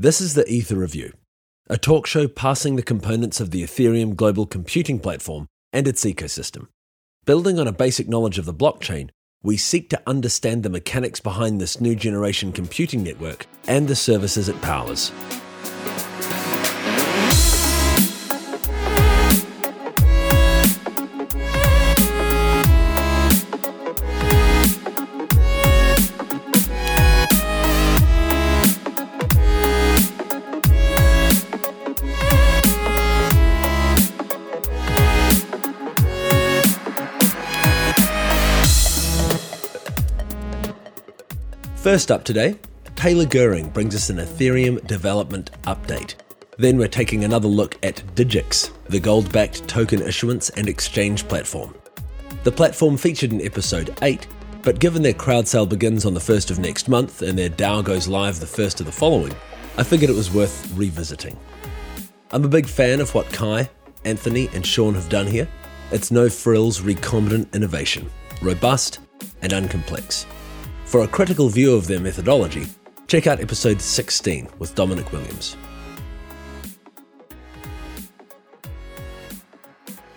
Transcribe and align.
This 0.00 0.20
is 0.20 0.34
the 0.34 0.48
Ether 0.48 0.76
Review, 0.76 1.12
a 1.68 1.76
talk 1.76 2.06
show 2.06 2.28
passing 2.28 2.76
the 2.76 2.84
components 2.84 3.40
of 3.40 3.50
the 3.50 3.64
Ethereum 3.64 4.14
global 4.14 4.46
computing 4.46 5.00
platform 5.00 5.48
and 5.72 5.88
its 5.88 6.04
ecosystem. 6.04 6.68
Building 7.24 7.58
on 7.58 7.66
a 7.66 7.72
basic 7.72 8.08
knowledge 8.08 8.38
of 8.38 8.44
the 8.44 8.54
blockchain, 8.54 9.10
we 9.42 9.56
seek 9.56 9.90
to 9.90 10.00
understand 10.06 10.62
the 10.62 10.70
mechanics 10.70 11.18
behind 11.18 11.60
this 11.60 11.80
new 11.80 11.96
generation 11.96 12.52
computing 12.52 13.02
network 13.02 13.46
and 13.66 13.88
the 13.88 13.96
services 13.96 14.48
it 14.48 14.62
powers. 14.62 15.10
First 41.88 42.10
up 42.10 42.22
today, 42.22 42.54
Taylor 42.96 43.24
Gerring 43.24 43.72
brings 43.72 43.94
us 43.94 44.10
an 44.10 44.18
Ethereum 44.18 44.86
development 44.86 45.52
update. 45.62 46.16
Then 46.58 46.76
we're 46.76 46.86
taking 46.86 47.24
another 47.24 47.48
look 47.48 47.78
at 47.82 48.02
Digix, 48.14 48.70
the 48.90 49.00
gold 49.00 49.32
backed 49.32 49.66
token 49.66 50.02
issuance 50.02 50.50
and 50.50 50.68
exchange 50.68 51.26
platform. 51.28 51.74
The 52.44 52.52
platform 52.52 52.98
featured 52.98 53.32
in 53.32 53.40
episode 53.40 53.96
8, 54.02 54.26
but 54.60 54.80
given 54.80 55.00
their 55.00 55.14
crowd 55.14 55.48
sale 55.48 55.64
begins 55.64 56.04
on 56.04 56.12
the 56.12 56.20
1st 56.20 56.50
of 56.50 56.58
next 56.58 56.90
month 56.90 57.22
and 57.22 57.38
their 57.38 57.48
DAO 57.48 57.82
goes 57.82 58.06
live 58.06 58.38
the 58.38 58.44
1st 58.44 58.80
of 58.80 58.84
the 58.84 58.92
following, 58.92 59.34
I 59.78 59.82
figured 59.82 60.10
it 60.10 60.14
was 60.14 60.30
worth 60.30 60.70
revisiting. 60.74 61.38
I'm 62.32 62.44
a 62.44 62.48
big 62.48 62.66
fan 62.66 63.00
of 63.00 63.14
what 63.14 63.32
Kai, 63.32 63.70
Anthony, 64.04 64.50
and 64.52 64.66
Sean 64.66 64.92
have 64.92 65.08
done 65.08 65.26
here. 65.26 65.48
It's 65.90 66.10
no 66.10 66.28
frills 66.28 66.82
recombinant 66.82 67.54
innovation, 67.54 68.10
robust 68.42 68.98
and 69.40 69.52
uncomplex. 69.52 70.26
For 70.88 71.02
a 71.02 71.06
critical 71.06 71.50
view 71.50 71.74
of 71.74 71.86
their 71.86 72.00
methodology, 72.00 72.64
check 73.08 73.26
out 73.26 73.40
episode 73.40 73.82
16 73.82 74.48
with 74.58 74.74
Dominic 74.74 75.12
Williams. 75.12 75.54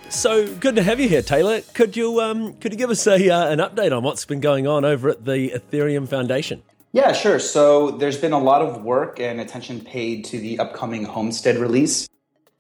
So 0.08 0.48
good 0.56 0.78
to 0.78 0.82
have 0.82 0.98
you 1.02 1.10
here, 1.10 1.22
Taylor. 1.22 1.60
Could 1.74 1.98
you 1.98 2.22
um, 2.22 2.54
could 2.54 2.72
you 2.72 2.78
give 2.78 2.90
us 2.90 3.06
a 3.06 3.30
uh, 3.30 3.52
an 3.52 3.60
update 3.60 3.92
on 3.92 4.04
what's 4.04 4.24
been 4.24 4.40
going 4.40 4.66
on 4.66 4.86
over 4.86 5.10
at 5.10 5.26
the 5.26 5.50
Ethereum 5.50 6.08
Foundation? 6.08 6.64
Yeah, 6.94 7.12
sure. 7.12 7.40
So 7.40 7.92
there's 7.92 8.18
been 8.18 8.32
a 8.32 8.40
lot 8.40 8.62
of 8.62 8.82
work 8.82 9.20
and 9.20 9.42
attention 9.42 9.82
paid 9.82 10.24
to 10.26 10.40
the 10.40 10.58
upcoming 10.58 11.04
Homestead 11.04 11.58
release. 11.58 12.08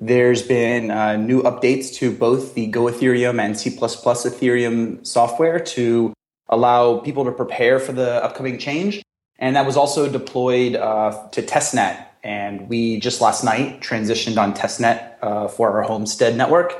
There's 0.01 0.41
been 0.41 0.91
uh, 0.91 1.15
new 1.15 1.43
updates 1.43 1.93
to 1.95 2.11
both 2.11 2.55
the 2.55 2.67
Go 2.67 2.87
Ethereum 2.87 3.39
and 3.39 3.57
C++ 3.57 3.69
Ethereum 3.69 5.07
software 5.07 5.61
to 5.61 6.11
allow 6.51 6.99
people 6.99 7.25
to 7.25 7.31
prepare 7.31 7.79
for 7.79 7.93
the 7.93 8.23
upcoming 8.23 8.57
change. 8.57 9.01
And 9.39 9.55
that 9.55 9.65
was 9.65 9.75
also 9.75 10.11
deployed 10.11 10.75
uh, 10.75 11.27
to 11.31 11.41
testnet. 11.41 12.05
And 12.23 12.69
we 12.69 12.99
just 12.99 13.21
last 13.21 13.43
night 13.43 13.81
transitioned 13.81 14.37
on 14.37 14.53
testnet 14.53 15.15
uh, 15.21 15.47
for 15.47 15.71
our 15.71 15.81
Homestead 15.81 16.37
network. 16.37 16.79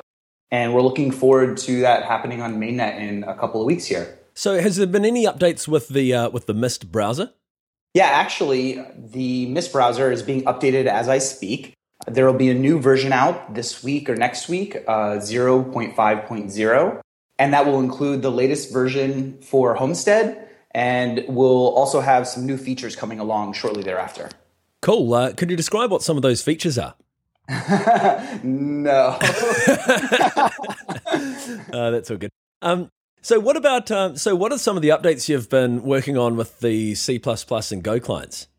And 0.52 0.74
we're 0.74 0.82
looking 0.82 1.12
forward 1.12 1.58
to 1.60 1.82
that 1.82 2.04
happening 2.04 2.42
on 2.42 2.58
mainnet 2.58 3.00
in 3.00 3.24
a 3.24 3.34
couple 3.34 3.62
of 3.62 3.66
weeks 3.66 3.86
here. 3.86 4.20
So, 4.34 4.60
has 4.62 4.76
there 4.76 4.88
been 4.88 5.06
any 5.06 5.26
updates 5.26 5.68
with 5.68 5.88
the 5.90 6.14
uh, 6.14 6.30
with 6.30 6.46
the 6.46 6.54
Mist 6.54 6.92
browser? 6.92 7.32
Yeah, 7.94 8.06
actually, 8.06 8.84
the 8.98 9.48
Mist 9.48 9.72
browser 9.72 10.12
is 10.12 10.22
being 10.22 10.44
updated 10.44 10.86
as 10.86 11.10
I 11.10 11.18
speak. 11.18 11.74
There 12.08 12.26
will 12.26 12.38
be 12.38 12.50
a 12.50 12.54
new 12.54 12.80
version 12.80 13.14
out 13.14 13.54
this 13.54 13.84
week 13.84 14.10
or 14.10 14.16
next 14.16 14.50
week, 14.50 14.76
uh, 14.88 15.20
0.5.0 15.20 17.02
and 17.42 17.52
that 17.56 17.66
will 17.66 17.80
include 17.80 18.22
the 18.22 18.30
latest 18.30 18.72
version 18.72 19.36
for 19.42 19.74
Homestead, 19.74 20.48
and 20.76 21.26
we'll 21.28 21.70
also 21.70 22.00
have 22.00 22.28
some 22.28 22.46
new 22.46 22.56
features 22.56 22.96
coming 22.96 23.20
along 23.20 23.54
shortly 23.54 23.82
thereafter. 23.82 24.30
Cool. 24.84 25.12
Uh, 25.12 25.34
could 25.34 25.50
you 25.50 25.58
describe 25.58 25.90
what 25.90 26.04
some 26.04 26.18
of 26.18 26.22
those 26.22 26.44
features 26.44 26.78
are? 26.78 26.94
no. 28.44 29.18
uh, 31.74 31.90
that's 31.90 32.12
all 32.12 32.18
good. 32.18 32.30
Um, 32.62 32.92
so, 33.24 33.40
what 33.40 33.58
about? 33.58 33.90
Um, 33.90 34.18
so, 34.18 34.36
what 34.36 34.52
are 34.52 34.60
some 34.60 34.76
of 34.76 34.84
the 34.84 34.90
updates 34.90 35.28
you've 35.28 35.50
been 35.50 35.82
working 35.82 36.20
on 36.20 36.36
with 36.36 36.60
the 36.60 36.94
C 36.94 37.20
and 37.26 37.84
Go 37.84 38.00
clients? 38.00 38.50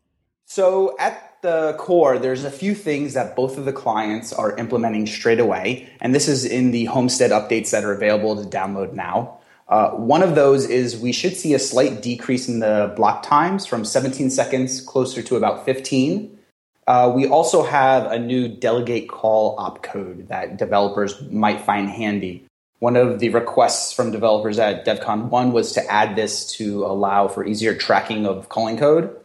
So, 0.45 0.97
at 0.99 1.32
the 1.43 1.75
core, 1.77 2.17
there's 2.17 2.45
a 2.45 2.49
few 2.49 2.73
things 2.73 3.13
that 3.13 3.35
both 3.35 3.57
of 3.57 3.65
the 3.65 3.73
clients 3.73 4.33
are 4.33 4.55
implementing 4.57 5.05
straight 5.05 5.39
away. 5.39 5.89
And 6.01 6.15
this 6.15 6.27
is 6.27 6.45
in 6.45 6.71
the 6.71 6.85
Homestead 6.85 7.31
updates 7.31 7.69
that 7.71 7.83
are 7.83 7.91
available 7.91 8.41
to 8.41 8.49
download 8.49 8.93
now. 8.93 9.39
Uh, 9.67 9.91
one 9.91 10.23
of 10.23 10.35
those 10.35 10.65
is 10.65 10.97
we 10.97 11.11
should 11.11 11.35
see 11.35 11.53
a 11.53 11.59
slight 11.59 12.01
decrease 12.01 12.47
in 12.47 12.59
the 12.59 12.93
block 12.95 13.23
times 13.23 13.65
from 13.65 13.85
17 13.85 14.29
seconds 14.29 14.81
closer 14.81 15.21
to 15.21 15.35
about 15.35 15.65
15. 15.65 16.39
Uh, 16.87 17.11
we 17.13 17.27
also 17.27 17.63
have 17.63 18.11
a 18.11 18.17
new 18.17 18.47
delegate 18.47 19.09
call 19.09 19.57
opcode 19.57 20.27
that 20.27 20.57
developers 20.57 21.21
might 21.29 21.61
find 21.61 21.89
handy. 21.89 22.45
One 22.79 22.95
of 22.95 23.19
the 23.19 23.29
requests 23.29 23.93
from 23.93 24.11
developers 24.11 24.59
at 24.59 24.85
DevCon 24.85 25.29
1 25.29 25.51
was 25.53 25.71
to 25.73 25.85
add 25.91 26.15
this 26.15 26.45
to 26.57 26.85
allow 26.85 27.27
for 27.27 27.45
easier 27.45 27.73
tracking 27.73 28.25
of 28.25 28.49
calling 28.49 28.77
code. 28.77 29.22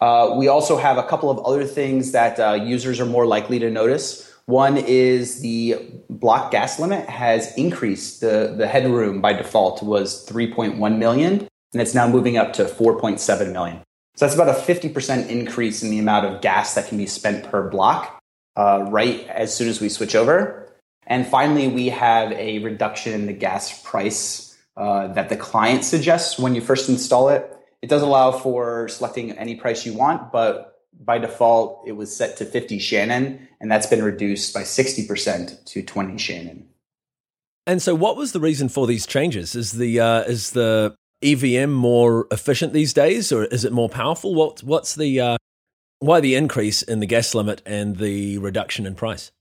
Uh, 0.00 0.34
we 0.36 0.48
also 0.48 0.76
have 0.76 0.98
a 0.98 1.02
couple 1.02 1.30
of 1.30 1.38
other 1.44 1.64
things 1.64 2.12
that 2.12 2.38
uh, 2.38 2.52
users 2.52 3.00
are 3.00 3.06
more 3.06 3.26
likely 3.26 3.58
to 3.58 3.70
notice. 3.70 4.30
One 4.46 4.76
is 4.76 5.40
the 5.40 5.76
block 6.08 6.52
gas 6.52 6.78
limit 6.78 7.08
has 7.08 7.52
increased. 7.56 8.20
The, 8.20 8.54
the 8.56 8.68
headroom 8.68 9.20
by 9.20 9.32
default 9.32 9.82
was 9.82 10.26
3.1 10.28 10.98
million, 10.98 11.48
and 11.72 11.82
it's 11.82 11.94
now 11.94 12.06
moving 12.06 12.36
up 12.36 12.52
to 12.54 12.64
4.7 12.64 13.52
million. 13.52 13.82
So 14.14 14.24
that's 14.24 14.34
about 14.34 14.48
a 14.48 14.52
50% 14.52 15.28
increase 15.28 15.82
in 15.82 15.90
the 15.90 15.98
amount 15.98 16.26
of 16.26 16.40
gas 16.40 16.74
that 16.74 16.88
can 16.88 16.96
be 16.96 17.06
spent 17.06 17.44
per 17.44 17.68
block 17.68 18.18
uh, 18.56 18.86
right 18.88 19.26
as 19.28 19.54
soon 19.54 19.68
as 19.68 19.80
we 19.80 19.88
switch 19.88 20.14
over. 20.14 20.72
And 21.06 21.26
finally, 21.26 21.68
we 21.68 21.88
have 21.88 22.32
a 22.32 22.60
reduction 22.60 23.12
in 23.12 23.26
the 23.26 23.32
gas 23.32 23.82
price 23.82 24.56
uh, 24.76 25.08
that 25.08 25.28
the 25.28 25.36
client 25.36 25.84
suggests 25.84 26.38
when 26.38 26.54
you 26.54 26.60
first 26.60 26.88
install 26.88 27.28
it. 27.28 27.55
It 27.82 27.88
does 27.88 28.02
allow 28.02 28.32
for 28.32 28.88
selecting 28.88 29.32
any 29.32 29.56
price 29.56 29.84
you 29.86 29.94
want, 29.94 30.32
but 30.32 30.84
by 30.98 31.18
default, 31.18 31.86
it 31.86 31.92
was 31.92 32.14
set 32.14 32.36
to 32.38 32.44
50 32.44 32.78
Shannon, 32.78 33.46
and 33.60 33.70
that's 33.70 33.86
been 33.86 34.02
reduced 34.02 34.54
by 34.54 34.62
60% 34.62 35.64
to 35.64 35.82
20 35.82 36.18
Shannon. 36.18 36.68
And 37.66 37.82
so, 37.82 37.94
what 37.94 38.16
was 38.16 38.32
the 38.32 38.40
reason 38.40 38.68
for 38.68 38.86
these 38.86 39.06
changes? 39.06 39.54
Is 39.54 39.72
the 39.72 39.98
uh, 39.98 40.22
is 40.22 40.52
the 40.52 40.94
EVM 41.22 41.70
more 41.70 42.28
efficient 42.30 42.72
these 42.72 42.92
days, 42.92 43.32
or 43.32 43.44
is 43.44 43.64
it 43.64 43.72
more 43.72 43.88
powerful? 43.88 44.34
What 44.34 44.62
what's 44.62 44.94
the 44.94 45.20
uh, 45.20 45.36
why 45.98 46.20
the 46.20 46.36
increase 46.36 46.82
in 46.82 47.00
the 47.00 47.06
gas 47.06 47.34
limit 47.34 47.62
and 47.66 47.96
the 47.96 48.38
reduction 48.38 48.86
in 48.86 48.94
price? 48.94 49.32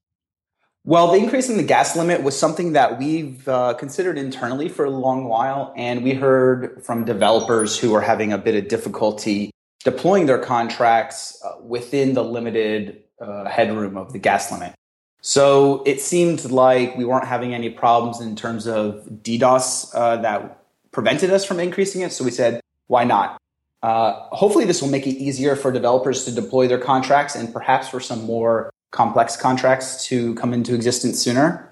Well, 0.87 1.11
the 1.11 1.17
increase 1.17 1.49
in 1.49 1.57
the 1.57 1.63
gas 1.63 1.95
limit 1.95 2.21
was 2.21 2.37
something 2.37 2.73
that 2.73 2.99
we've 2.99 3.47
uh, 3.47 3.73
considered 3.73 4.19
internally 4.19 4.69
for 4.69 4.85
a 4.85 4.91
long 4.91 5.25
while, 5.25 5.73
and 5.75 6.03
we 6.03 6.13
heard 6.13 6.83
from 6.85 7.05
developers 7.05 7.75
who 7.75 7.95
are 7.95 8.01
having 8.01 8.31
a 8.31 8.37
bit 8.37 8.53
of 8.53 8.67
difficulty 8.67 9.49
deploying 9.83 10.27
their 10.27 10.37
contracts 10.37 11.41
uh, 11.43 11.53
within 11.63 12.13
the 12.13 12.23
limited 12.23 13.01
uh, 13.19 13.45
headroom 13.45 13.97
of 13.97 14.13
the 14.13 14.19
gas 14.19 14.51
limit. 14.51 14.73
So 15.21 15.81
it 15.87 16.01
seemed 16.01 16.51
like 16.51 16.95
we 16.95 17.03
weren't 17.03 17.25
having 17.25 17.55
any 17.55 17.71
problems 17.71 18.21
in 18.21 18.35
terms 18.35 18.67
of 18.67 19.07
DDoS 19.23 19.89
uh, 19.95 20.17
that 20.17 20.65
prevented 20.91 21.31
us 21.31 21.43
from 21.43 21.59
increasing 21.59 22.01
it. 22.01 22.11
So 22.11 22.23
we 22.23 22.29
said, 22.29 22.61
why 22.85 23.05
not? 23.05 23.41
Uh, 23.81 24.13
hopefully, 24.29 24.65
this 24.65 24.83
will 24.83 24.89
make 24.89 25.07
it 25.07 25.15
easier 25.15 25.55
for 25.55 25.71
developers 25.71 26.25
to 26.25 26.31
deploy 26.31 26.67
their 26.67 26.77
contracts 26.77 27.35
and 27.35 27.51
perhaps 27.51 27.89
for 27.89 27.99
some 27.99 28.23
more 28.25 28.69
complex 28.95 29.35
contracts 29.35 30.05
to 30.05 30.33
come 30.35 30.53
into 30.53 30.73
existence 30.73 31.21
sooner. 31.21 31.69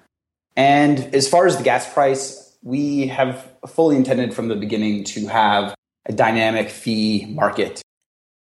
And 0.55 0.99
as 1.15 1.27
far 1.27 1.47
as 1.47 1.57
the 1.57 1.63
gas 1.63 1.91
price, 1.91 2.55
we 2.61 3.07
have 3.07 3.49
fully 3.67 3.95
intended 3.95 4.33
from 4.33 4.49
the 4.49 4.55
beginning 4.55 5.05
to 5.05 5.27
have 5.27 5.73
a 6.05 6.11
dynamic 6.11 6.69
fee 6.69 7.25
market. 7.29 7.81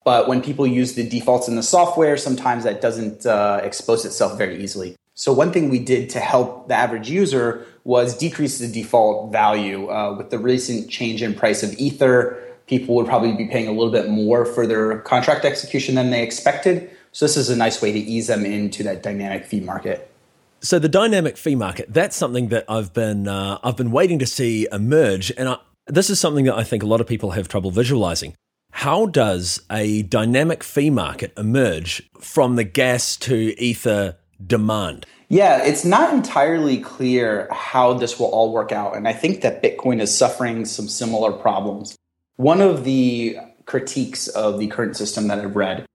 But 0.04 0.28
when 0.28 0.42
people 0.42 0.66
use 0.66 0.94
the 0.94 1.08
defaults 1.08 1.46
in 1.46 1.54
the 1.54 1.62
software, 1.62 2.16
sometimes 2.16 2.64
that 2.64 2.80
doesn't 2.80 3.24
uh, 3.24 3.60
expose 3.62 4.04
itself 4.04 4.36
very 4.36 4.62
easily. 4.62 4.96
So, 5.14 5.32
one 5.32 5.52
thing 5.52 5.70
we 5.70 5.78
did 5.78 6.10
to 6.10 6.18
help 6.18 6.68
the 6.68 6.74
average 6.74 7.08
user 7.08 7.64
was 7.84 8.16
decrease 8.16 8.58
the 8.58 8.66
default 8.66 9.30
value. 9.30 9.88
Uh, 9.88 10.16
with 10.16 10.30
the 10.30 10.38
recent 10.38 10.90
change 10.90 11.22
in 11.22 11.34
price 11.34 11.62
of 11.62 11.72
Ether, 11.74 12.42
people 12.66 12.96
would 12.96 13.06
probably 13.06 13.32
be 13.32 13.46
paying 13.46 13.68
a 13.68 13.72
little 13.72 13.92
bit 13.92 14.08
more 14.08 14.44
for 14.44 14.66
their 14.66 14.98
contract 15.00 15.44
execution 15.44 15.94
than 15.94 16.10
they 16.10 16.22
expected. 16.22 16.90
So 17.12 17.26
this 17.26 17.36
is 17.36 17.50
a 17.50 17.56
nice 17.56 17.80
way 17.82 17.92
to 17.92 17.98
ease 17.98 18.26
them 18.26 18.44
into 18.44 18.82
that 18.84 19.02
dynamic 19.02 19.44
fee 19.44 19.60
market. 19.60 20.10
So 20.60 20.78
the 20.78 20.88
dynamic 20.88 21.36
fee 21.36 21.54
market, 21.54 21.92
that's 21.92 22.16
something 22.16 22.48
that 22.48 22.64
I've 22.68 22.94
been 22.94 23.28
uh, 23.28 23.58
I've 23.62 23.76
been 23.76 23.90
waiting 23.90 24.18
to 24.20 24.26
see 24.26 24.66
emerge, 24.72 25.32
and 25.36 25.48
I, 25.48 25.56
this 25.86 26.08
is 26.08 26.20
something 26.20 26.44
that 26.46 26.56
I 26.56 26.64
think 26.64 26.82
a 26.82 26.86
lot 26.86 27.00
of 27.00 27.06
people 27.06 27.32
have 27.32 27.48
trouble 27.48 27.70
visualizing. 27.70 28.34
How 28.70 29.06
does 29.06 29.60
a 29.70 30.02
dynamic 30.02 30.62
fee 30.64 30.88
market 30.88 31.32
emerge 31.36 32.08
from 32.20 32.56
the 32.56 32.64
gas 32.64 33.16
to 33.18 33.60
ether 33.60 34.16
demand? 34.44 35.04
Yeah, 35.28 35.62
it's 35.62 35.84
not 35.84 36.14
entirely 36.14 36.78
clear 36.78 37.48
how 37.50 37.94
this 37.94 38.18
will 38.18 38.26
all 38.26 38.52
work 38.52 38.72
out. 38.72 38.96
And 38.96 39.06
I 39.06 39.12
think 39.12 39.42
that 39.42 39.62
Bitcoin 39.62 40.00
is 40.00 40.16
suffering 40.16 40.64
some 40.64 40.88
similar 40.88 41.32
problems. 41.32 41.96
One 42.36 42.60
of 42.60 42.84
the 42.84 43.38
critiques 43.66 44.28
of 44.28 44.58
the 44.58 44.68
current 44.68 44.96
system 44.96 45.28
that 45.28 45.38
I've 45.38 45.56
read 45.56 45.86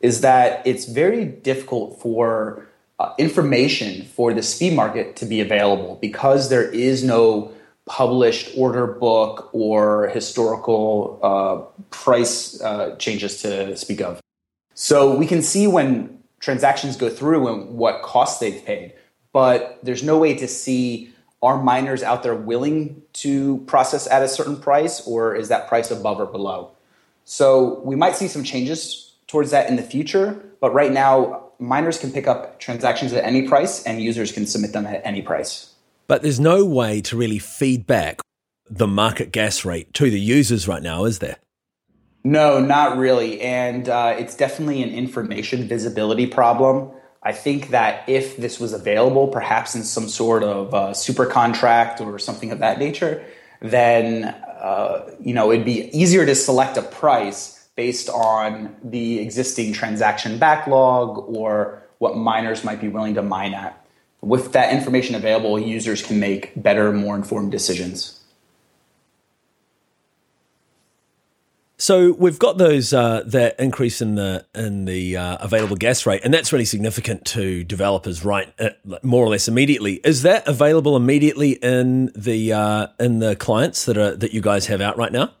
is 0.00 0.20
that 0.20 0.66
it's 0.66 0.84
very 0.84 1.24
difficult 1.24 2.00
for 2.00 2.66
uh, 2.98 3.12
information 3.18 4.04
for 4.04 4.32
the 4.32 4.42
speed 4.42 4.74
market 4.74 5.16
to 5.16 5.26
be 5.26 5.40
available 5.40 5.98
because 6.00 6.48
there 6.48 6.70
is 6.70 7.04
no 7.04 7.52
published 7.86 8.50
order 8.56 8.86
book 8.86 9.48
or 9.52 10.08
historical 10.08 11.20
uh, 11.22 11.82
price 11.90 12.60
uh, 12.62 12.96
changes 12.96 13.42
to 13.42 13.76
speak 13.76 14.00
of. 14.00 14.20
So 14.74 15.16
we 15.16 15.26
can 15.26 15.40
see 15.40 15.66
when 15.66 16.22
transactions 16.40 16.96
go 16.96 17.08
through 17.08 17.48
and 17.48 17.76
what 17.78 18.02
costs 18.02 18.40
they've 18.40 18.64
paid, 18.64 18.92
but 19.32 19.78
there's 19.82 20.02
no 20.02 20.18
way 20.18 20.34
to 20.34 20.48
see 20.48 21.12
are 21.42 21.62
miners 21.62 22.02
out 22.02 22.22
there 22.22 22.34
willing 22.34 23.02
to 23.12 23.58
process 23.66 24.06
at 24.08 24.22
a 24.22 24.28
certain 24.28 24.56
price 24.56 25.06
or 25.06 25.34
is 25.34 25.48
that 25.48 25.68
price 25.68 25.90
above 25.90 26.18
or 26.18 26.26
below? 26.26 26.72
So 27.24 27.80
we 27.80 27.94
might 27.94 28.16
see 28.16 28.26
some 28.26 28.42
changes 28.42 29.05
towards 29.26 29.50
that 29.50 29.68
in 29.68 29.76
the 29.76 29.82
future, 29.82 30.42
but 30.60 30.72
right 30.72 30.92
now 30.92 31.50
miners 31.58 31.98
can 31.98 32.12
pick 32.12 32.26
up 32.26 32.60
transactions 32.60 33.12
at 33.12 33.24
any 33.24 33.48
price 33.48 33.84
and 33.84 34.00
users 34.00 34.32
can 34.32 34.46
submit 34.46 34.72
them 34.72 34.86
at 34.86 35.00
any 35.04 35.22
price. 35.22 35.72
But 36.06 36.22
there's 36.22 36.40
no 36.40 36.64
way 36.64 37.00
to 37.02 37.16
really 37.16 37.38
feed 37.38 37.86
back 37.86 38.20
the 38.68 38.86
market 38.86 39.32
gas 39.32 39.64
rate 39.64 39.92
to 39.94 40.10
the 40.10 40.20
users 40.20 40.68
right 40.68 40.82
now, 40.82 41.04
is 41.04 41.18
there? 41.18 41.36
No, 42.24 42.60
not 42.60 42.96
really. 42.96 43.40
And 43.40 43.88
uh, 43.88 44.16
it's 44.18 44.36
definitely 44.36 44.82
an 44.82 44.90
information 44.90 45.68
visibility 45.68 46.26
problem. 46.26 46.90
I 47.22 47.32
think 47.32 47.70
that 47.70 48.08
if 48.08 48.36
this 48.36 48.60
was 48.60 48.72
available, 48.72 49.28
perhaps 49.28 49.74
in 49.74 49.82
some 49.82 50.08
sort 50.08 50.42
of 50.42 50.74
uh, 50.74 50.94
super 50.94 51.26
contract 51.26 52.00
or 52.00 52.18
something 52.18 52.50
of 52.50 52.60
that 52.60 52.78
nature, 52.78 53.24
then 53.60 54.24
uh, 54.24 55.10
you 55.20 55.34
know 55.34 55.50
it'd 55.52 55.64
be 55.64 55.88
easier 55.96 56.26
to 56.26 56.34
select 56.34 56.76
a 56.76 56.82
price 56.82 57.55
based 57.76 58.08
on 58.08 58.74
the 58.82 59.20
existing 59.20 59.72
transaction 59.72 60.38
backlog 60.38 61.18
or 61.36 61.82
what 61.98 62.16
miners 62.16 62.64
might 62.64 62.80
be 62.80 62.88
willing 62.88 63.14
to 63.14 63.22
mine 63.22 63.54
at 63.54 63.86
with 64.26 64.52
that 64.52 64.72
information 64.72 65.14
available, 65.14 65.58
users 65.58 66.02
can 66.02 66.18
make 66.18 66.50
better, 66.60 66.92
more 66.92 67.14
informed 67.14 67.52
decisions. 67.52 68.20
So 71.78 72.12
we've 72.12 72.38
got 72.38 72.56
those 72.56 72.94
uh, 72.94 73.22
that 73.26 73.60
increase 73.60 74.00
in 74.00 74.14
the 74.14 74.46
in 74.54 74.86
the 74.86 75.16
uh, 75.18 75.36
available 75.40 75.76
gas 75.76 76.06
rate, 76.06 76.22
and 76.24 76.32
that's 76.32 76.52
really 76.52 76.64
significant 76.64 77.26
to 77.26 77.62
developers, 77.64 78.24
right? 78.24 78.52
Uh, 78.58 78.70
more 79.02 79.24
or 79.24 79.28
less 79.28 79.46
immediately. 79.46 80.00
Is 80.02 80.22
that 80.22 80.48
available 80.48 80.96
immediately 80.96 81.52
in 81.52 82.10
the 82.16 82.54
uh, 82.54 82.86
in 82.98 83.18
the 83.18 83.36
clients 83.36 83.84
that 83.84 83.98
are 83.98 84.16
that 84.16 84.32
you 84.32 84.40
guys 84.40 84.66
have 84.66 84.80
out 84.80 84.96
right 84.96 85.12
now? 85.12 85.32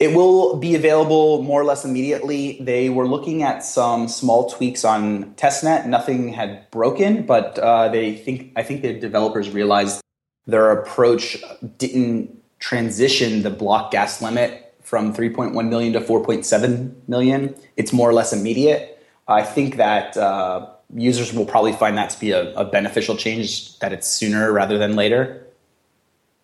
It 0.00 0.14
will 0.14 0.56
be 0.56 0.74
available 0.74 1.42
more 1.42 1.60
or 1.60 1.64
less 1.64 1.84
immediately. 1.84 2.58
They 2.60 2.88
were 2.88 3.06
looking 3.06 3.42
at 3.42 3.64
some 3.64 4.08
small 4.08 4.50
tweaks 4.50 4.84
on 4.84 5.34
testnet. 5.34 5.86
Nothing 5.86 6.32
had 6.32 6.68
broken, 6.70 7.24
but 7.24 7.58
uh, 7.58 7.88
they 7.88 8.16
think 8.16 8.52
I 8.56 8.64
think 8.64 8.82
the 8.82 8.98
developers 8.98 9.50
realized 9.50 10.00
their 10.46 10.72
approach 10.72 11.42
didn't 11.78 12.42
transition 12.58 13.42
the 13.42 13.50
block 13.50 13.92
gas 13.92 14.20
limit 14.20 14.74
from 14.82 15.14
3.1 15.14 15.68
million 15.68 15.92
to 15.92 16.00
4.7 16.00 16.94
million. 17.08 17.54
It's 17.76 17.92
more 17.92 18.08
or 18.08 18.12
less 18.12 18.32
immediate. 18.32 19.02
I 19.26 19.42
think 19.42 19.76
that 19.76 20.16
uh, 20.16 20.66
users 20.94 21.32
will 21.32 21.46
probably 21.46 21.72
find 21.72 21.96
that 21.96 22.10
to 22.10 22.20
be 22.20 22.32
a, 22.32 22.52
a 22.54 22.64
beneficial 22.64 23.16
change. 23.16 23.78
That 23.78 23.92
it's 23.92 24.08
sooner 24.08 24.52
rather 24.52 24.76
than 24.76 24.96
later. 24.96 25.43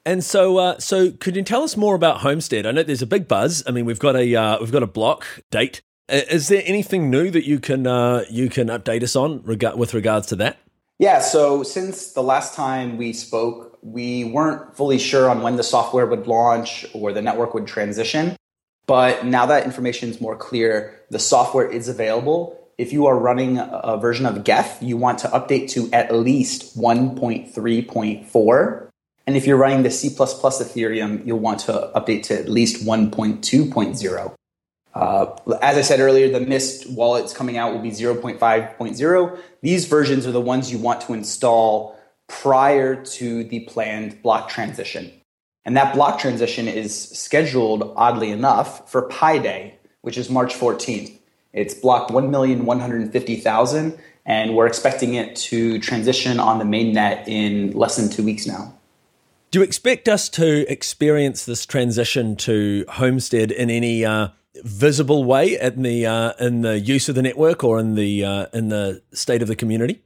And 0.05 0.25
so, 0.25 0.57
uh, 0.57 0.79
so 0.79 1.11
could 1.11 1.37
you 1.37 1.43
tell 1.43 1.63
us 1.63 1.77
more 1.77 1.95
about 1.95 2.21
Homestead? 2.21 2.67
I 2.67 2.73
know 2.73 2.83
there's 2.83 3.03
a 3.03 3.07
big 3.07 3.29
buzz. 3.29 3.63
I 3.67 3.71
mean, 3.71 3.85
we've 3.85 3.99
got 3.99 4.17
a 4.17 4.35
uh, 4.35 4.59
we've 4.61 4.73
got 4.73 4.83
a 4.83 4.87
block 4.87 5.27
date. 5.51 5.83
Is 6.09 6.49
there 6.49 6.63
anything 6.65 7.11
new 7.11 7.31
that 7.31 7.47
you 7.47 7.61
can 7.61 7.87
uh, 7.87 8.25
you 8.31 8.49
can 8.49 8.69
update 8.69 9.03
us 9.03 9.15
on 9.15 9.43
reg- 9.43 9.77
with 9.77 9.93
regards 9.93 10.27
to 10.29 10.37
that? 10.37 10.57
Yeah. 10.99 11.21
So 11.21 11.63
since 11.63 12.13
the 12.13 12.23
last 12.23 12.55
time 12.55 12.97
we 12.97 13.13
spoke, 13.13 13.79
we 13.83 14.25
weren't 14.25 14.75
fully 14.77 14.99
sure 14.99 15.31
on 15.31 15.43
when 15.43 15.57
the 15.57 15.63
software 15.63 16.07
would 16.07 16.27
launch 16.27 16.87
or 16.95 17.13
the 17.13 17.23
network 17.23 17.55
would 17.55 17.67
transition. 17.67 18.37
But 18.87 19.27
now 19.27 19.47
that 19.47 19.65
information 19.65 20.11
is 20.11 20.21
more 20.21 20.37
clear, 20.37 21.01
the 21.11 21.19
software 21.19 21.69
is 21.71 21.89
available. 21.89 22.57
If 22.77 22.93
you 22.93 23.07
are 23.07 23.17
running 23.17 23.59
a 23.59 23.97
version 23.99 24.27
of 24.27 24.43
Geth, 24.43 24.83
you 24.83 24.97
want 24.97 25.21
to 25.21 25.29
update 25.29 25.71
to 25.71 25.89
at 25.93 26.13
least 26.15 26.77
1.3.4 26.79 28.90
and 29.27 29.37
if 29.37 29.47
you're 29.47 29.57
running 29.57 29.83
the 29.83 29.91
C++ 29.91 30.09
Ethereum, 30.09 31.25
you'll 31.27 31.39
want 31.39 31.61
to 31.61 31.91
update 31.95 32.25
to 32.25 32.39
at 32.39 32.49
least 32.49 32.85
1.2.0. 32.85 34.35
Uh, 34.93 35.27
as 35.63 35.77
I 35.77 35.83
said 35.83 36.01
earlier, 36.01 36.29
the 36.31 36.41
Mist 36.41 36.91
wallets 36.91 37.33
coming 37.33 37.57
out 37.57 37.73
will 37.73 37.81
be 37.81 37.93
0.5.0. 37.93 39.39
These 39.63 39.85
versions 39.87 40.27
are 40.27 40.33
the 40.33 40.41
ones 40.41 40.73
you 40.73 40.79
want 40.79 41.01
to 41.03 41.13
install 41.13 41.97
prior 42.29 43.05
to 43.05 43.45
the 43.45 43.61
planned 43.61 44.23
block 44.23 44.49
transition. 44.49 45.13
And 45.65 45.77
that 45.77 45.95
block 45.95 46.19
transition 46.19 46.67
is 46.67 47.11
scheduled, 47.11 47.93
oddly 47.97 48.31
enough, 48.31 48.91
for 48.91 49.03
Pi 49.03 49.39
Day, 49.39 49.79
which 50.01 50.17
is 50.17 50.31
March 50.31 50.55
14th. 50.55 51.17
It's 51.53 51.75
block 51.75 52.09
1,150,000, 52.11 53.99
and 54.25 54.57
we're 54.57 54.67
expecting 54.67 55.15
it 55.15 55.37
to 55.37 55.79
transition 55.81 56.41
on 56.41 56.59
the 56.59 56.65
mainnet 56.65 57.27
in 57.29 57.73
less 57.73 57.97
than 57.97 58.09
two 58.09 58.25
weeks 58.25 58.47
now. 58.47 58.75
Do 59.51 59.59
you 59.59 59.65
expect 59.65 60.09
us 60.09 60.29
to 60.31 60.71
experience 60.71 61.45
this 61.45 61.67
transition 61.67 62.37
to 62.37 62.85
Homestead 62.89 63.51
in 63.51 63.69
any 63.69 64.05
uh, 64.05 64.29
visible 64.63 65.25
way 65.25 65.59
in 65.61 65.83
the 65.83 66.07
uh, 66.07 66.33
in 66.39 66.63
the 66.63 66.79
use 66.79 67.09
of 67.09 67.17
the 67.17 67.23
network 67.23 67.65
or 67.65 67.81
in 67.81 67.97
the 67.97 68.25
uh, 68.25 68.47
in 68.53 68.69
the 68.69 69.03
state 69.13 69.43
of 69.43 69.49
the 69.49 69.57
community? 69.57 70.03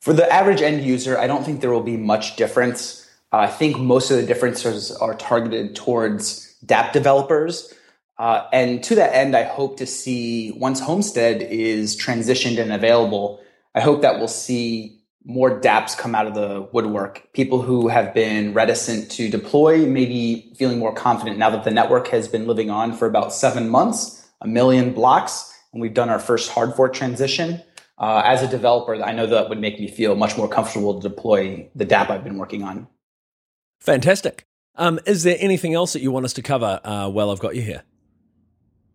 For 0.00 0.14
the 0.14 0.30
average 0.32 0.62
end 0.62 0.82
user, 0.84 1.18
I 1.18 1.26
don't 1.26 1.44
think 1.44 1.60
there 1.60 1.70
will 1.70 1.82
be 1.82 1.98
much 1.98 2.36
difference. 2.36 3.06
I 3.30 3.46
think 3.46 3.78
most 3.78 4.10
of 4.10 4.16
the 4.16 4.24
differences 4.24 4.90
are 4.90 5.14
targeted 5.16 5.76
towards 5.76 6.56
dApp 6.64 6.92
developers. 6.92 7.74
Uh, 8.18 8.46
and 8.54 8.82
to 8.84 8.94
that 8.94 9.14
end, 9.14 9.36
I 9.36 9.42
hope 9.42 9.76
to 9.78 9.86
see 9.86 10.52
once 10.52 10.80
Homestead 10.80 11.42
is 11.42 11.94
transitioned 11.94 12.58
and 12.58 12.72
available, 12.72 13.40
I 13.74 13.80
hope 13.80 14.00
that 14.00 14.18
we'll 14.18 14.28
see 14.28 15.01
more 15.24 15.60
dApps 15.60 15.96
come 15.96 16.14
out 16.14 16.26
of 16.26 16.34
the 16.34 16.68
woodwork. 16.72 17.32
People 17.32 17.62
who 17.62 17.88
have 17.88 18.12
been 18.12 18.54
reticent 18.54 19.10
to 19.12 19.28
deploy, 19.28 19.86
maybe 19.86 20.52
feeling 20.56 20.78
more 20.78 20.94
confident 20.94 21.38
now 21.38 21.50
that 21.50 21.64
the 21.64 21.70
network 21.70 22.08
has 22.08 22.28
been 22.28 22.46
living 22.46 22.70
on 22.70 22.92
for 22.92 23.06
about 23.06 23.32
seven 23.32 23.68
months, 23.68 24.28
a 24.40 24.48
million 24.48 24.92
blocks, 24.92 25.56
and 25.72 25.80
we've 25.80 25.94
done 25.94 26.08
our 26.08 26.18
first 26.18 26.50
hard 26.50 26.74
fork 26.74 26.92
transition. 26.92 27.62
Uh, 27.98 28.22
as 28.24 28.42
a 28.42 28.48
developer, 28.48 29.00
I 29.02 29.12
know 29.12 29.26
that 29.26 29.48
would 29.48 29.60
make 29.60 29.78
me 29.78 29.88
feel 29.88 30.16
much 30.16 30.36
more 30.36 30.48
comfortable 30.48 31.00
to 31.00 31.08
deploy 31.08 31.68
the 31.74 31.86
dApp 31.86 32.10
I've 32.10 32.24
been 32.24 32.36
working 32.36 32.64
on. 32.64 32.88
Fantastic. 33.80 34.46
Um, 34.74 34.98
is 35.06 35.22
there 35.22 35.36
anything 35.38 35.74
else 35.74 35.92
that 35.92 36.02
you 36.02 36.10
want 36.10 36.24
us 36.24 36.32
to 36.34 36.42
cover 36.42 36.80
uh, 36.82 37.08
while 37.10 37.30
I've 37.30 37.38
got 37.38 37.54
you 37.54 37.62
here? 37.62 37.82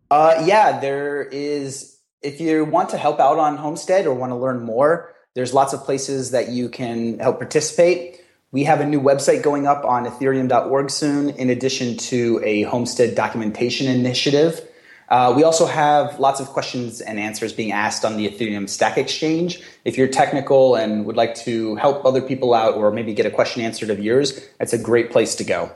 Uh, 0.09 0.43
yeah, 0.45 0.79
there 0.79 1.23
is. 1.23 1.93
If 2.21 2.41
you 2.41 2.65
want 2.65 2.89
to 2.89 2.97
help 2.97 3.19
out 3.19 3.37
on 3.37 3.57
Homestead 3.57 4.07
or 4.07 4.15
want 4.15 4.31
to 4.31 4.35
learn 4.35 4.63
more, 4.63 5.13
there's 5.37 5.53
lots 5.53 5.71
of 5.71 5.83
places 5.83 6.31
that 6.31 6.49
you 6.49 6.67
can 6.67 7.19
help 7.19 7.37
participate. 7.37 8.19
We 8.51 8.63
have 8.63 8.81
a 8.81 8.87
new 8.87 8.99
website 8.99 9.43
going 9.43 9.67
up 9.67 9.85
on 9.85 10.07
ethereum.org 10.07 10.89
soon, 10.89 11.29
in 11.29 11.51
addition 11.51 11.95
to 12.09 12.41
a 12.43 12.63
homestead 12.63 13.13
documentation 13.13 13.85
initiative. 13.85 14.67
Uh, 15.09 15.33
we 15.35 15.43
also 15.43 15.67
have 15.67 16.19
lots 16.19 16.39
of 16.39 16.47
questions 16.47 17.01
and 17.01 17.19
answers 17.19 17.53
being 17.53 17.71
asked 17.71 18.03
on 18.03 18.17
the 18.17 18.27
Ethereum 18.27 18.67
Stack 18.67 18.97
Exchange. 18.97 19.61
If 19.85 19.95
you're 19.95 20.07
technical 20.07 20.73
and 20.73 21.05
would 21.05 21.15
like 21.15 21.35
to 21.45 21.75
help 21.75 22.03
other 22.03 22.21
people 22.21 22.55
out 22.55 22.73
or 22.73 22.89
maybe 22.89 23.13
get 23.13 23.27
a 23.27 23.31
question 23.31 23.61
answered 23.61 23.91
of 23.91 23.99
yours, 23.99 24.43
that's 24.57 24.73
a 24.73 24.79
great 24.79 25.11
place 25.11 25.35
to 25.35 25.43
go. 25.43 25.71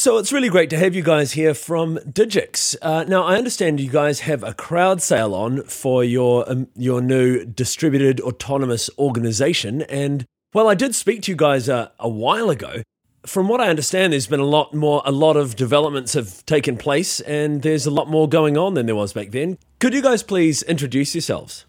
So 0.00 0.16
it's 0.16 0.32
really 0.32 0.48
great 0.48 0.70
to 0.70 0.78
have 0.78 0.94
you 0.94 1.02
guys 1.02 1.32
here 1.32 1.52
from 1.52 1.98
Digix. 1.98 2.74
Uh, 2.80 3.04
now 3.04 3.22
I 3.22 3.36
understand 3.36 3.80
you 3.80 3.90
guys 3.90 4.20
have 4.20 4.42
a 4.42 4.54
crowd 4.54 5.02
sale 5.02 5.34
on 5.34 5.62
for 5.64 6.02
your 6.02 6.50
um, 6.50 6.68
your 6.74 7.02
new 7.02 7.44
distributed 7.44 8.18
autonomous 8.22 8.88
organization, 8.98 9.82
and 9.82 10.24
well, 10.54 10.68
I 10.68 10.74
did 10.74 10.94
speak 10.94 11.20
to 11.24 11.32
you 11.32 11.36
guys 11.36 11.68
uh, 11.68 11.90
a 11.98 12.08
while 12.08 12.48
ago. 12.48 12.82
From 13.26 13.46
what 13.46 13.60
I 13.60 13.68
understand, 13.68 14.14
there's 14.14 14.26
been 14.26 14.40
a 14.40 14.46
lot 14.46 14.72
more, 14.72 15.02
a 15.04 15.12
lot 15.12 15.36
of 15.36 15.54
developments 15.54 16.14
have 16.14 16.46
taken 16.46 16.78
place, 16.78 17.20
and 17.20 17.60
there's 17.60 17.84
a 17.84 17.90
lot 17.90 18.08
more 18.08 18.26
going 18.26 18.56
on 18.56 18.72
than 18.72 18.86
there 18.86 18.96
was 18.96 19.12
back 19.12 19.32
then. 19.32 19.58
Could 19.80 19.92
you 19.92 20.00
guys 20.00 20.22
please 20.22 20.62
introduce 20.62 21.14
yourselves? 21.14 21.66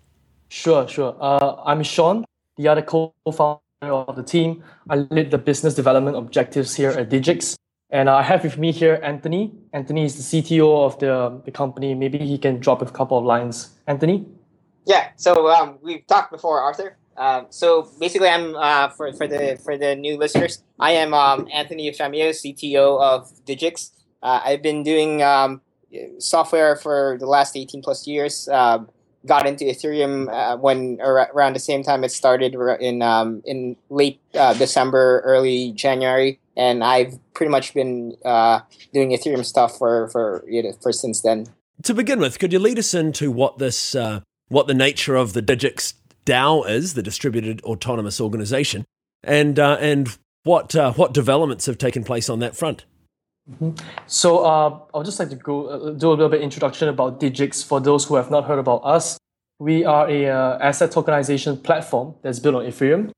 Sure, 0.48 0.88
sure. 0.88 1.18
Uh, 1.20 1.62
I'm 1.66 1.84
Sean, 1.84 2.24
the 2.56 2.70
other 2.70 2.82
co-founder 2.82 3.60
of 3.82 4.16
the 4.16 4.24
team. 4.24 4.64
I 4.90 4.96
lead 5.12 5.32
the 5.32 5.38
business 5.38 5.74
development 5.76 6.16
objectives 6.16 6.76
here 6.76 6.92
at 6.92 7.10
Digix. 7.10 7.58
And 7.92 8.10
I 8.10 8.24
have 8.24 8.44
with 8.44 8.58
me 8.58 8.72
here 8.72 9.00
Anthony. 9.04 9.52
Anthony 9.74 10.06
is 10.06 10.16
the 10.16 10.42
CTO 10.42 10.86
of 10.86 10.98
the, 11.00 11.42
the 11.44 11.52
company. 11.52 11.94
Maybe 11.94 12.20
he 12.20 12.38
can 12.38 12.60
drop 12.60 12.82
a 12.82 12.86
couple 12.86 13.18
of 13.18 13.26
lines. 13.26 13.72
Anthony? 13.86 14.26
Yeah, 14.86 15.10
so 15.18 15.50
um, 15.50 15.78
we've 15.82 16.08
talked 16.08 16.32
before, 16.32 16.62
Arthur. 16.62 16.98
Um, 17.18 17.48
so 17.50 17.90
basically, 18.00 18.30
I'm 18.30 18.56
uh, 18.56 18.90
for 18.90 19.12
for 19.14 19.28
the 19.28 19.60
for 19.64 19.78
the 19.78 19.96
new 19.96 20.18
listeners. 20.18 20.64
I 20.80 20.92
am 20.92 21.14
um, 21.14 21.48
Anthony 21.54 21.92
Eufemio, 21.92 22.30
CTO 22.30 23.00
of 23.00 23.30
Digix. 23.46 23.92
Uh, 24.24 24.42
I've 24.44 24.64
been 24.64 24.84
doing 24.84 25.22
um, 25.22 25.62
software 26.18 26.76
for 26.78 27.18
the 27.20 27.26
last 27.28 27.56
18 27.56 27.82
plus 27.82 28.08
years. 28.08 28.48
Uh, 28.48 28.80
got 29.26 29.46
into 29.46 29.66
Ethereum 29.66 30.32
uh, 30.32 30.58
when 30.58 30.98
around 31.02 31.56
the 31.56 31.60
same 31.60 31.84
time 31.84 32.04
it 32.04 32.12
started 32.12 32.56
in 32.80 33.02
um, 33.02 33.44
in 33.46 33.76
late 33.90 34.20
uh, 34.34 34.54
December, 34.54 35.22
early 35.26 35.74
January, 35.74 36.40
and 36.62 36.84
I've 36.84 37.18
pretty 37.34 37.50
much 37.50 37.74
been 37.74 38.16
uh, 38.24 38.60
doing 38.94 39.10
Ethereum 39.10 39.44
stuff 39.44 39.78
for 39.78 40.10
for 40.10 40.46
you 40.48 40.62
know, 40.62 40.74
for 40.82 40.92
since 40.94 41.22
then. 41.22 41.48
To 41.84 41.94
begin 41.96 42.20
with, 42.20 42.38
could 42.38 42.54
you 42.54 42.60
lead 42.60 42.78
us 42.78 42.94
into 42.94 43.32
what 43.32 43.58
this 43.58 43.96
uh, 43.96 44.22
what 44.50 44.68
the 44.68 44.76
nature 44.76 45.16
of 45.16 45.34
the 45.34 45.42
Digix 45.42 45.96
DAO 46.26 46.70
is, 46.70 46.94
the 46.94 47.02
distributed 47.02 47.62
autonomous 47.64 48.22
organization, 48.22 48.86
and 49.24 49.58
uh, 49.58 49.78
and 49.80 50.18
what 50.44 50.76
uh, 50.76 50.94
what 50.94 51.14
developments 51.14 51.66
have 51.66 51.80
taken 51.80 52.04
place 52.04 52.30
on 52.30 52.40
that 52.40 52.56
front? 52.56 52.86
Mm-hmm. 53.50 53.84
So 54.06 54.46
uh, 54.46 54.80
I'll 54.94 55.04
just 55.04 55.20
like 55.20 55.30
to 55.30 55.36
go 55.36 55.66
uh, 55.66 55.90
do 55.92 56.10
a 56.10 56.12
little 56.12 56.30
bit 56.30 56.42
introduction 56.42 56.90
about 56.90 57.20
Digix 57.20 57.66
for 57.66 57.82
those 57.82 58.06
who 58.06 58.16
have 58.16 58.30
not 58.30 58.46
heard 58.46 58.60
about 58.60 58.82
us. 58.86 59.18
We 59.58 59.84
are 59.84 60.08
a 60.08 60.28
uh, 60.30 60.60
asset 60.60 60.92
tokenization 60.92 61.62
platform 61.64 62.16
that's 62.22 62.40
built 62.40 62.56
on 62.56 62.66
Ethereum. 62.66 63.12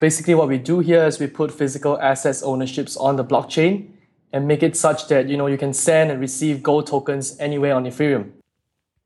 Basically, 0.00 0.34
what 0.34 0.48
we 0.48 0.58
do 0.58 0.78
here 0.78 1.04
is 1.04 1.18
we 1.18 1.26
put 1.26 1.50
physical 1.52 1.98
assets 2.00 2.42
ownerships 2.42 2.96
on 2.96 3.16
the 3.16 3.24
blockchain 3.24 3.90
and 4.32 4.46
make 4.46 4.62
it 4.62 4.76
such 4.76 5.08
that 5.08 5.28
you 5.28 5.36
know 5.36 5.46
you 5.46 5.58
can 5.58 5.72
send 5.72 6.10
and 6.10 6.20
receive 6.20 6.62
gold 6.62 6.86
tokens 6.86 7.36
anywhere 7.40 7.74
on 7.74 7.84
Ethereum. 7.84 8.30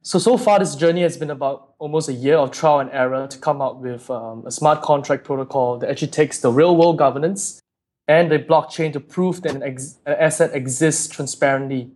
So 0.02 0.18
so 0.18 0.36
far, 0.36 0.58
this 0.58 0.74
journey 0.74 1.02
has 1.02 1.16
been 1.16 1.30
about 1.30 1.74
almost 1.78 2.08
a 2.08 2.12
year 2.12 2.36
of 2.36 2.50
trial 2.50 2.80
and 2.80 2.90
error 2.90 3.26
to 3.26 3.38
come 3.38 3.62
up 3.62 3.76
with 3.76 4.10
um, 4.10 4.44
a 4.46 4.50
smart 4.50 4.82
contract 4.82 5.24
protocol 5.24 5.78
that 5.78 5.88
actually 5.88 6.10
takes 6.10 6.40
the 6.40 6.50
real 6.50 6.76
world 6.76 6.98
governance 6.98 7.62
and 8.08 8.30
the 8.30 8.38
blockchain 8.38 8.92
to 8.92 9.00
prove 9.00 9.42
that 9.42 9.54
an, 9.54 9.62
ex- 9.62 9.98
an 10.04 10.16
asset 10.18 10.54
exists 10.54 11.08
transparently. 11.08 11.90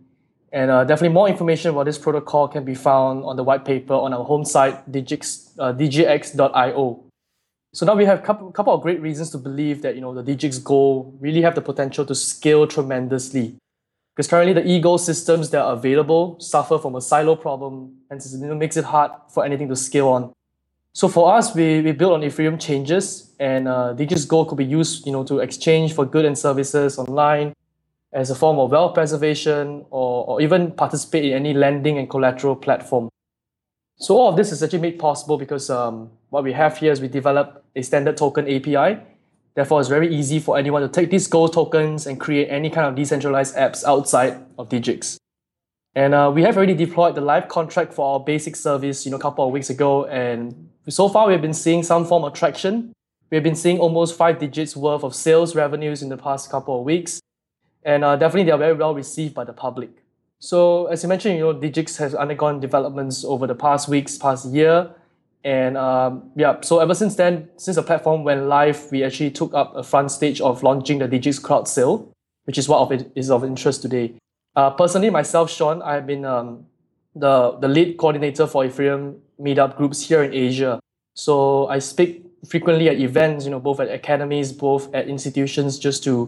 And 0.53 0.71
uh, 0.71 0.85
definitely 0.85 1.13
more 1.13 1.27
information 1.27 1.71
about 1.71 1.83
this 1.83 1.97
protocol 1.97 2.47
can 2.47 2.63
be 2.63 2.73
found 2.73 3.25
on 3.25 3.35
the 3.35 3.43
white 3.43 3.65
paper 3.65 3.93
on 3.93 4.13
our 4.13 4.23
home 4.23 4.45
site, 4.45 4.89
digix, 4.89 5.51
uh, 5.59 5.73
dgx.io. 5.73 7.06
So 7.77 7.85
now 7.85 7.93
we 7.93 8.05
have 8.05 8.17
a 8.17 8.21
couple, 8.23 8.51
couple 8.51 8.73
of 8.73 8.81
great 8.81 8.99
reasons 9.01 9.29
to 9.29 9.37
believe 9.37 9.83
that 9.83 9.93
you 9.93 10.01
know 10.01 10.11
the 10.11 10.23
Digix 10.23 10.63
Gold 10.63 11.15
really 11.19 11.43
have 11.43 11.53
the 11.53 11.61
potential 11.61 12.03
to 12.07 12.15
scale 12.15 12.65
tremendously. 12.65 13.55
Because 14.15 14.27
currently 14.27 14.53
the 14.53 14.67
ecosystems 14.67 15.51
that 15.51 15.61
are 15.61 15.73
available 15.73 16.39
suffer 16.39 16.79
from 16.79 16.95
a 16.95 17.01
silo 17.01 17.35
problem, 17.35 17.97
and 18.09 18.19
it 18.19 18.55
makes 18.55 18.77
it 18.77 18.83
hard 18.83 19.11
for 19.29 19.45
anything 19.45 19.69
to 19.69 19.75
scale 19.75 20.07
on. 20.07 20.33
So 20.93 21.07
for 21.07 21.31
us, 21.35 21.53
we, 21.53 21.81
we 21.81 21.91
build 21.91 22.13
on 22.13 22.21
Ethereum 22.21 22.59
changes, 22.59 23.35
and 23.39 23.67
uh, 23.67 23.93
Digix 23.95 24.27
Gold 24.27 24.47
could 24.47 24.57
be 24.57 24.65
used, 24.65 25.05
you 25.05 25.11
know, 25.11 25.23
to 25.25 25.37
exchange 25.37 25.93
for 25.93 26.03
goods 26.03 26.25
and 26.25 26.35
services 26.35 26.97
online 26.97 27.53
as 28.11 28.31
a 28.31 28.35
form 28.35 28.57
of 28.57 28.71
wealth 28.71 28.95
preservation, 28.95 29.85
or, 29.91 30.25
or 30.27 30.41
even 30.41 30.71
participate 30.71 31.25
in 31.25 31.33
any 31.33 31.53
lending 31.53 31.99
and 31.99 32.09
collateral 32.09 32.55
platform. 32.55 33.09
So 33.97 34.17
all 34.17 34.29
of 34.29 34.35
this 34.35 34.51
is 34.51 34.61
actually 34.61 34.79
made 34.79 34.99
possible 34.99 35.37
because 35.37 35.69
um, 35.69 36.11
what 36.29 36.43
we 36.43 36.53
have 36.53 36.77
here 36.77 36.91
is 36.91 37.01
we 37.01 37.07
develop 37.07 37.63
a 37.75 37.81
standard 37.81 38.17
token 38.17 38.45
API. 38.47 39.01
Therefore, 39.55 39.79
it's 39.79 39.89
very 39.89 40.13
easy 40.13 40.39
for 40.39 40.57
anyone 40.57 40.83
to 40.83 40.87
take 40.87 41.09
these 41.09 41.25
Gold 41.27 41.53
tokens 41.53 42.05
and 42.05 42.19
create 42.19 42.47
any 42.49 42.69
kind 42.69 42.87
of 42.87 42.95
decentralized 42.95 43.55
apps 43.55 43.83
outside 43.83 44.37
of 44.59 44.69
Digix. 44.69 45.17
And 45.95 46.13
uh, 46.13 46.31
we 46.33 46.43
have 46.43 46.55
already 46.55 46.75
deployed 46.75 47.15
the 47.15 47.21
live 47.21 47.47
contract 47.47 47.91
for 47.91 48.13
our 48.13 48.19
basic 48.19 48.55
service, 48.55 49.03
you 49.03 49.09
know, 49.09 49.17
a 49.17 49.19
couple 49.19 49.45
of 49.45 49.51
weeks 49.51 49.71
ago, 49.71 50.05
and 50.05 50.69
so 50.89 51.09
far, 51.09 51.27
we've 51.27 51.41
been 51.41 51.53
seeing 51.53 51.83
some 51.83 52.05
form 52.05 52.23
of 52.23 52.33
traction. 52.33 52.93
We've 53.29 53.43
been 53.43 53.55
seeing 53.55 53.77
almost 53.79 54.15
five 54.15 54.39
digits 54.39 54.75
worth 54.75 55.03
of 55.03 55.13
sales 55.13 55.53
revenues 55.53 56.01
in 56.01 56.07
the 56.07 56.15
past 56.15 56.49
couple 56.49 56.79
of 56.79 56.85
weeks. 56.85 57.19
And 57.83 58.05
uh, 58.05 58.15
definitely, 58.15 58.45
they 58.45 58.51
are 58.51 58.57
very 58.57 58.73
well 58.73 58.95
received 58.95 59.33
by 59.33 59.43
the 59.43 59.51
public. 59.51 59.89
So, 60.39 60.85
as 60.87 61.01
you 61.03 61.09
mentioned, 61.09 61.37
you 61.37 61.41
know, 61.41 61.53
Digix 61.53 61.97
has 61.97 62.13
undergone 62.13 62.59
developments 62.59 63.25
over 63.25 63.47
the 63.47 63.55
past 63.55 63.89
weeks, 63.89 64.17
past 64.17 64.47
year. 64.53 64.91
And 65.43 65.77
um, 65.77 66.31
yeah, 66.35 66.61
so 66.61 66.79
ever 66.79 66.93
since 66.93 67.15
then, 67.15 67.49
since 67.57 67.75
the 67.75 67.83
platform 67.83 68.23
went 68.23 68.43
live, 68.43 68.91
we 68.91 69.03
actually 69.03 69.31
took 69.31 69.53
up 69.53 69.75
a 69.75 69.83
front 69.83 70.11
stage 70.11 70.41
of 70.41 70.61
launching 70.61 70.99
the 70.99 71.07
Digix 71.07 71.41
Crowd 71.41 71.67
Sale, 71.67 72.11
which 72.45 72.57
is 72.57 72.67
what 72.67 72.79
of 72.79 72.91
it 72.91 73.11
is 73.15 73.31
of 73.31 73.43
interest 73.43 73.81
today. 73.81 74.13
Uh, 74.55 74.71
personally, 74.71 75.09
myself, 75.09 75.49
Sean, 75.49 75.81
I've 75.81 76.05
been 76.05 76.25
um, 76.25 76.65
the, 77.15 77.57
the 77.59 77.67
lead 77.67 77.97
coordinator 77.97 78.45
for 78.45 78.63
Ethereum 78.63 79.19
meetup 79.39 79.77
groups 79.77 80.07
here 80.07 80.23
in 80.23 80.33
Asia. 80.33 80.79
So 81.15 81.67
I 81.67 81.79
speak 81.79 82.25
frequently 82.47 82.89
at 82.89 82.99
events, 82.99 83.45
you 83.45 83.51
know, 83.51 83.59
both 83.59 83.79
at 83.79 83.89
academies, 83.89 84.51
both 84.51 84.93
at 84.93 85.07
institutions, 85.07 85.79
just 85.79 86.03
to 86.03 86.27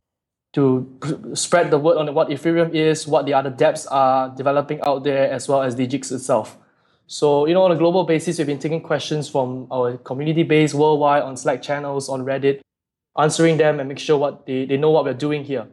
to 0.54 1.32
spread 1.34 1.70
the 1.70 1.78
word 1.78 1.98
on 1.98 2.14
what 2.14 2.30
Ethereum 2.30 2.74
is, 2.74 3.08
what 3.08 3.26
the 3.26 3.34
other 3.34 3.52
dApps 3.52 3.86
are 3.92 4.30
developing 4.36 4.82
out 4.82 5.04
there, 5.04 5.32
as 5.32 5.48
well 5.48 5.62
as 5.62 5.76
Digix 5.76 6.12
itself. 6.12 6.58
So, 7.06 7.46
you 7.46 7.54
know, 7.54 7.64
on 7.64 7.72
a 7.72 7.76
global 7.76 8.04
basis, 8.04 8.38
we've 8.38 8.48
been 8.48 8.60
taking 8.60 8.82
questions 8.82 9.30
from 9.30 9.68
our 9.72 9.98
community 9.98 10.44
base 10.44 10.74
worldwide 10.74 11.24
on 11.24 11.38
Slack 11.38 11.62
channels, 11.62 12.10
on 12.10 12.24
Reddit, 12.24 12.62
answering 13.18 13.58
them 13.58 13.80
and 13.80 13.90
make 13.90 14.00
sure 14.00 14.18
what 14.18 14.46
they, 14.46 14.66
they 14.66 14.78
know 14.78 14.92
what 14.92 15.06
we're 15.06 15.14
doing 15.14 15.44
here. 15.44 15.68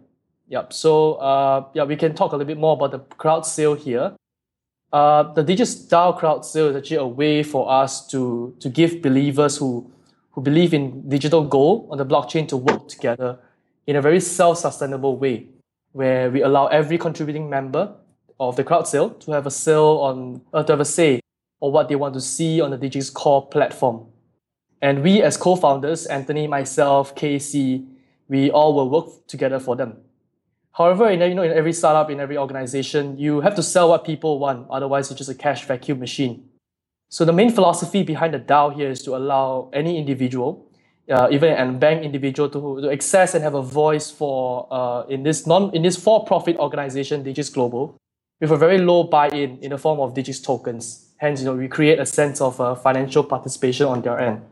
Yep. 0.49 0.73
So, 0.73 1.15
uh, 1.15 1.67
yeah, 1.75 1.85
we 1.85 1.97
can 1.97 2.15
talk 2.15 2.33
a 2.33 2.37
little 2.37 2.47
bit 2.47 2.59
more 2.59 2.75
about 2.75 2.93
the 2.93 3.01
crowd 3.17 3.45
sale 3.47 3.75
here. 3.75 4.15
Uh, 4.93 5.25
the 5.33 5.43
digital 5.43 6.13
crowd 6.13 6.45
sale 6.45 6.69
is 6.69 6.77
actually 6.77 6.97
a 6.97 7.07
way 7.07 7.43
for 7.43 7.71
us 7.71 8.07
to, 8.09 8.55
to 8.61 8.69
give 8.69 9.03
believers 9.03 9.57
who, 9.57 9.91
who 10.31 10.41
believe 10.41 10.73
in 10.73 11.09
digital 11.09 11.45
gold 11.45 11.89
on 11.91 11.99
the 11.99 12.07
blockchain 12.07 12.47
to 12.49 12.57
work 12.57 12.89
together 12.89 13.39
in 13.87 13.97
a 13.97 14.03
very 14.03 14.21
self-sustainable 14.21 15.17
way, 15.17 15.47
where 15.93 16.31
we 16.31 16.43
allow 16.43 16.67
every 16.67 16.99
contributing 16.99 17.49
member 17.49 17.95
of 18.39 18.57
the 18.57 18.65
crowd 18.65 18.87
sale 18.87 19.11
to 19.11 19.33
have 19.33 19.47
a 19.47 19.51
sale 19.51 19.99
on 20.03 20.43
uh, 20.53 20.63
to 20.63 20.73
have 20.73 20.81
a 20.81 20.85
say 20.85 21.21
on 21.61 21.73
what 21.73 21.89
they 21.89 21.97
want 21.97 22.15
to 22.15 22.21
see 22.21 22.61
on 22.61 22.71
the 22.71 22.79
Digix 22.79 23.13
core 23.13 23.47
platform. 23.47 24.07
And 24.83 25.03
we 25.03 25.23
as 25.23 25.37
co-founders, 25.37 26.07
Anthony, 26.07 26.47
myself, 26.47 27.15
Casey, 27.15 27.87
we 28.29 28.51
all 28.51 28.75
will 28.75 28.91
work 28.91 29.27
together 29.27 29.59
for 29.59 29.75
them. 29.75 29.97
However, 30.73 31.09
in, 31.09 31.21
you 31.23 31.35
know, 31.35 31.43
in 31.43 31.53
every 31.53 31.73
startup, 31.73 32.11
in 32.11 32.21
every 32.21 32.37
organization, 32.37 33.19
you 33.19 33.41
have 33.41 33.55
to 33.55 33.63
sell 33.63 33.89
what 33.89 34.05
people 34.05 34.39
want. 34.39 34.67
Otherwise, 34.69 35.11
it's 35.11 35.17
just 35.17 35.31
a 35.31 35.35
cash 35.35 35.65
vacuum 35.65 35.99
machine. 35.99 36.51
So 37.09 37.25
the 37.25 37.33
main 37.33 37.51
philosophy 37.51 38.03
behind 38.03 38.35
the 38.35 38.41
DAO 38.41 38.75
here 38.75 38.91
is 38.91 39.03
to 39.05 39.17
allow 39.17 39.71
any 39.73 39.97
individual, 39.97 40.66
uh, 41.11 41.29
even 41.31 41.53
an 41.53 41.79
bank 41.79 42.03
individual, 42.03 42.49
to, 42.49 42.81
to 42.81 42.91
access 42.91 43.35
and 43.35 43.45
have 43.45 43.55
a 43.55 43.63
voice 43.63 44.11
for 44.11 44.67
uh, 44.71 45.05
in 45.09 45.23
this 45.23 45.47
non 45.47 45.75
in 45.75 45.83
this 45.83 45.97
for-profit 45.97 46.57
organization, 46.57 47.25
Digix 47.25 47.53
Global, 47.53 47.97
with 48.41 48.51
a 48.51 48.57
very 48.57 48.79
low 48.79 49.05
buy-in 49.05 49.59
in 49.59 49.71
the 49.71 49.79
form 49.79 50.01
of 50.01 50.15
Digix 50.15 50.43
tokens. 50.43 51.15
Hence, 51.19 51.41
you 51.41 51.47
know, 51.47 51.55
we 51.55 51.69
create 51.69 51.99
a 51.99 52.07
sense 52.07 52.41
of 52.41 52.61
uh, 52.61 52.75
financial 52.75 53.25
participation 53.25 53.87
on 53.87 54.03
their 54.03 54.19
end. 54.19 54.43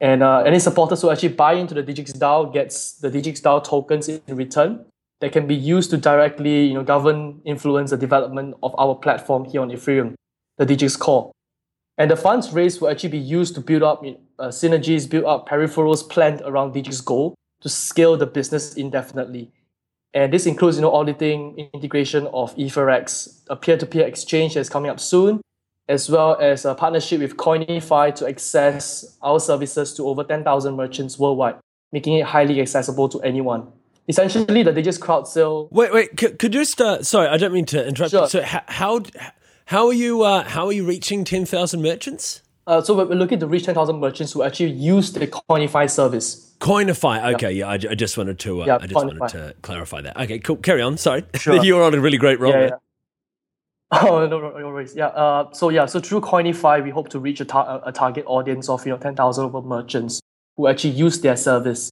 And 0.00 0.22
uh, 0.22 0.38
any 0.38 0.58
supporters 0.58 1.02
who 1.02 1.10
actually 1.10 1.28
buy 1.30 1.54
into 1.54 1.74
the 1.74 1.82
Digix 1.82 2.12
DAO 2.12 2.52
gets 2.52 2.94
the 2.94 3.10
Digix 3.10 3.40
DAO 3.40 3.62
tokens 3.62 4.08
in 4.08 4.20
return 4.28 4.84
that 5.20 5.30
can 5.32 5.46
be 5.46 5.54
used 5.54 5.90
to 5.90 5.96
directly 5.96 6.66
you 6.66 6.74
know, 6.74 6.82
govern, 6.82 7.40
influence 7.44 7.90
the 7.90 7.96
development 7.96 8.56
of 8.62 8.74
our 8.76 8.96
platform 8.96 9.44
here 9.44 9.60
on 9.60 9.70
Ethereum, 9.70 10.14
the 10.58 10.66
Digix 10.66 10.98
Core. 10.98 11.30
And 11.98 12.10
the 12.10 12.16
funds 12.16 12.52
raised 12.52 12.80
will 12.80 12.88
actually 12.88 13.10
be 13.10 13.18
used 13.18 13.54
to 13.54 13.60
build 13.60 13.82
up 13.82 14.04
uh, 14.38 14.48
synergies, 14.48 15.08
build 15.08 15.24
up 15.24 15.48
peripherals 15.48 16.08
planned 16.08 16.42
around 16.44 16.74
Digix 16.74 17.04
Gold 17.04 17.34
to 17.60 17.68
scale 17.68 18.16
the 18.16 18.26
business 18.26 18.74
indefinitely. 18.74 19.50
And 20.14 20.32
this 20.32 20.46
includes 20.46 20.76
you 20.76 20.82
know, 20.82 20.92
auditing, 20.92 21.70
integration 21.72 22.26
of 22.28 22.54
EtherEx, 22.56 23.42
a 23.48 23.56
peer-to-peer 23.56 24.06
exchange 24.06 24.54
that's 24.54 24.68
coming 24.68 24.90
up 24.90 25.00
soon, 25.00 25.40
as 25.88 26.10
well 26.10 26.36
as 26.40 26.64
a 26.64 26.74
partnership 26.74 27.20
with 27.20 27.36
Coinify 27.36 28.14
to 28.16 28.28
access 28.28 29.16
our 29.22 29.40
services 29.40 29.94
to 29.94 30.06
over 30.06 30.24
10,000 30.24 30.74
merchants 30.74 31.18
worldwide, 31.18 31.56
making 31.92 32.14
it 32.14 32.26
highly 32.26 32.60
accessible 32.60 33.08
to 33.08 33.20
anyone 33.20 33.68
essentially 34.08 34.62
the 34.62 34.72
Digix 34.72 35.00
crowd 35.00 35.28
sale. 35.28 35.68
Wait, 35.70 35.92
wait, 35.92 36.16
could, 36.16 36.38
could 36.38 36.54
you 36.54 36.60
just 36.60 36.80
uh, 36.80 37.02
sorry, 37.02 37.28
I 37.28 37.36
don't 37.36 37.52
mean 37.52 37.66
to 37.66 37.86
interrupt. 37.86 38.10
Sure. 38.10 38.26
So 38.28 38.42
how 38.42 38.62
how 38.66 39.00
are 39.88 39.92
you 39.92 40.22
uh, 40.22 40.44
how 40.44 40.66
are 40.66 40.72
you 40.72 40.84
reaching 40.84 41.24
ten 41.24 41.44
thousand 41.44 41.82
merchants? 41.82 42.42
Uh, 42.66 42.80
so 42.80 42.94
we're 42.94 43.14
looking 43.14 43.40
to 43.40 43.46
reach 43.46 43.64
ten 43.64 43.74
thousand 43.74 44.00
merchants 44.00 44.32
who 44.32 44.42
actually 44.42 44.70
use 44.70 45.12
the 45.12 45.26
Coinify 45.26 45.88
service. 45.88 46.54
Coinify, 46.60 47.34
okay, 47.34 47.52
yeah, 47.52 47.74
yeah 47.74 47.88
I, 47.88 47.92
I, 47.92 47.94
just 47.96 48.16
wanted 48.16 48.38
to, 48.40 48.62
uh, 48.62 48.66
yeah, 48.66 48.78
I 48.80 48.86
just 48.86 48.94
Coinify. 48.94 49.20
wanted 49.20 49.28
to 49.32 49.54
clarify 49.62 50.00
that. 50.02 50.16
Okay, 50.16 50.38
cool. 50.38 50.56
Carry 50.56 50.80
on. 50.80 50.96
Sorry, 50.96 51.24
sure. 51.34 51.56
you're 51.64 51.82
on 51.82 51.92
a 51.94 52.00
really 52.00 52.18
great 52.18 52.38
roll. 52.38 52.52
Yeah, 52.52 52.60
yeah. 52.60 52.70
Oh 54.02 54.26
no, 54.26 54.40
no, 54.40 54.56
no 54.56 54.66
worries. 54.68 54.94
Yeah. 54.96 55.08
Uh, 55.08 55.52
so 55.52 55.68
yeah, 55.68 55.86
so 55.86 56.00
through 56.00 56.22
Coinify, 56.22 56.82
we 56.82 56.90
hope 56.90 57.08
to 57.10 57.18
reach 57.18 57.40
a, 57.40 57.44
tar- 57.44 57.82
a 57.84 57.92
target 57.92 58.24
audience 58.26 58.68
of 58.68 58.84
you 58.86 58.92
know 58.92 58.98
ten 58.98 59.14
thousand 59.14 59.52
merchants 59.52 60.20
who 60.56 60.66
actually 60.66 60.94
use 60.94 61.20
their 61.20 61.36
service. 61.36 61.90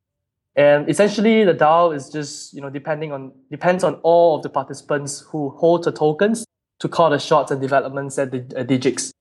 And 0.56 0.88
essentially, 0.88 1.44
the 1.44 1.54
DAO 1.54 1.94
is 1.94 2.08
just 2.08 2.54
you 2.54 2.60
know 2.60 2.70
depending 2.70 3.12
on 3.12 3.32
depends 3.50 3.84
on 3.84 3.94
all 4.02 4.36
of 4.36 4.42
the 4.42 4.48
participants 4.48 5.20
who 5.20 5.50
hold 5.50 5.84
the 5.84 5.92
tokens 5.92 6.44
to 6.80 6.88
call 6.88 7.10
the 7.10 7.18
shots 7.18 7.50
and 7.50 7.60
developments 7.60 8.18
at 8.18 8.30
the 8.30 8.38
at 8.56 8.66
Digix. 8.66 9.12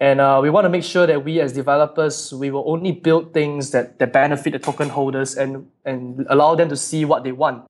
And 0.00 0.20
uh, 0.20 0.38
we 0.40 0.48
want 0.48 0.64
to 0.64 0.68
make 0.68 0.84
sure 0.84 1.06
that 1.06 1.24
we 1.24 1.40
as 1.40 1.52
developers, 1.52 2.32
we 2.32 2.50
will 2.50 2.64
only 2.66 2.92
build 2.92 3.34
things 3.34 3.72
that, 3.72 3.98
that 3.98 4.12
benefit 4.12 4.52
the 4.52 4.58
token 4.60 4.88
holders 4.88 5.36
and, 5.36 5.66
and 5.84 6.24
allow 6.30 6.54
them 6.54 6.68
to 6.68 6.76
see 6.76 7.04
what 7.04 7.24
they 7.24 7.32
want. 7.32 7.64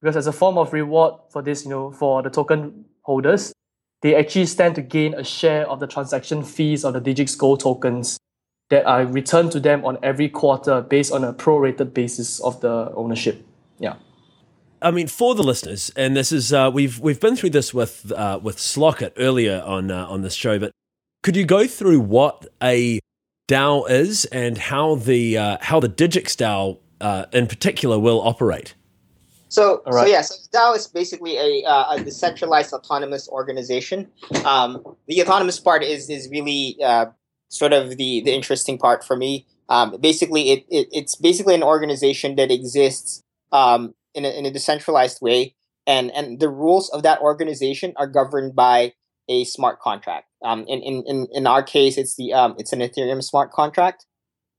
Because 0.00 0.16
as 0.16 0.26
a 0.26 0.32
form 0.32 0.58
of 0.58 0.72
reward 0.72 1.14
for 1.30 1.40
this, 1.40 1.64
you 1.64 1.70
know, 1.70 1.92
for 1.92 2.20
the 2.22 2.30
token 2.30 2.84
holders, 3.02 3.52
they 4.02 4.16
actually 4.16 4.46
stand 4.46 4.74
to 4.74 4.82
gain 4.82 5.14
a 5.14 5.22
share 5.22 5.68
of 5.68 5.78
the 5.78 5.86
transaction 5.86 6.42
fees 6.42 6.84
of 6.84 6.94
the 6.94 7.00
Digix 7.00 7.38
Gold 7.38 7.60
tokens 7.60 8.18
that 8.70 8.84
are 8.84 9.06
returned 9.06 9.52
to 9.52 9.60
them 9.60 9.84
on 9.84 9.98
every 10.02 10.28
quarter 10.28 10.82
based 10.82 11.12
on 11.12 11.24
a 11.24 11.32
prorated 11.32 11.94
basis 11.94 12.40
of 12.40 12.60
the 12.60 12.92
ownership. 12.94 13.44
Yeah. 13.78 13.94
I 14.80 14.90
mean, 14.90 15.08
for 15.08 15.34
the 15.34 15.42
listeners, 15.42 15.90
and 15.96 16.16
this 16.16 16.32
is 16.32 16.52
uh, 16.52 16.70
we've 16.72 16.98
we've 17.00 17.20
been 17.20 17.36
through 17.36 17.50
this 17.50 17.74
with 17.74 18.12
uh, 18.12 18.38
with 18.42 18.58
Slock.it 18.58 19.14
earlier 19.16 19.62
on 19.64 19.90
uh, 19.90 20.06
on 20.06 20.22
this 20.22 20.34
show, 20.34 20.58
but 20.58 20.72
could 21.22 21.36
you 21.36 21.44
go 21.44 21.66
through 21.66 22.00
what 22.00 22.46
a 22.62 23.00
DAO 23.48 23.88
is 23.90 24.24
and 24.26 24.56
how 24.56 24.94
the 24.94 25.36
uh, 25.36 25.58
how 25.60 25.80
the 25.80 25.88
Digix 25.88 26.36
DAO 26.36 26.78
uh, 27.00 27.26
in 27.32 27.46
particular 27.46 27.98
will 27.98 28.20
operate? 28.20 28.74
So, 29.48 29.82
right. 29.86 30.02
so 30.02 30.06
yeah, 30.06 30.20
so 30.20 30.34
DAO 30.52 30.76
is 30.76 30.86
basically 30.86 31.36
a, 31.38 31.66
uh, 31.66 31.94
a 31.94 32.04
decentralized 32.04 32.72
autonomous 32.72 33.28
organization. 33.28 34.08
Um, 34.44 34.84
the 35.06 35.22
autonomous 35.22 35.58
part 35.58 35.82
is 35.82 36.08
is 36.10 36.28
really 36.30 36.76
uh, 36.84 37.06
sort 37.48 37.72
of 37.72 37.96
the 37.96 38.20
the 38.20 38.32
interesting 38.32 38.78
part 38.78 39.04
for 39.04 39.16
me. 39.16 39.46
Um, 39.70 39.96
basically, 40.00 40.50
it, 40.50 40.66
it, 40.70 40.88
it's 40.92 41.14
basically 41.16 41.54
an 41.54 41.62
organization 41.62 42.36
that 42.36 42.50
exists 42.50 43.22
um, 43.52 43.94
in 44.14 44.24
a, 44.24 44.28
in 44.28 44.46
a 44.46 44.50
decentralized 44.50 45.20
way, 45.20 45.54
and 45.86 46.10
and 46.12 46.40
the 46.40 46.48
rules 46.48 46.90
of 46.90 47.02
that 47.02 47.20
organization 47.20 47.92
are 47.96 48.06
governed 48.06 48.54
by 48.54 48.92
a 49.28 49.44
smart 49.44 49.80
contract. 49.80 50.26
Um, 50.42 50.64
in, 50.68 50.80
in, 50.82 51.26
in 51.32 51.46
our 51.46 51.62
case, 51.62 51.98
it's 51.98 52.16
the 52.16 52.32
um, 52.32 52.54
it's 52.58 52.72
an 52.72 52.80
Ethereum 52.80 53.22
smart 53.22 53.52
contract. 53.52 54.06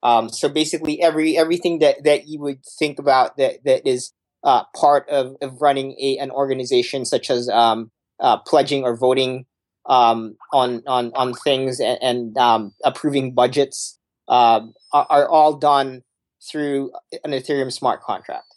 Um, 0.03 0.29
so 0.29 0.47
basically, 0.47 1.01
every 1.01 1.37
everything 1.37 1.79
that, 1.79 2.03
that 2.03 2.27
you 2.27 2.39
would 2.39 2.63
think 2.77 2.99
about 2.99 3.37
that 3.37 3.63
that 3.65 3.87
is 3.87 4.13
uh, 4.43 4.63
part 4.75 5.07
of, 5.09 5.35
of 5.41 5.61
running 5.61 5.95
a 5.99 6.17
an 6.19 6.31
organization, 6.31 7.05
such 7.05 7.29
as 7.29 7.49
um, 7.49 7.91
uh, 8.19 8.37
pledging 8.37 8.83
or 8.83 8.95
voting 8.95 9.45
um, 9.87 10.37
on 10.53 10.83
on 10.87 11.11
on 11.15 11.33
things 11.33 11.79
and, 11.79 11.97
and 12.01 12.37
um, 12.37 12.73
approving 12.83 13.33
budgets, 13.33 13.97
uh, 14.27 14.61
are, 14.93 15.07
are 15.09 15.27
all 15.27 15.55
done 15.55 16.03
through 16.49 16.91
an 17.23 17.31
Ethereum 17.31 17.71
smart 17.71 18.01
contract. 18.01 18.48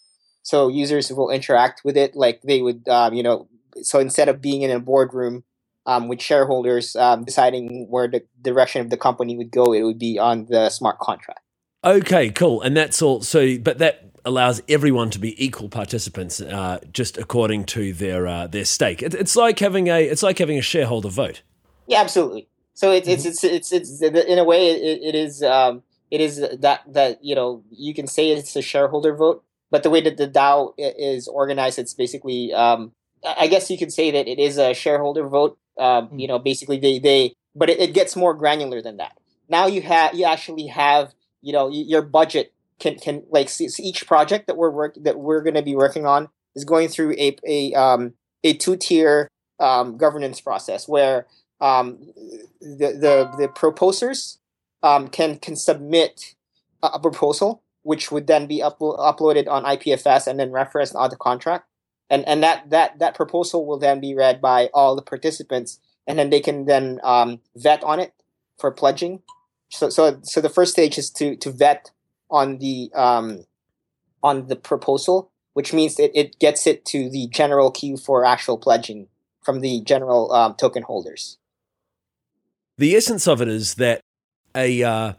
So 0.43 0.69
users 0.69 1.13
will 1.13 1.31
interact 1.31 1.83
with 1.85 1.97
it 1.97 2.17
like 2.17 2.43
they 2.43 2.63
would, 2.63 2.89
um, 2.89 3.15
you 3.15 3.23
know. 3.23 3.49
So 3.83 4.01
instead 4.01 4.29
of 4.29 4.43
being 4.43 4.63
in 4.63 4.71
a 4.71 4.81
boardroom 4.81 5.45
um, 5.87 6.09
with 6.09 6.21
shareholders 6.21 6.95
um, 6.97 7.25
deciding 7.25 7.87
where 7.89 8.09
the 8.09 8.23
direction 8.41 8.81
of 8.81 8.91
the 8.91 8.97
company 8.97 9.37
would 9.37 9.51
go, 9.51 9.73
it 9.73 9.83
would 9.83 9.99
be 9.99 10.19
on 10.19 10.47
the 10.47 10.69
smart 10.71 10.99
contract. 10.99 11.41
Okay, 11.85 12.31
cool. 12.31 12.61
And 12.61 12.77
that's 12.77 13.03
all. 13.03 13.23
So, 13.23 13.59
but 13.59 13.79
that 13.79 14.13
allows 14.25 14.63
everyone 14.69 15.11
to 15.11 15.19
be 15.19 15.45
equal 15.45 15.69
participants, 15.69 16.41
uh, 16.41 16.79
just 16.93 17.19
according 17.19 17.65
to 17.65 17.93
their 17.93 18.27
uh, 18.27 18.47
their 18.47 18.65
stake. 18.65 19.03
It, 19.03 19.15
it's 19.15 19.37
like 19.37 19.59
having 19.59 19.89
a 19.89 20.03
it's 20.03 20.23
like 20.23 20.39
having 20.39 20.59
a 20.59 20.63
shareholder 20.63 21.09
vote. 21.09 21.43
Yeah, 21.87 22.01
absolutely. 22.01 22.49
So 22.75 22.91
it's 22.93 23.09
it's, 23.09 23.25
it's 23.25 23.45
it's 23.45 23.73
it's 23.73 24.03
in 24.03 24.39
a 24.39 24.45
way 24.45 24.71
it, 24.71 25.03
it 25.03 25.15
is 25.15 25.43
um, 25.43 25.83
it 26.11 26.21
is 26.21 26.45
that 26.61 26.83
that 26.87 27.23
you 27.25 27.35
know 27.35 27.63
you 27.71 27.95
can 27.95 28.07
say 28.07 28.31
it's 28.31 28.55
a 28.57 28.63
shareholder 28.63 29.15
vote, 29.15 29.45
but 29.73 29.83
the 29.83 29.91
way 29.91 30.01
that 30.03 30.19
the 30.19 30.29
DAO 30.29 30.75
is 30.77 31.27
organized, 31.27 31.81
it's 31.81 31.95
basically 31.95 32.53
um, 32.53 32.93
I 33.25 33.49
guess 33.49 33.71
you 33.71 33.79
could 33.79 33.93
say 33.93 34.13
that 34.13 34.29
it 34.29 34.39
is 34.39 34.59
a 34.59 34.75
shareholder 34.75 35.27
vote, 35.27 35.59
um, 35.79 36.07
mm-hmm. 36.07 36.19
You 36.19 36.29
know, 36.29 36.39
basically 36.39 36.79
they 36.79 36.99
they, 36.99 37.35
but 37.55 37.71
it, 37.71 37.81
it 37.81 37.95
gets 37.95 38.15
more 38.15 38.35
granular 38.35 38.83
than 38.83 38.99
that. 38.99 39.19
Now 39.49 39.67
you 39.67 39.83
have 39.83 40.15
you 40.15 40.25
actually 40.25 40.67
have 40.69 41.15
you 41.41 41.53
know 41.53 41.69
your 41.69 42.03
budget 42.03 42.53
can 42.79 42.97
can 42.97 43.25
like 43.31 43.51
each 43.61 44.07
project 44.07 44.47
that 44.47 44.57
we're 44.57 44.71
work 44.71 44.95
that 45.01 45.19
we're 45.19 45.43
going 45.43 45.55
to 45.55 45.63
be 45.63 45.75
working 45.75 46.07
on 46.07 46.29
is 46.55 46.65
going 46.65 46.89
through 46.89 47.15
a 47.19 47.37
a 47.47 47.73
um 47.75 48.15
a 48.45 48.55
two 48.55 48.77
tier 48.77 49.29
um, 49.61 49.97
governance 49.97 50.41
process 50.41 50.89
where 50.89 51.27
um, 51.61 51.99
the 52.61 52.93
the 53.01 53.31
the 53.39 53.49
proposers 53.49 54.39
um, 54.83 55.09
can 55.09 55.39
can 55.39 55.57
submit 55.57 56.35
a, 56.83 56.99
proposal 56.99 57.63
which 57.83 58.11
would 58.11 58.27
then 58.27 58.47
be 58.47 58.63
up, 58.63 58.79
uploaded 58.79 59.49
on 59.49 59.65
IPFS 59.65 60.27
and 60.27 60.39
then 60.39 60.51
referenced 60.51 60.95
on 60.95 61.11
the 61.11 61.17
contract 61.17 61.67
and 62.13 62.29
and 62.29 62.43
that 62.43 62.69
that 62.69 62.99
that 62.99 63.15
proposal 63.15 63.65
will 63.67 63.79
then 63.79 63.99
be 63.99 64.15
read 64.15 64.41
by 64.41 64.69
all 64.75 64.95
the 64.95 65.03
participants, 65.03 65.81
and 66.07 66.19
then 66.19 66.29
they 66.29 66.41
can 66.41 66.67
then 66.67 67.01
um, 67.03 67.41
vet 67.57 67.83
on 67.83 67.99
it 67.99 68.13
for 68.59 68.71
pledging. 68.71 69.23
So 69.71 69.89
so 69.89 70.21
so 70.23 70.43
the 70.43 70.51
first 70.51 70.73
stage 70.73 70.99
is 70.99 71.09
to 71.13 71.37
to 71.37 71.51
vet 71.51 71.91
on 72.31 72.59
the 72.59 72.91
um, 72.95 73.47
on 74.23 74.49
the 74.49 74.57
proposal, 74.57 75.33
which 75.55 75.73
means 75.73 75.97
that 75.97 76.17
it 76.17 76.39
gets 76.39 76.67
it 76.67 76.85
to 76.87 77.09
the 77.09 77.29
general 77.29 77.71
queue 77.71 77.97
for 77.97 78.27
actual 78.27 78.59
pledging 78.59 79.09
from 79.43 79.61
the 79.61 79.81
general 79.81 80.31
um, 80.33 80.55
token 80.55 80.83
holders. 80.83 81.39
The 82.77 82.95
essence 82.95 83.27
of 83.27 83.41
it 83.41 83.49
is 83.49 83.77
that 83.77 84.03
a 84.55 84.83
uh, 84.83 85.13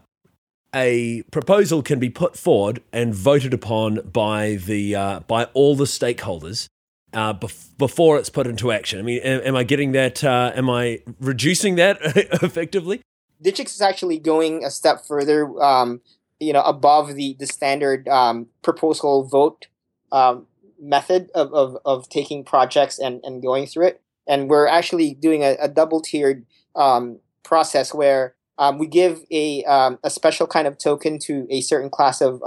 a 0.74 1.22
proposal 1.30 1.82
can 1.82 1.98
be 1.98 2.10
put 2.10 2.36
forward 2.36 2.82
and 2.92 3.14
voted 3.14 3.54
upon 3.54 4.00
by 4.12 4.56
the 4.56 4.94
uh, 4.94 5.20
by 5.20 5.44
all 5.54 5.76
the 5.76 5.84
stakeholders, 5.84 6.68
uh, 7.12 7.32
bef- 7.34 7.76
before 7.78 8.18
it's 8.18 8.30
put 8.30 8.46
into 8.46 8.72
action. 8.72 8.98
I 8.98 9.02
mean, 9.02 9.20
am, 9.20 9.40
am 9.42 9.56
I 9.56 9.64
getting 9.64 9.92
that? 9.92 10.24
Uh, 10.24 10.52
am 10.54 10.68
I 10.68 11.00
reducing 11.20 11.76
that 11.76 11.98
effectively? 12.42 13.00
Digix 13.42 13.66
is 13.66 13.80
actually 13.80 14.18
going 14.18 14.64
a 14.64 14.70
step 14.70 15.04
further, 15.06 15.60
um, 15.62 16.00
you 16.40 16.52
know, 16.52 16.62
above 16.62 17.14
the 17.14 17.36
the 17.38 17.46
standard 17.46 18.08
um, 18.08 18.48
proposal 18.62 19.24
vote 19.24 19.66
um, 20.12 20.46
method 20.80 21.30
of, 21.34 21.52
of, 21.52 21.76
of 21.84 22.08
taking 22.08 22.44
projects 22.44 22.98
and, 22.98 23.20
and 23.24 23.42
going 23.42 23.66
through 23.66 23.86
it. 23.86 24.00
And 24.26 24.48
we're 24.48 24.66
actually 24.66 25.14
doing 25.14 25.42
a, 25.42 25.56
a 25.60 25.68
double 25.68 26.00
tiered 26.00 26.46
um, 26.76 27.18
process 27.42 27.92
where 27.92 28.34
um, 28.58 28.78
we 28.78 28.86
give 28.86 29.24
a 29.30 29.64
um, 29.64 29.98
a 30.02 30.10
special 30.10 30.46
kind 30.46 30.66
of 30.66 30.78
token 30.78 31.18
to 31.20 31.46
a 31.50 31.60
certain 31.60 31.90
class 31.90 32.20
of 32.20 32.42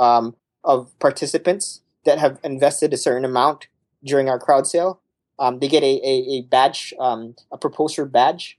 of 0.63 0.99
participants 0.99 1.81
that 2.05 2.19
have 2.19 2.39
invested 2.43 2.93
a 2.93 2.97
certain 2.97 3.25
amount 3.25 3.67
during 4.03 4.29
our 4.29 4.39
crowd 4.39 4.65
sale. 4.65 5.01
Um, 5.39 5.59
they 5.59 5.67
get 5.67 5.83
a, 5.83 6.01
a, 6.03 6.37
a 6.37 6.41
badge, 6.41 6.93
um, 6.99 7.35
a 7.51 7.57
proposer 7.57 8.05
badge, 8.05 8.57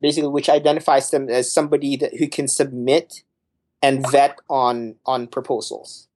basically, 0.00 0.30
which 0.30 0.48
identifies 0.48 1.10
them 1.10 1.28
as 1.28 1.52
somebody 1.52 1.96
that 1.96 2.16
who 2.16 2.28
can 2.28 2.48
submit 2.48 3.22
and 3.82 4.10
vet 4.10 4.38
on 4.48 4.94
on 5.04 5.26
proposals. 5.26 6.08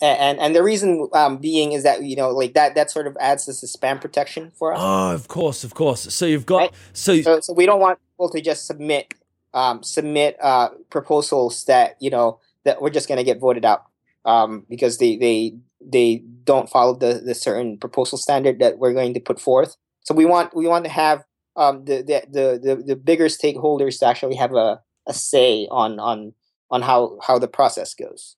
And, 0.00 0.18
and 0.18 0.40
and, 0.40 0.54
the 0.54 0.62
reason 0.62 1.08
um, 1.14 1.38
being 1.38 1.72
is 1.72 1.84
that 1.84 2.02
you 2.02 2.16
know 2.16 2.30
like 2.30 2.54
that 2.54 2.74
that 2.74 2.90
sort 2.90 3.06
of 3.06 3.16
adds 3.20 3.46
this 3.46 3.62
a 3.62 3.78
spam 3.78 4.00
protection 4.00 4.50
for 4.58 4.74
us. 4.74 4.80
Oh, 4.82 5.14
of 5.14 5.28
course, 5.28 5.62
of 5.62 5.74
course. 5.74 6.12
So 6.12 6.26
you've 6.26 6.44
got 6.44 6.56
right? 6.56 6.74
so, 6.92 7.20
so 7.22 7.40
so 7.40 7.52
we 7.52 7.66
don't 7.66 7.80
want 7.80 7.98
people 8.16 8.30
to 8.30 8.40
just 8.40 8.66
submit 8.66 9.14
um, 9.54 9.82
submit 9.82 10.36
uh, 10.42 10.70
proposals 10.90 11.64
that 11.64 11.96
you 12.00 12.10
know 12.10 12.40
that 12.64 12.80
we're 12.80 12.90
just 12.90 13.08
going 13.08 13.18
to 13.18 13.24
get 13.24 13.38
voted 13.38 13.64
out 13.64 13.84
um, 14.24 14.64
because 14.68 14.98
they 14.98 15.16
they 15.16 15.54
they 15.80 16.22
don't 16.44 16.68
follow 16.68 16.94
the, 16.94 17.22
the 17.24 17.34
certain 17.34 17.78
proposal 17.78 18.18
standard 18.18 18.58
that 18.58 18.78
we're 18.78 18.94
going 18.94 19.14
to 19.14 19.20
put 19.20 19.40
forth. 19.40 19.76
So 20.00 20.14
we 20.14 20.24
want 20.24 20.54
we 20.54 20.66
want 20.66 20.84
to 20.84 20.90
have 20.90 21.24
um, 21.56 21.84
the, 21.84 22.02
the, 22.02 22.22
the 22.30 22.76
the 22.76 22.82
the 22.82 22.96
bigger 22.96 23.26
stakeholders 23.26 23.98
to 24.00 24.06
actually 24.06 24.36
have 24.36 24.54
a, 24.54 24.80
a 25.06 25.14
say 25.14 25.68
on 25.70 25.98
on 25.98 26.32
on 26.70 26.82
how 26.82 27.18
how 27.22 27.38
the 27.38 27.48
process 27.48 27.94
goes. 27.94 28.36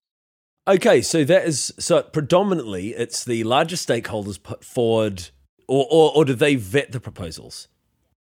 Okay, 0.67 1.01
so 1.01 1.25
that 1.25 1.47
is 1.47 1.73
so 1.79 2.03
predominantly 2.03 2.89
it's 2.91 3.25
the 3.25 3.43
larger 3.45 3.77
stakeholders 3.77 4.41
put 4.43 4.65
forward, 4.65 5.31
or 5.67 5.87
or, 5.91 6.13
or 6.15 6.25
do 6.25 6.35
they 6.35 6.57
vet 6.57 6.93
the 6.93 7.01
proposals? 7.01 7.69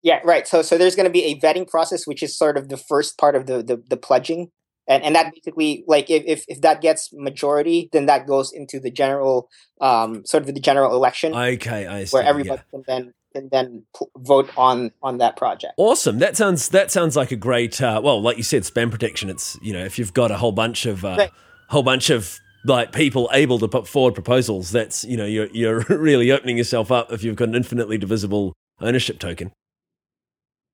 Yeah, 0.03 0.21
right. 0.25 0.47
So 0.49 0.63
so 0.63 0.79
there's 0.79 0.97
going 0.97 1.05
to 1.05 1.13
be 1.13 1.25
a 1.25 1.39
vetting 1.41 1.69
process, 1.69 2.07
which 2.07 2.23
is 2.23 2.37
sort 2.37 2.57
of 2.57 2.69
the 2.69 2.77
first 2.77 3.19
part 3.19 3.35
of 3.35 3.47
the 3.47 3.63
the, 3.63 3.83
the 3.89 3.97
pledging 3.97 4.51
and 4.91 5.05
and 5.05 5.15
that 5.15 5.33
basically 5.33 5.85
like 5.87 6.11
if, 6.11 6.23
if, 6.27 6.45
if 6.49 6.61
that 6.61 6.83
gets 6.83 7.11
majority 7.13 7.89
then 7.93 8.07
that 8.07 8.27
goes 8.27 8.53
into 8.53 8.79
the 8.79 8.91
general 8.91 9.49
um 9.81 10.25
sort 10.27 10.43
of 10.47 10.55
the 10.55 10.61
general 10.61 10.95
election 10.95 11.35
okay 11.35 11.87
i 11.87 12.05
see 12.05 12.15
where 12.15 12.25
everybody 12.25 12.61
yeah. 12.61 12.71
can 12.71 12.85
then 12.87 13.15
can 13.33 13.49
then 13.51 13.85
vote 14.19 14.51
on 14.59 14.91
on 15.03 15.19
that 15.19 15.37
project 15.37 15.73
awesome 15.79 16.19
that 16.19 16.37
sounds 16.37 16.69
that 16.71 16.91
sounds 16.91 17.17
like 17.17 17.31
a 17.31 17.37
great 17.37 17.81
uh, 17.81 18.01
well 18.03 18.21
like 18.21 18.37
you 18.37 18.43
said 18.43 18.63
spam 18.65 18.91
protection 18.91 19.31
it's 19.31 19.57
you 19.63 19.73
know 19.73 19.85
if 19.85 19.99
you've 19.99 20.13
got 20.13 20.31
a 20.31 20.37
whole 20.37 20.53
bunch 20.53 20.85
of 20.85 21.05
uh, 21.05 21.17
right. 21.17 21.31
whole 21.69 21.85
bunch 21.85 22.11
of 22.11 22.39
like 22.67 22.93
people 22.93 23.31
able 23.33 23.59
to 23.59 23.69
put 23.69 23.87
forward 23.87 24.13
proposals 24.13 24.71
that's 24.71 25.05
you 25.05 25.17
know 25.17 25.25
you're 25.25 25.49
you're 25.53 25.81
really 25.89 26.31
opening 26.33 26.59
yourself 26.59 26.91
up 26.91 27.13
if 27.13 27.23
you've 27.23 27.37
got 27.37 27.49
an 27.49 27.55
infinitely 27.55 27.97
divisible 27.97 28.53
ownership 28.81 29.19
token 29.19 29.53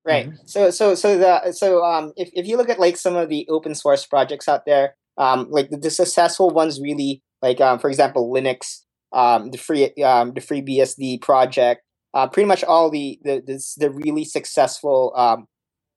Right. 0.07 0.27
Mm-hmm. 0.27 0.35
So 0.45 0.69
so 0.69 0.95
so 0.95 1.17
the 1.17 1.51
so 1.51 1.83
um 1.83 2.13
if, 2.15 2.29
if 2.31 2.47
you 2.47 2.55
look 2.55 2.69
at 2.69 2.79
like 2.79 2.95
some 2.95 3.17
of 3.17 3.27
the 3.27 3.45
open 3.49 3.75
source 3.75 4.05
projects 4.05 4.47
out 4.47 4.65
there, 4.65 4.95
um 5.17 5.47
like 5.49 5.69
the, 5.69 5.75
the 5.77 5.89
successful 5.89 6.49
ones 6.49 6.79
really 6.79 7.21
like 7.41 7.59
um 7.59 7.77
for 7.77 7.89
example 7.89 8.31
Linux, 8.33 8.83
um 9.11 9.51
the 9.51 9.57
free 9.57 9.93
um 10.03 10.33
the 10.33 10.39
FreeBSD 10.39 11.21
project, 11.21 11.81
uh 12.13 12.25
pretty 12.27 12.47
much 12.47 12.63
all 12.63 12.89
the 12.89 13.19
the 13.23 13.43
the, 13.45 13.61
the 13.77 13.91
really 13.91 14.23
successful 14.23 15.11
um 15.17 15.45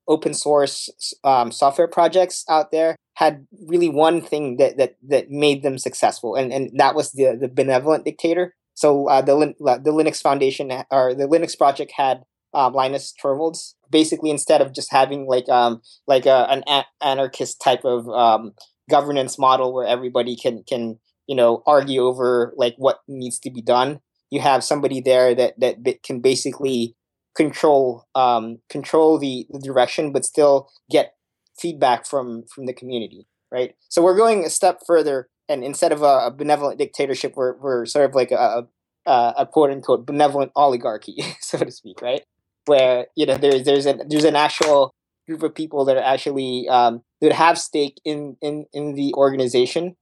open 0.07 0.33
source 0.33 0.89
um, 1.23 1.51
software 1.51 1.87
projects 1.87 2.43
out 2.49 2.71
there 2.71 2.97
had 3.15 3.45
really 3.67 3.87
one 3.87 4.21
thing 4.21 4.57
that 4.57 4.77
that 4.77 4.95
that 5.07 5.29
made 5.29 5.63
them 5.63 5.77
successful, 5.77 6.35
and 6.35 6.51
and 6.51 6.71
that 6.77 6.95
was 6.95 7.13
the 7.13 7.37
the 7.39 7.47
benevolent 7.47 8.03
dictator. 8.03 8.53
So 8.73 9.07
uh, 9.07 9.21
the 9.21 9.53
the 9.59 9.91
Linux 9.91 10.21
Foundation 10.21 10.71
or 10.91 11.13
the 11.13 11.27
Linux 11.27 11.57
project 11.57 11.93
had 11.95 12.23
um, 12.53 12.73
Linus 12.73 13.13
Torvalds. 13.21 13.73
Basically, 13.89 14.29
instead 14.29 14.61
of 14.61 14.73
just 14.73 14.91
having 14.91 15.25
like 15.25 15.49
um 15.49 15.81
like 16.07 16.25
a, 16.25 16.47
an 16.49 16.63
a- 16.67 16.85
anarchist 17.01 17.61
type 17.61 17.83
of 17.83 18.07
um, 18.09 18.53
governance 18.89 19.37
model 19.37 19.73
where 19.73 19.87
everybody 19.87 20.35
can 20.35 20.63
can 20.63 20.99
you 21.27 21.35
know 21.35 21.63
argue 21.65 22.01
over 22.01 22.53
like 22.55 22.75
what 22.77 22.99
needs 23.07 23.39
to 23.39 23.51
be 23.51 23.61
done, 23.61 23.99
you 24.29 24.39
have 24.41 24.63
somebody 24.63 25.01
there 25.01 25.35
that 25.35 25.59
that, 25.59 25.83
that 25.83 26.03
can 26.03 26.19
basically 26.19 26.95
control 27.35 28.05
um, 28.15 28.59
control 28.69 29.17
the, 29.17 29.47
the 29.49 29.59
direction, 29.59 30.11
but 30.11 30.25
still 30.25 30.69
get 30.89 31.15
feedback 31.59 32.05
from 32.05 32.43
from 32.53 32.65
the 32.65 32.73
community, 32.73 33.27
right? 33.51 33.75
So 33.89 34.01
we're 34.01 34.17
going 34.17 34.45
a 34.45 34.49
step 34.49 34.81
further, 34.85 35.29
and 35.47 35.63
instead 35.63 35.91
of 35.91 36.01
a, 36.01 36.27
a 36.27 36.31
benevolent 36.31 36.79
dictatorship, 36.79 37.33
we're 37.35 37.57
we're 37.57 37.85
sort 37.85 38.09
of 38.09 38.15
like 38.15 38.31
a, 38.31 38.67
a, 39.05 39.33
a 39.39 39.45
quote 39.45 39.71
unquote 39.71 40.05
benevolent 40.05 40.51
oligarchy, 40.55 41.23
so 41.41 41.57
to 41.59 41.71
speak, 41.71 42.01
right? 42.01 42.23
Where 42.65 43.07
you 43.15 43.25
know 43.25 43.35
there's 43.35 43.63
there's 43.63 43.85
an 43.85 44.03
there's 44.07 44.23
an 44.23 44.35
actual 44.35 44.93
group 45.27 45.43
of 45.43 45.55
people 45.55 45.85
that 45.85 45.97
are 45.97 46.03
actually 46.03 46.67
um, 46.69 47.01
that 47.21 47.33
have 47.33 47.57
stake 47.57 47.99
in 48.05 48.37
in 48.41 48.65
in 48.73 48.95
the 48.95 49.13
organization 49.15 49.95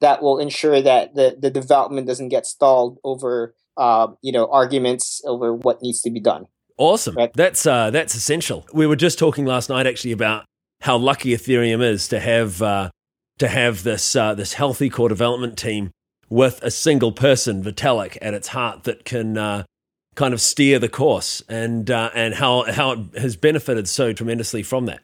that 0.00 0.22
will 0.22 0.38
ensure 0.38 0.82
that 0.82 1.14
the 1.14 1.36
the 1.40 1.50
development 1.50 2.06
doesn't 2.06 2.28
get 2.28 2.46
stalled 2.46 2.98
over 3.04 3.54
uh, 3.76 4.08
you 4.20 4.32
know 4.32 4.46
arguments 4.50 5.22
over 5.24 5.54
what 5.54 5.82
needs 5.82 6.02
to 6.02 6.10
be 6.10 6.20
done. 6.20 6.46
Awesome. 6.78 7.14
Right. 7.14 7.32
That's 7.34 7.66
uh, 7.66 7.90
that's 7.90 8.14
essential. 8.14 8.66
We 8.72 8.86
were 8.86 8.96
just 8.96 9.18
talking 9.18 9.44
last 9.44 9.68
night 9.68 9.86
actually 9.86 10.12
about 10.12 10.44
how 10.80 10.96
lucky 10.96 11.30
Ethereum 11.30 11.82
is 11.82 12.08
to 12.08 12.18
have 12.18 12.60
uh, 12.60 12.90
to 13.38 13.48
have 13.48 13.82
this 13.82 14.16
uh, 14.16 14.34
this 14.34 14.54
healthy 14.54 14.90
core 14.90 15.08
development 15.08 15.56
team 15.56 15.90
with 16.28 16.62
a 16.62 16.70
single 16.70 17.12
person, 17.12 17.62
Vitalik, 17.62 18.16
at 18.22 18.34
its 18.34 18.48
heart 18.48 18.84
that 18.84 19.04
can 19.04 19.36
uh, 19.36 19.64
kind 20.14 20.34
of 20.34 20.40
steer 20.40 20.78
the 20.78 20.88
course 20.88 21.42
and 21.48 21.90
uh, 21.90 22.10
and 22.14 22.34
how 22.34 22.70
how 22.70 22.92
it 22.92 23.18
has 23.18 23.36
benefited 23.36 23.88
so 23.88 24.12
tremendously 24.12 24.62
from 24.62 24.86
that. 24.86 25.00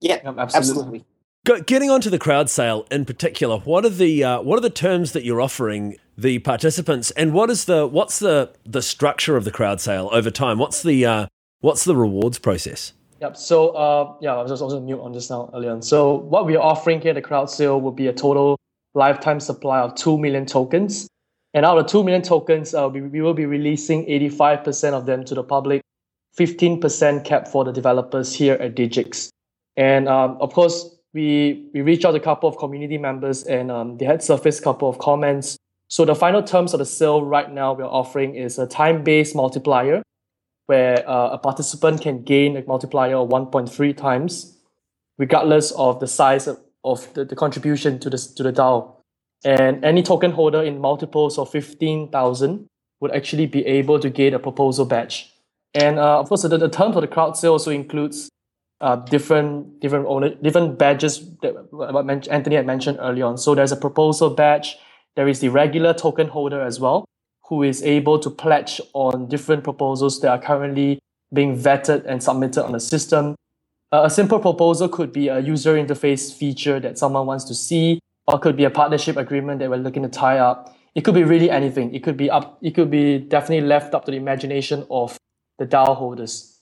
Yeah, 0.00 0.20
absolutely. 0.24 1.04
absolutely. 1.44 1.60
getting 1.66 1.90
onto 1.90 2.10
the 2.10 2.18
crowd 2.18 2.50
sale 2.50 2.86
in 2.90 3.04
particular, 3.04 3.58
what 3.58 3.84
are 3.84 3.90
the 3.90 4.24
uh, 4.24 4.42
what 4.42 4.58
are 4.58 4.62
the 4.62 4.70
terms 4.70 5.12
that 5.12 5.24
you're 5.24 5.40
offering 5.40 5.96
the 6.18 6.38
participants, 6.40 7.10
and 7.12 7.32
what 7.32 7.50
is 7.50 7.66
the 7.66 7.86
what's 7.86 8.18
the 8.18 8.52
the 8.64 8.82
structure 8.82 9.36
of 9.36 9.44
the 9.44 9.50
crowd 9.50 9.80
sale 9.80 10.08
over 10.12 10.30
time? 10.30 10.58
What's 10.58 10.82
the 10.82 11.04
uh, 11.06 11.26
what's 11.60 11.84
the 11.84 11.96
rewards 11.96 12.38
process? 12.38 12.92
Yep. 13.20 13.36
So 13.36 13.70
uh, 13.70 14.14
yeah, 14.20 14.34
I 14.34 14.42
was 14.42 14.50
just 14.50 14.62
also 14.62 14.80
mute 14.80 15.00
on 15.00 15.12
this 15.12 15.30
now 15.30 15.50
earlier 15.54 15.70
on. 15.70 15.82
So 15.82 16.14
what 16.14 16.46
we 16.46 16.56
are 16.56 16.62
offering 16.62 17.00
here 17.00 17.14
the 17.14 17.22
crowd 17.22 17.50
sale 17.50 17.80
will 17.80 17.92
be 17.92 18.08
a 18.08 18.12
total 18.12 18.58
lifetime 18.94 19.40
supply 19.40 19.80
of 19.80 19.94
two 19.94 20.18
million 20.18 20.46
tokens, 20.46 21.08
and 21.56 21.64
out 21.64 21.78
of 21.78 21.86
two 21.86 22.04
million 22.04 22.22
tokens, 22.22 22.74
uh, 22.74 22.88
we, 22.88 23.00
we 23.00 23.20
will 23.22 23.34
be 23.34 23.46
releasing 23.46 24.08
eighty 24.08 24.28
five 24.28 24.62
percent 24.62 24.94
of 24.94 25.06
them 25.06 25.24
to 25.24 25.34
the 25.34 25.42
public, 25.42 25.82
fifteen 26.34 26.80
percent 26.80 27.24
cap 27.24 27.48
for 27.48 27.64
the 27.64 27.72
developers 27.72 28.32
here 28.32 28.54
at 28.54 28.76
Digix, 28.76 29.30
and 29.76 30.08
um, 30.08 30.36
of 30.40 30.52
course. 30.52 30.92
We, 31.14 31.70
we 31.72 31.80
reached 31.80 32.04
out 32.04 32.10
to 32.10 32.18
a 32.18 32.20
couple 32.20 32.46
of 32.46 32.58
community 32.58 32.98
members 32.98 33.44
and 33.44 33.70
um, 33.70 33.96
they 33.96 34.04
had 34.04 34.22
surfaced 34.22 34.60
a 34.60 34.62
couple 34.62 34.86
of 34.86 34.98
comments 34.98 35.56
so 35.88 36.04
the 36.04 36.14
final 36.14 36.42
terms 36.42 36.74
of 36.74 36.78
the 36.78 36.84
sale 36.84 37.24
right 37.24 37.50
now 37.50 37.72
we're 37.72 37.84
offering 37.84 38.34
is 38.34 38.58
a 38.58 38.66
time-based 38.66 39.34
multiplier 39.34 40.02
where 40.66 41.08
uh, 41.08 41.30
a 41.30 41.38
participant 41.38 42.02
can 42.02 42.22
gain 42.22 42.56
a 42.56 42.64
multiplier 42.66 43.16
of 43.16 43.28
1.3 43.28 43.96
times 43.96 44.58
regardless 45.16 45.70
of 45.72 46.00
the 46.00 46.06
size 46.06 46.46
of, 46.46 46.60
of 46.84 47.12
the, 47.14 47.24
the 47.24 47.36
contribution 47.36 47.98
to 48.00 48.10
the, 48.10 48.18
to 48.36 48.42
the 48.42 48.52
DAO. 48.52 48.95
And 49.46 49.84
any 49.84 50.02
token 50.02 50.32
holder 50.32 50.60
in 50.60 50.80
multiples 50.80 51.38
of 51.38 51.48
15,000 51.50 52.66
would 53.00 53.12
actually 53.12 53.46
be 53.46 53.64
able 53.64 54.00
to 54.00 54.10
get 54.10 54.34
a 54.34 54.40
proposal 54.40 54.84
badge. 54.84 55.32
And 55.72 56.00
uh, 56.00 56.18
of 56.18 56.28
course, 56.28 56.42
the, 56.42 56.58
the 56.58 56.68
term 56.68 56.92
for 56.92 57.00
the 57.00 57.06
crowd 57.06 57.36
sale 57.36 57.52
also 57.52 57.70
includes 57.70 58.28
uh, 58.80 58.96
different 58.96 59.80
different 59.80 60.06
owner, 60.06 60.30
different 60.34 60.78
badges 60.78 61.30
that 61.42 62.26
Anthony 62.28 62.56
had 62.56 62.66
mentioned 62.66 62.98
earlier 63.00 63.24
on. 63.24 63.38
So 63.38 63.54
there's 63.54 63.70
a 63.70 63.76
proposal 63.76 64.30
badge, 64.30 64.76
there 65.14 65.28
is 65.28 65.38
the 65.38 65.48
regular 65.48 65.94
token 65.94 66.26
holder 66.26 66.60
as 66.60 66.80
well, 66.80 67.04
who 67.48 67.62
is 67.62 67.84
able 67.84 68.18
to 68.18 68.30
pledge 68.30 68.80
on 68.94 69.28
different 69.28 69.62
proposals 69.62 70.20
that 70.22 70.30
are 70.30 70.40
currently 70.40 70.98
being 71.32 71.56
vetted 71.56 72.04
and 72.04 72.20
submitted 72.20 72.64
on 72.64 72.72
the 72.72 72.80
system. 72.80 73.36
Uh, 73.92 74.02
a 74.06 74.10
simple 74.10 74.40
proposal 74.40 74.88
could 74.88 75.12
be 75.12 75.28
a 75.28 75.38
user 75.38 75.76
interface 75.76 76.34
feature 76.34 76.80
that 76.80 76.98
someone 76.98 77.26
wants 77.26 77.44
to 77.44 77.54
see, 77.54 78.00
or 78.26 78.38
could 78.38 78.56
be 78.56 78.64
a 78.64 78.70
partnership 78.70 79.16
agreement 79.16 79.60
that 79.60 79.70
we're 79.70 79.76
looking 79.76 80.02
to 80.02 80.08
tie 80.08 80.38
up. 80.38 80.76
It 80.94 81.02
could 81.04 81.14
be 81.14 81.24
really 81.24 81.50
anything. 81.50 81.94
It 81.94 82.02
could 82.02 82.16
be 82.16 82.30
up. 82.30 82.58
It 82.62 82.74
could 82.74 82.90
be 82.90 83.18
definitely 83.18 83.66
left 83.66 83.94
up 83.94 84.04
to 84.06 84.10
the 84.10 84.16
imagination 84.16 84.86
of 84.90 85.18
the 85.58 85.66
DAO 85.66 85.96
holders. 85.96 86.60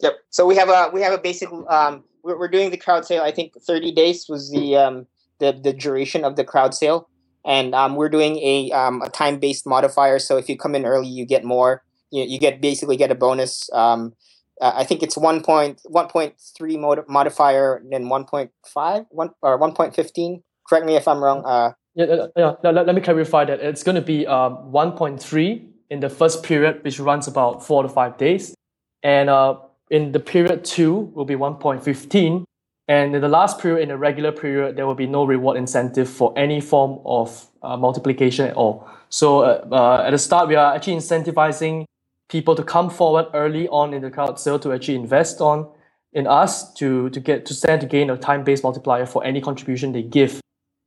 Yep. 0.00 0.14
So 0.30 0.46
we 0.46 0.56
have 0.56 0.68
a 0.68 0.90
we 0.92 1.00
have 1.00 1.12
a 1.12 1.18
basic. 1.18 1.48
Um, 1.50 2.04
we're, 2.22 2.38
we're 2.38 2.48
doing 2.48 2.70
the 2.70 2.76
crowd 2.76 3.06
sale. 3.06 3.22
I 3.22 3.30
think 3.30 3.54
30 3.60 3.92
days 3.92 4.26
was 4.28 4.50
the 4.50 4.76
um, 4.76 5.06
the 5.38 5.52
the 5.52 5.72
duration 5.72 6.24
of 6.24 6.36
the 6.36 6.44
crowd 6.44 6.74
sale 6.74 7.08
and 7.44 7.74
um, 7.74 7.96
we're 7.96 8.08
doing 8.08 8.38
a, 8.38 8.70
um, 8.72 9.02
a 9.02 9.10
time 9.10 9.38
based 9.38 9.66
modifier. 9.66 10.18
So 10.18 10.36
if 10.36 10.48
you 10.48 10.56
come 10.56 10.74
in 10.74 10.86
early, 10.86 11.08
you 11.08 11.26
get 11.26 11.44
more. 11.44 11.82
You, 12.10 12.24
you 12.24 12.38
get 12.38 12.60
basically 12.60 12.96
get 12.96 13.10
a 13.10 13.14
bonus. 13.14 13.70
Um, 13.72 14.14
uh, 14.60 14.72
I 14.74 14.84
think 14.84 15.02
it's 15.02 15.16
1.1.3 15.16 16.80
mod- 16.80 17.08
modifier 17.08 17.76
and 17.76 17.92
then 17.92 18.04
1.5 18.04 19.06
one, 19.10 19.30
or 19.42 19.58
1.15. 19.58 20.42
Correct 20.68 20.86
me 20.86 20.96
if 20.96 21.06
I'm 21.06 21.22
wrong. 21.22 21.44
Uh, 21.44 21.72
yeah, 21.94 22.26
yeah, 22.36 22.54
let, 22.62 22.86
let 22.86 22.94
me 22.94 23.00
clarify 23.00 23.44
that. 23.44 23.60
It's 23.60 23.82
going 23.82 23.96
to 23.96 24.02
be 24.02 24.26
um, 24.26 24.72
1.3 24.72 25.66
in 25.90 26.00
the 26.00 26.10
first 26.10 26.42
period, 26.42 26.82
which 26.82 26.98
runs 26.98 27.28
about 27.28 27.64
four 27.64 27.82
to 27.82 27.88
five 27.88 28.16
days. 28.16 28.54
And 29.02 29.28
uh, 29.28 29.58
in 29.90 30.12
the 30.12 30.20
period 30.20 30.64
two 30.64 31.12
will 31.14 31.26
be 31.26 31.34
1.15 31.34 32.44
and 32.86 33.14
in 33.14 33.22
the 33.22 33.28
last 33.28 33.58
period, 33.60 33.82
in 33.82 33.88
the 33.88 33.96
regular 33.96 34.30
period, 34.30 34.76
there 34.76 34.86
will 34.86 34.94
be 34.94 35.06
no 35.06 35.24
reward 35.24 35.56
incentive 35.56 36.08
for 36.08 36.34
any 36.36 36.60
form 36.60 37.00
of 37.06 37.50
uh, 37.62 37.76
multiplication 37.76 38.46
at 38.46 38.56
all. 38.56 38.86
So 39.08 39.40
uh, 39.40 39.66
uh, 39.72 40.04
at 40.06 40.10
the 40.10 40.18
start, 40.18 40.48
we 40.48 40.54
are 40.54 40.74
actually 40.74 40.96
incentivizing 40.96 41.86
people 42.28 42.54
to 42.54 42.62
come 42.62 42.90
forward 42.90 43.26
early 43.32 43.68
on 43.68 43.94
in 43.94 44.02
the 44.02 44.10
crowd 44.10 44.38
sale 44.38 44.58
to 44.58 44.72
actually 44.72 44.96
invest 44.96 45.40
on 45.40 45.70
in 46.12 46.26
us 46.26 46.72
to 46.74 47.10
to 47.10 47.20
get 47.20 47.44
to 47.46 47.54
stand 47.54 47.80
to 47.80 47.86
gain 47.86 48.08
a 48.10 48.16
time-based 48.16 48.62
multiplier 48.62 49.06
for 49.06 49.24
any 49.24 49.40
contribution 49.40 49.92
they 49.92 50.02
give. 50.02 50.40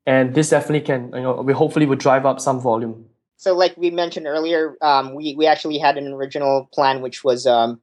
And 0.08 0.34
this 0.34 0.50
definitely 0.50 0.82
can, 0.82 1.12
you 1.14 1.22
know, 1.22 1.42
we 1.42 1.54
hopefully 1.54 1.86
would 1.86 2.00
drive 2.00 2.26
up 2.26 2.40
some 2.40 2.60
volume. 2.60 3.06
So, 3.36 3.54
like 3.54 3.78
we 3.78 3.92
mentioned 3.92 4.26
earlier, 4.26 4.76
um, 4.82 5.14
we 5.14 5.36
we 5.36 5.46
actually 5.46 5.78
had 5.78 5.98
an 5.98 6.12
original 6.14 6.68
plan 6.74 7.02
which 7.02 7.24
was 7.24 7.46
um, 7.46 7.82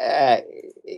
uh, 0.00 0.38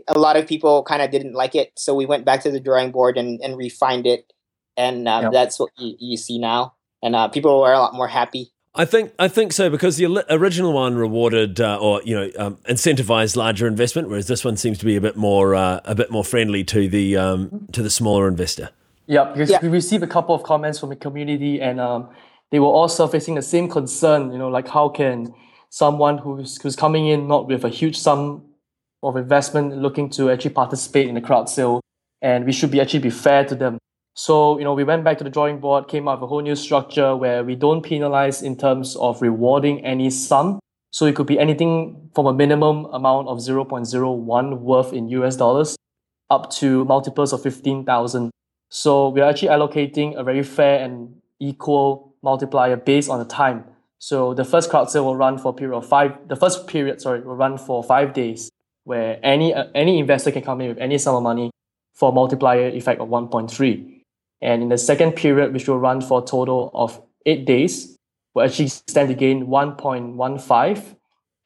a 0.08 0.18
lot 0.18 0.36
of 0.36 0.46
people 0.46 0.82
kind 0.82 1.02
of 1.02 1.10
didn't 1.10 1.34
like 1.34 1.54
it. 1.54 1.72
So 1.76 1.94
we 1.94 2.06
went 2.06 2.24
back 2.24 2.42
to 2.42 2.50
the 2.50 2.60
drawing 2.60 2.90
board 2.90 3.16
and, 3.16 3.40
and 3.42 3.56
refined 3.56 4.06
it. 4.06 4.32
And 4.76 5.08
uh, 5.08 5.20
yep. 5.24 5.32
that's 5.32 5.58
what 5.58 5.70
you, 5.78 5.94
you, 5.98 6.16
see 6.16 6.38
now. 6.38 6.74
And 7.02 7.14
uh, 7.14 7.28
people 7.28 7.62
are 7.62 7.72
a 7.72 7.78
lot 7.78 7.94
more 7.94 8.08
happy. 8.08 8.50
I 8.74 8.84
think 8.84 9.12
I 9.20 9.28
think 9.28 9.52
so 9.52 9.70
because 9.70 9.96
the 9.98 10.24
original 10.30 10.72
one 10.72 10.96
rewarded 10.96 11.60
uh, 11.60 11.78
or 11.80 12.02
you 12.02 12.16
know 12.16 12.30
um, 12.36 12.56
incentivized 12.68 13.36
larger 13.36 13.68
investment, 13.68 14.08
whereas 14.08 14.26
this 14.26 14.44
one 14.44 14.56
seems 14.56 14.78
to 14.78 14.84
be 14.84 14.96
a 14.96 15.00
bit 15.00 15.14
more 15.16 15.54
uh, 15.54 15.78
a 15.84 15.94
bit 15.94 16.10
more 16.10 16.24
friendly 16.24 16.64
to 16.64 16.88
the 16.88 17.16
um, 17.16 17.68
to 17.70 17.82
the 17.82 17.90
smaller 17.90 18.26
investor. 18.26 18.70
Yeah, 19.06 19.24
because 19.24 19.50
yeah. 19.50 19.58
we 19.60 19.68
received 19.68 20.02
a 20.02 20.06
couple 20.06 20.34
of 20.34 20.42
comments 20.42 20.78
from 20.78 20.88
the 20.88 20.96
community, 20.96 21.60
and 21.60 21.80
um, 21.80 22.08
they 22.50 22.58
were 22.58 22.66
also 22.66 23.06
facing 23.06 23.34
the 23.34 23.42
same 23.42 23.68
concern. 23.68 24.32
You 24.32 24.38
know, 24.38 24.48
like 24.48 24.68
how 24.68 24.88
can 24.88 25.34
someone 25.68 26.18
who's 26.18 26.60
who's 26.60 26.76
coming 26.76 27.06
in 27.08 27.28
not 27.28 27.46
with 27.48 27.64
a 27.64 27.68
huge 27.68 27.96
sum 27.98 28.44
of 29.02 29.16
investment 29.16 29.76
looking 29.76 30.08
to 30.08 30.30
actually 30.30 30.54
participate 30.54 31.08
in 31.08 31.14
the 31.14 31.20
crowd 31.20 31.48
sale, 31.48 31.80
and 32.22 32.46
we 32.46 32.52
should 32.52 32.70
be 32.70 32.80
actually 32.80 33.00
be 33.00 33.10
fair 33.10 33.44
to 33.44 33.54
them. 33.54 33.78
So, 34.16 34.58
you 34.58 34.64
know, 34.64 34.74
we 34.74 34.84
went 34.84 35.02
back 35.02 35.18
to 35.18 35.24
the 35.24 35.30
drawing 35.30 35.58
board, 35.58 35.88
came 35.88 36.06
up 36.06 36.20
with 36.20 36.26
a 36.26 36.28
whole 36.28 36.40
new 36.40 36.54
structure 36.54 37.16
where 37.16 37.42
we 37.42 37.56
don't 37.56 37.82
penalize 37.82 38.42
in 38.42 38.56
terms 38.56 38.94
of 38.96 39.20
rewarding 39.20 39.84
any 39.84 40.08
sum. 40.08 40.60
So 40.92 41.06
it 41.06 41.16
could 41.16 41.26
be 41.26 41.36
anything 41.36 42.10
from 42.14 42.26
a 42.26 42.32
minimum 42.32 42.84
amount 42.86 43.26
of 43.26 43.38
0.01 43.38 44.58
worth 44.60 44.92
in 44.92 45.08
US 45.08 45.34
dollars 45.34 45.76
up 46.30 46.50
to 46.52 46.84
multiples 46.84 47.32
of 47.32 47.42
15,000. 47.42 48.30
So 48.68 49.08
we're 49.08 49.24
actually 49.24 49.48
allocating 49.48 50.16
a 50.16 50.24
very 50.24 50.42
fair 50.42 50.84
and 50.84 51.16
equal 51.40 52.14
multiplier 52.22 52.76
based 52.76 53.10
on 53.10 53.18
the 53.18 53.24
time. 53.24 53.64
So 53.98 54.34
the 54.34 54.44
first 54.44 54.70
crowd 54.70 54.90
sale 54.90 55.04
will 55.04 55.16
run 55.16 55.38
for 55.38 55.50
a 55.50 55.52
period 55.52 55.76
of 55.76 55.88
five, 55.88 56.28
the 56.28 56.36
first 56.36 56.66
period, 56.66 57.00
sorry, 57.00 57.20
will 57.20 57.36
run 57.36 57.56
for 57.56 57.82
five 57.82 58.12
days 58.12 58.50
where 58.84 59.18
any 59.22 59.54
uh, 59.54 59.64
any 59.74 59.98
investor 59.98 60.30
can 60.30 60.42
come 60.42 60.60
in 60.60 60.68
with 60.68 60.78
any 60.78 60.98
sum 60.98 61.16
of 61.16 61.22
money 61.22 61.50
for 61.94 62.10
a 62.10 62.12
multiplier 62.12 62.68
effect 62.68 63.00
of 63.00 63.08
1.3. 63.08 64.00
And 64.42 64.62
in 64.62 64.68
the 64.68 64.78
second 64.78 65.12
period, 65.12 65.52
which 65.52 65.68
will 65.68 65.78
run 65.78 66.00
for 66.00 66.22
a 66.22 66.24
total 66.24 66.70
of 66.74 67.00
eight 67.24 67.46
days, 67.46 67.96
will 68.34 68.44
actually 68.44 68.68
stand 68.68 69.08
to 69.08 69.14
gain 69.14 69.46
1.15. 69.46 70.96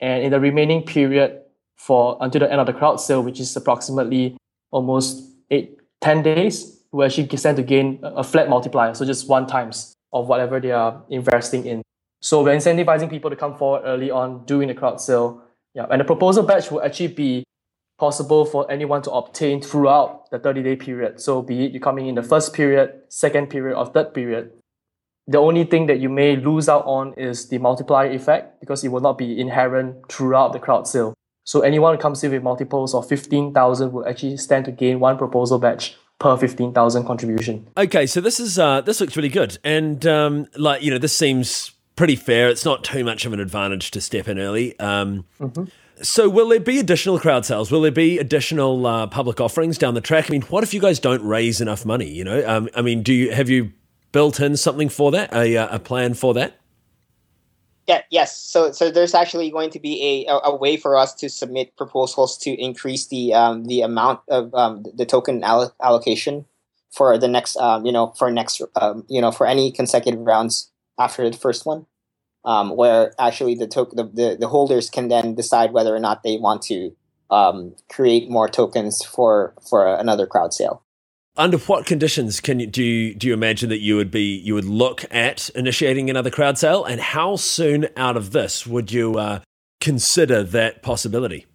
And 0.00 0.22
in 0.24 0.30
the 0.30 0.40
remaining 0.40 0.82
period 0.82 1.42
for 1.76 2.16
until 2.20 2.40
the 2.40 2.50
end 2.50 2.60
of 2.60 2.66
the 2.66 2.72
crowd 2.72 2.96
sale, 2.96 3.22
which 3.22 3.40
is 3.40 3.54
approximately 3.54 4.36
almost 4.70 5.22
eight, 5.50 5.78
10 6.00 6.22
days, 6.22 6.77
will 6.92 7.04
actually 7.04 7.36
stand 7.36 7.56
to 7.56 7.62
gain 7.62 8.00
a 8.02 8.24
flat 8.24 8.48
multiplier. 8.48 8.94
So 8.94 9.04
just 9.04 9.28
one 9.28 9.46
times 9.46 9.94
of 10.12 10.28
whatever 10.28 10.60
they 10.60 10.72
are 10.72 11.02
investing 11.10 11.66
in. 11.66 11.82
So 12.20 12.42
we're 12.42 12.56
incentivizing 12.56 13.10
people 13.10 13.30
to 13.30 13.36
come 13.36 13.56
forward 13.56 13.82
early 13.84 14.10
on 14.10 14.44
during 14.46 14.68
the 14.68 14.74
crowd 14.74 15.00
sale. 15.00 15.42
Yeah, 15.74 15.86
and 15.90 16.00
the 16.00 16.04
proposal 16.04 16.42
batch 16.42 16.70
will 16.70 16.82
actually 16.82 17.08
be 17.08 17.44
possible 17.98 18.44
for 18.44 18.70
anyone 18.70 19.02
to 19.02 19.10
obtain 19.10 19.60
throughout 19.60 20.30
the 20.30 20.38
30 20.38 20.62
day 20.62 20.76
period. 20.76 21.20
So 21.20 21.42
be 21.42 21.66
it 21.66 21.72
you 21.72 21.80
coming 21.80 22.06
in 22.06 22.14
the 22.14 22.22
first 22.22 22.54
period, 22.54 23.02
second 23.08 23.50
period, 23.50 23.76
or 23.76 23.86
third 23.86 24.14
period. 24.14 24.52
The 25.26 25.38
only 25.38 25.64
thing 25.64 25.86
that 25.86 26.00
you 26.00 26.08
may 26.08 26.36
lose 26.36 26.68
out 26.68 26.86
on 26.86 27.12
is 27.14 27.48
the 27.48 27.58
multiplier 27.58 28.10
effect 28.10 28.60
because 28.60 28.82
it 28.82 28.88
will 28.88 29.00
not 29.00 29.18
be 29.18 29.38
inherent 29.38 30.10
throughout 30.10 30.54
the 30.54 30.58
crowd 30.58 30.88
sale. 30.88 31.12
So 31.44 31.60
anyone 31.60 31.94
who 31.94 32.00
comes 32.00 32.24
in 32.24 32.32
with 32.32 32.42
multiples 32.42 32.94
of 32.94 33.06
15,000 33.08 33.92
will 33.92 34.06
actually 34.08 34.38
stand 34.38 34.64
to 34.66 34.72
gain 34.72 35.00
one 35.00 35.18
proposal 35.18 35.58
batch 35.58 35.96
per 36.18 36.36
15,000 36.36 37.04
contribution. 37.04 37.66
Okay, 37.76 38.06
so 38.06 38.20
this 38.20 38.40
is 38.40 38.58
uh, 38.58 38.80
this 38.80 39.00
looks 39.00 39.16
really 39.16 39.28
good. 39.28 39.58
And 39.64 40.04
um, 40.06 40.46
like, 40.56 40.82
you 40.82 40.90
know, 40.90 40.98
this 40.98 41.16
seems 41.16 41.72
pretty 41.96 42.16
fair. 42.16 42.48
It's 42.48 42.64
not 42.64 42.84
too 42.84 43.04
much 43.04 43.26
of 43.26 43.32
an 43.32 43.40
advantage 43.40 43.90
to 43.92 44.00
step 44.00 44.28
in 44.28 44.38
early. 44.38 44.78
Um, 44.78 45.24
mm-hmm. 45.40 45.64
So, 46.00 46.28
will 46.28 46.48
there 46.48 46.60
be 46.60 46.78
additional 46.78 47.18
crowd 47.18 47.44
sales? 47.44 47.72
Will 47.72 47.80
there 47.80 47.90
be 47.90 48.18
additional 48.18 48.86
uh, 48.86 49.06
public 49.08 49.40
offerings 49.40 49.78
down 49.78 49.94
the 49.94 50.00
track? 50.00 50.26
I 50.28 50.32
mean, 50.32 50.42
what 50.42 50.62
if 50.62 50.72
you 50.72 50.80
guys 50.80 51.00
don't 51.00 51.24
raise 51.24 51.60
enough 51.60 51.84
money? 51.84 52.08
You 52.08 52.22
know, 52.22 52.48
um, 52.48 52.68
I 52.76 52.82
mean, 52.82 53.02
do 53.02 53.12
you 53.12 53.32
have 53.32 53.48
you 53.48 53.72
built 54.12 54.38
in 54.38 54.56
something 54.56 54.88
for 54.88 55.10
that? 55.10 55.32
A, 55.34 55.56
uh, 55.56 55.76
a 55.76 55.78
plan 55.80 56.14
for 56.14 56.34
that? 56.34 56.54
Yeah. 57.88 58.02
Yes. 58.10 58.36
So, 58.36 58.72
so 58.72 58.90
there's 58.90 59.14
actually 59.14 59.50
going 59.50 59.70
to 59.70 59.80
be 59.80 60.26
a, 60.28 60.40
a 60.44 60.54
way 60.54 60.76
for 60.76 60.96
us 60.96 61.14
to 61.16 61.30
submit 61.30 61.76
proposals 61.76 62.38
to 62.38 62.50
increase 62.62 63.08
the 63.08 63.34
um, 63.34 63.64
the 63.64 63.80
amount 63.80 64.20
of 64.28 64.54
um, 64.54 64.84
the 64.94 65.06
token 65.06 65.42
alloc- 65.42 65.74
allocation 65.82 66.46
for 66.92 67.18
the 67.18 67.28
next, 67.28 67.56
um, 67.56 67.86
you 67.86 67.92
know, 67.92 68.08
for 68.18 68.30
next, 68.30 68.62
um, 68.76 69.04
you 69.08 69.20
know, 69.22 69.32
for 69.32 69.46
any 69.46 69.72
consecutive 69.72 70.20
rounds 70.20 70.70
after 70.98 71.28
the 71.30 71.36
first 71.36 71.66
one 71.66 71.86
um, 72.44 72.76
where 72.76 73.14
actually 73.20 73.54
the, 73.56 73.68
to- 73.68 73.90
the, 73.92 74.04
the, 74.04 74.36
the 74.40 74.48
holders 74.48 74.90
can 74.90 75.08
then 75.08 75.34
decide 75.34 75.72
whether 75.72 75.94
or 75.94 76.00
not 76.00 76.22
they 76.24 76.38
want 76.38 76.62
to 76.62 76.96
um, 77.30 77.76
create 77.90 78.30
more 78.30 78.48
tokens 78.48 79.04
for 79.04 79.54
for 79.68 79.86
another 79.96 80.26
crowd 80.26 80.54
sale. 80.54 80.82
Under 81.38 81.56
what 81.56 81.86
conditions 81.86 82.40
can 82.40 82.58
you 82.58 82.66
do 82.66 82.82
you, 82.82 83.14
do 83.14 83.28
you 83.28 83.32
imagine 83.32 83.68
that 83.68 83.78
you 83.78 83.94
would 83.94 84.10
be 84.10 84.36
you 84.36 84.54
would 84.54 84.64
look 84.64 85.04
at 85.08 85.48
initiating 85.50 86.10
another 86.10 86.30
crowd 86.30 86.58
sale, 86.58 86.84
and 86.84 87.00
how 87.00 87.36
soon 87.36 87.86
out 87.96 88.16
of 88.16 88.32
this 88.32 88.66
would 88.66 88.90
you 88.90 89.16
uh, 89.16 89.40
consider 89.80 90.42
that 90.42 90.82
possibility? 90.82 91.46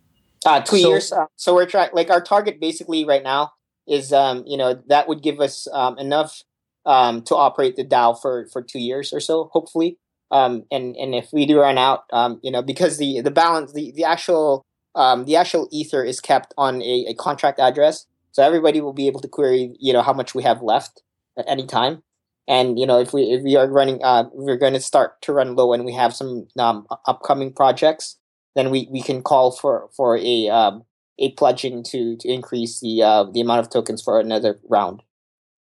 Uh, 0.46 0.62
two 0.62 0.80
so, 0.80 0.88
years. 0.88 1.12
Uh, 1.12 1.26
so 1.36 1.54
we're 1.54 1.66
trying 1.66 1.90
like 1.92 2.10
our 2.10 2.22
target 2.22 2.62
basically 2.62 3.04
right 3.04 3.24
now 3.24 3.52
is 3.86 4.14
um, 4.14 4.46
you 4.48 4.56
know 4.56 4.82
that 4.88 5.10
would 5.10 5.22
give 5.22 5.42
us 5.42 5.68
um, 5.74 5.98
enough 6.00 6.44
um, 6.86 7.22
to 7.24 7.36
operate 7.36 7.76
the 7.76 7.84
DAO 7.84 8.20
for 8.22 8.48
for 8.54 8.62
two 8.62 8.80
years 8.80 9.12
or 9.12 9.20
so, 9.20 9.50
hopefully. 9.52 9.98
Um, 10.32 10.64
and 10.72 10.96
and 10.96 11.14
if 11.14 11.30
we 11.34 11.46
do 11.46 11.60
run 11.60 11.78
out, 11.78 12.06
um, 12.12 12.40
you 12.42 12.52
know, 12.52 12.62
because 12.62 12.98
the 12.98 13.20
the 13.20 13.32
balance, 13.32 13.74
the 13.74 13.92
the 13.92 14.06
actual 14.06 14.64
um, 14.96 15.26
the 15.26 15.36
actual 15.36 15.68
ether 15.72 16.04
is 16.04 16.20
kept 16.20 16.54
on 16.58 16.82
a, 16.82 17.08
a 17.10 17.14
contract 17.16 17.60
address, 17.60 18.06
so 18.34 18.44
everybody 18.44 18.82
will 18.82 18.94
be 18.94 19.08
able 19.08 19.22
to 19.22 19.28
query, 19.28 19.76
you 19.80 19.94
know, 19.94 20.02
how 20.02 20.12
much 20.12 20.36
we 20.36 20.44
have 20.44 20.62
left 20.62 21.02
at 21.38 21.46
any 21.48 21.66
time. 21.66 22.04
And 22.48 22.78
you 22.78 22.86
know, 22.86 23.00
if 23.00 23.14
we 23.14 23.24
if 23.24 23.42
we 23.42 23.56
are 23.56 23.70
running, 23.70 24.04
uh, 24.04 24.26
we're 24.34 24.58
going 24.58 24.74
to 24.74 24.82
start 24.82 25.22
to 25.22 25.32
run 25.32 25.56
low, 25.56 25.72
and 25.72 25.86
we 25.86 25.94
have 25.94 26.14
some 26.14 26.48
um, 26.60 26.86
upcoming 27.08 27.54
projects, 27.54 28.18
then 28.56 28.70
we, 28.70 28.90
we 28.92 29.02
can 29.02 29.22
call 29.22 29.52
for 29.52 29.90
for 29.96 30.18
a 30.18 30.50
um, 30.50 30.84
a 31.20 31.32
pledging 31.32 31.84
to 31.84 32.18
to 32.18 32.28
increase 32.28 32.82
the 32.82 33.02
uh, 33.02 33.24
the 33.32 33.40
amount 33.40 33.62
of 33.62 33.70
tokens 33.70 34.02
for 34.02 34.20
another 34.20 34.60
round. 34.70 35.04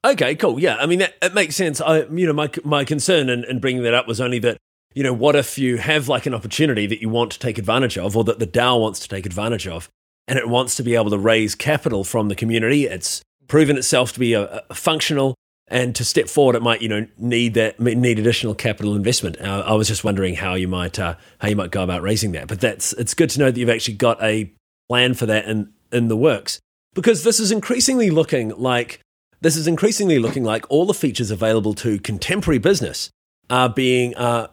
Okay, 0.06 0.34
cool. 0.36 0.58
Yeah, 0.58 0.76
I 0.76 0.86
mean 0.86 1.00
that 1.00 1.16
it 1.20 1.34
makes 1.34 1.54
sense. 1.54 1.82
I, 1.82 2.04
you 2.04 2.26
know, 2.26 2.32
my 2.32 2.48
my 2.64 2.86
concern 2.86 3.28
in, 3.28 3.44
in 3.44 3.60
bringing 3.60 3.82
that 3.82 3.92
up 3.92 4.08
was 4.08 4.18
only 4.18 4.38
that 4.38 4.56
you 4.94 5.02
know, 5.02 5.12
what 5.12 5.36
if 5.36 5.58
you 5.58 5.76
have 5.76 6.08
like 6.08 6.26
an 6.26 6.34
opportunity 6.34 6.86
that 6.86 7.00
you 7.00 7.08
want 7.08 7.30
to 7.32 7.38
take 7.38 7.58
advantage 7.58 7.96
of, 7.96 8.16
or 8.16 8.24
that 8.24 8.38
the 8.38 8.46
DAO 8.46 8.80
wants 8.80 9.00
to 9.00 9.08
take 9.08 9.26
advantage 9.26 9.68
of, 9.68 9.88
and 10.30 10.38
it 10.38 10.48
wants 10.48 10.76
to 10.76 10.82
be 10.82 10.94
able 10.94 11.10
to 11.10 11.18
raise 11.18 11.54
capital 11.54 12.04
from 12.04 12.28
the 12.28 12.34
community? 12.34 12.86
It's 12.86 13.20
proven 13.48 13.76
itself 13.76 14.12
to 14.14 14.20
be 14.20 14.32
a, 14.32 14.64
a 14.70 14.74
functional, 14.74 15.34
and 15.68 15.94
to 15.96 16.04
step 16.04 16.28
forward, 16.28 16.56
it 16.56 16.62
might 16.62 16.80
you 16.80 16.88
know 16.88 17.06
need 17.18 17.54
that 17.54 17.78
need 17.78 18.18
additional 18.18 18.54
capital 18.54 18.96
investment. 18.96 19.40
Uh, 19.40 19.64
I 19.66 19.74
was 19.74 19.88
just 19.88 20.04
wondering 20.04 20.36
how 20.36 20.54
you 20.54 20.68
might 20.68 20.98
uh, 20.98 21.16
how 21.40 21.48
you 21.48 21.56
might 21.56 21.70
go 21.70 21.82
about 21.82 22.00
raising 22.00 22.32
that, 22.32 22.48
but 22.48 22.60
that's 22.60 22.92
it's 22.94 23.12
good 23.12 23.28
to 23.30 23.40
know 23.40 23.50
that 23.50 23.60
you've 23.60 23.68
actually 23.68 23.94
got 23.94 24.22
a 24.22 24.50
plan 24.88 25.14
for 25.14 25.26
that 25.26 25.44
in 25.46 25.72
in 25.92 26.08
the 26.08 26.16
works 26.16 26.60
because 26.94 27.24
this 27.24 27.40
is 27.40 27.52
increasingly 27.52 28.10
looking 28.10 28.50
like 28.50 29.00
this 29.40 29.56
is 29.56 29.66
increasingly 29.66 30.18
looking 30.18 30.44
like 30.44 30.64
all 30.68 30.86
the 30.86 30.94
features 30.94 31.30
available 31.30 31.74
to 31.74 31.98
contemporary 31.98 32.58
business 32.58 33.10
are 33.48 33.68
being 33.68 34.14
uh, 34.16 34.46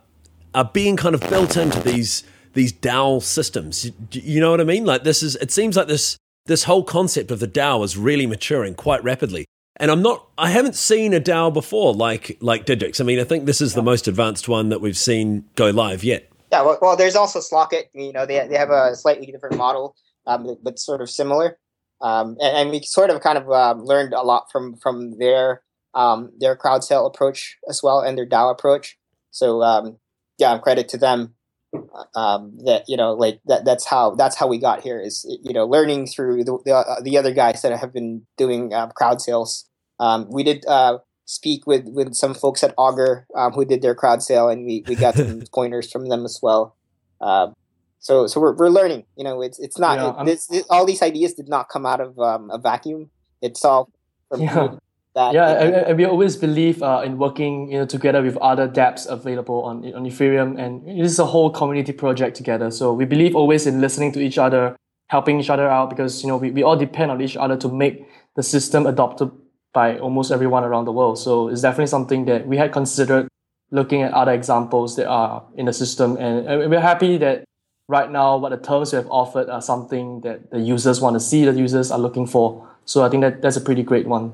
are 0.54 0.70
being 0.74 0.98
kind 0.98 1.14
of 1.14 1.22
built 1.22 1.58
into 1.58 1.80
these 1.80 2.24
these 2.58 2.74
DAO 2.74 3.22
systems. 3.22 3.90
You 4.12 4.42
know 4.42 4.52
what 4.52 4.60
I 4.60 4.66
mean? 4.66 4.84
Like 4.84 5.04
this 5.04 5.24
is 5.24 5.36
it 5.38 5.52
seems 5.52 5.78
like 5.78 5.88
this 5.88 6.18
this 6.48 6.64
whole 6.64 6.84
concept 6.84 7.30
of 7.32 7.40
the 7.40 7.48
DAO 7.48 7.86
is 7.86 7.96
really 7.96 8.26
maturing 8.26 8.74
quite 8.74 9.04
rapidly. 9.04 9.46
And 9.78 9.92
I'm 9.92 10.02
not 10.02 10.28
I 10.38 10.50
haven't 10.50 10.76
seen 10.76 11.14
a 11.14 11.22
DAO 11.22 11.54
before 11.54 11.94
like 11.94 12.38
like 12.42 12.66
Digix. 12.66 13.00
I 13.00 13.04
mean, 13.04 13.20
I 13.20 13.24
think 13.24 13.46
this 13.46 13.62
is 13.62 13.76
the 13.76 13.84
most 13.84 14.08
advanced 14.08 14.50
one 14.50 14.70
that 14.70 14.82
we've 14.82 14.98
seen 14.98 15.46
go 15.56 15.70
live 15.70 16.04
yet. 16.04 16.30
Yeah, 16.52 16.64
well, 16.64 16.80
well 16.82 16.98
there's 16.98 17.16
also 17.16 17.40
Slock.it. 17.40 17.92
You 17.94 18.12
know, 18.12 18.26
they 18.26 18.46
they 18.48 18.58
have 18.58 18.72
a 18.72 18.96
slightly 18.96 19.28
different 19.28 19.56
model, 19.56 19.96
um, 20.26 20.58
but 20.64 20.80
sort 20.80 21.02
of 21.02 21.10
similar. 21.10 21.60
Um, 22.02 22.38
and, 22.42 22.58
and, 22.58 22.70
we 22.70 22.82
sort 22.84 23.10
of 23.10 23.22
kind 23.22 23.40
of 23.40 23.50
um, 23.50 23.84
learned 23.84 24.14
a 24.14 24.22
lot 24.22 24.52
from 24.52 24.78
from 24.78 25.18
their 25.18 25.64
um, 25.94 26.32
their 26.40 26.56
crowd 26.56 26.84
sale 26.84 27.08
approach 27.08 27.58
as 27.70 27.82
well 27.82 28.02
and 28.02 28.18
their 28.18 28.28
DAO 28.28 28.52
approach. 28.52 28.98
So 29.32 29.64
um, 29.64 29.98
yeah, 30.38 30.58
credit 30.60 30.90
to 30.90 30.98
them. 30.98 31.34
Um, 32.16 32.58
that 32.66 32.86
you 32.88 32.96
know, 32.96 33.14
like 33.14 33.42
that. 33.46 33.66
That's 33.66 33.86
how 33.86 34.16
that's 34.16 34.36
how 34.36 34.48
we 34.48 34.58
got 34.58 34.82
here. 34.82 35.00
Is 35.00 35.26
you 35.44 35.54
know, 35.54 35.66
learning 35.66 36.08
through 36.08 36.44
the 36.44 36.58
the, 36.66 36.74
uh, 36.74 37.02
the 37.02 37.18
other 37.18 37.34
guys 37.34 37.62
that 37.62 37.78
have 37.78 37.94
been 37.94 38.26
doing 38.38 38.74
uh, 38.74 38.88
crowd 38.88 39.22
sales. 39.22 39.70
Um, 40.00 40.28
we 40.30 40.44
did 40.44 40.66
uh, 40.68 41.00
speak 41.26 41.68
with 41.68 41.86
with 41.88 42.16
some 42.16 42.34
folks 42.34 42.64
at 42.64 42.74
Augur 42.78 43.28
who 43.54 43.66
did 43.66 43.82
their 43.82 43.96
crowd 43.96 44.24
sale, 44.24 44.50
and 44.50 44.66
we 44.66 44.84
we 44.88 44.96
got 44.96 45.16
some 45.16 45.44
pointers 45.54 45.92
from 45.92 46.08
them 46.08 46.24
as 46.24 46.40
well. 46.42 46.76
So 48.00 48.28
so 48.28 48.40
we're, 48.40 48.54
we're 48.54 48.70
learning. 48.70 49.06
You 49.16 49.24
know, 49.24 49.42
it's 49.42 49.60
it's 49.60 49.78
not 49.78 49.98
yeah, 49.98 50.22
it, 50.22 50.26
this, 50.26 50.52
it, 50.52 50.66
all 50.70 50.86
these 50.86 51.02
ideas 51.02 51.34
did 51.34 51.50
not 51.50 51.68
come 51.70 51.86
out 51.86 52.00
of 52.00 52.18
um, 52.20 52.50
a 52.50 52.58
vacuum. 52.58 53.10
It's 53.42 53.66
all 53.66 53.90
from 54.30 54.42
yeah. 54.42 54.76
That 55.18 55.34
yeah, 55.34 55.50
and, 55.64 55.76
and, 55.76 55.98
we 55.98 56.06
always 56.06 56.36
believe 56.36 56.84
uh, 56.84 57.02
in 57.04 57.18
working 57.18 57.72
you 57.72 57.80
know 57.80 57.88
together 57.88 58.22
with 58.22 58.38
other 58.38 58.68
dApps 58.68 59.10
available 59.10 59.64
on 59.64 59.84
on 59.96 60.06
Ethereum, 60.06 60.60
and 60.60 60.86
this 60.86 61.12
is 61.12 61.18
a 61.18 61.26
whole 61.26 61.50
community 61.50 61.92
project 61.92 62.38
together. 62.38 62.70
So 62.70 62.94
we 62.94 63.06
believe 63.06 63.36
always 63.36 63.66
in 63.66 63.82
listening 63.82 64.12
to 64.12 64.20
each 64.20 64.38
other, 64.38 64.76
helping 65.08 65.40
each 65.40 65.50
other 65.50 65.68
out, 65.68 65.90
because 65.90 66.22
you 66.22 66.30
know 66.30 66.38
we, 66.38 66.52
we 66.52 66.62
all 66.62 66.78
depend 66.78 67.10
on 67.10 67.20
each 67.20 67.36
other 67.36 67.58
to 67.58 67.68
make 67.68 68.08
the 68.36 68.44
system 68.44 68.86
adopted 68.86 69.32
by 69.74 69.98
almost 69.98 70.32
everyone 70.32 70.64
around 70.64 70.86
the 70.86 70.92
world. 70.92 71.18
So 71.18 71.48
it's 71.48 71.62
definitely 71.62 71.88
something 71.88 72.26
that 72.26 72.46
we 72.46 72.58
had 72.58 72.72
considered 72.72 73.28
looking 73.72 74.04
at 74.04 74.14
other 74.14 74.34
examples 74.34 74.98
that 74.98 75.08
are 75.08 75.44
in 75.56 75.66
the 75.66 75.74
system, 75.74 76.16
and, 76.18 76.46
and 76.46 76.70
we're 76.70 76.80
happy 76.80 77.18
that 77.18 77.44
right 77.88 78.12
now 78.12 78.38
what 78.38 78.50
the 78.50 78.58
terms 78.58 78.94
we 78.94 78.98
have 78.98 79.10
offered 79.10 79.50
are 79.50 79.64
something 79.64 80.22
that 80.22 80.52
the 80.52 80.60
users 80.60 81.02
want 81.02 81.16
to 81.16 81.20
see, 81.20 81.44
the 81.44 81.54
users 81.54 81.90
are 81.90 81.98
looking 81.98 82.28
for. 82.28 82.70
So 82.86 83.04
I 83.04 83.10
think 83.10 83.22
that 83.22 83.42
that's 83.42 83.58
a 83.58 83.62
pretty 83.62 83.82
great 83.82 84.06
one. 84.06 84.32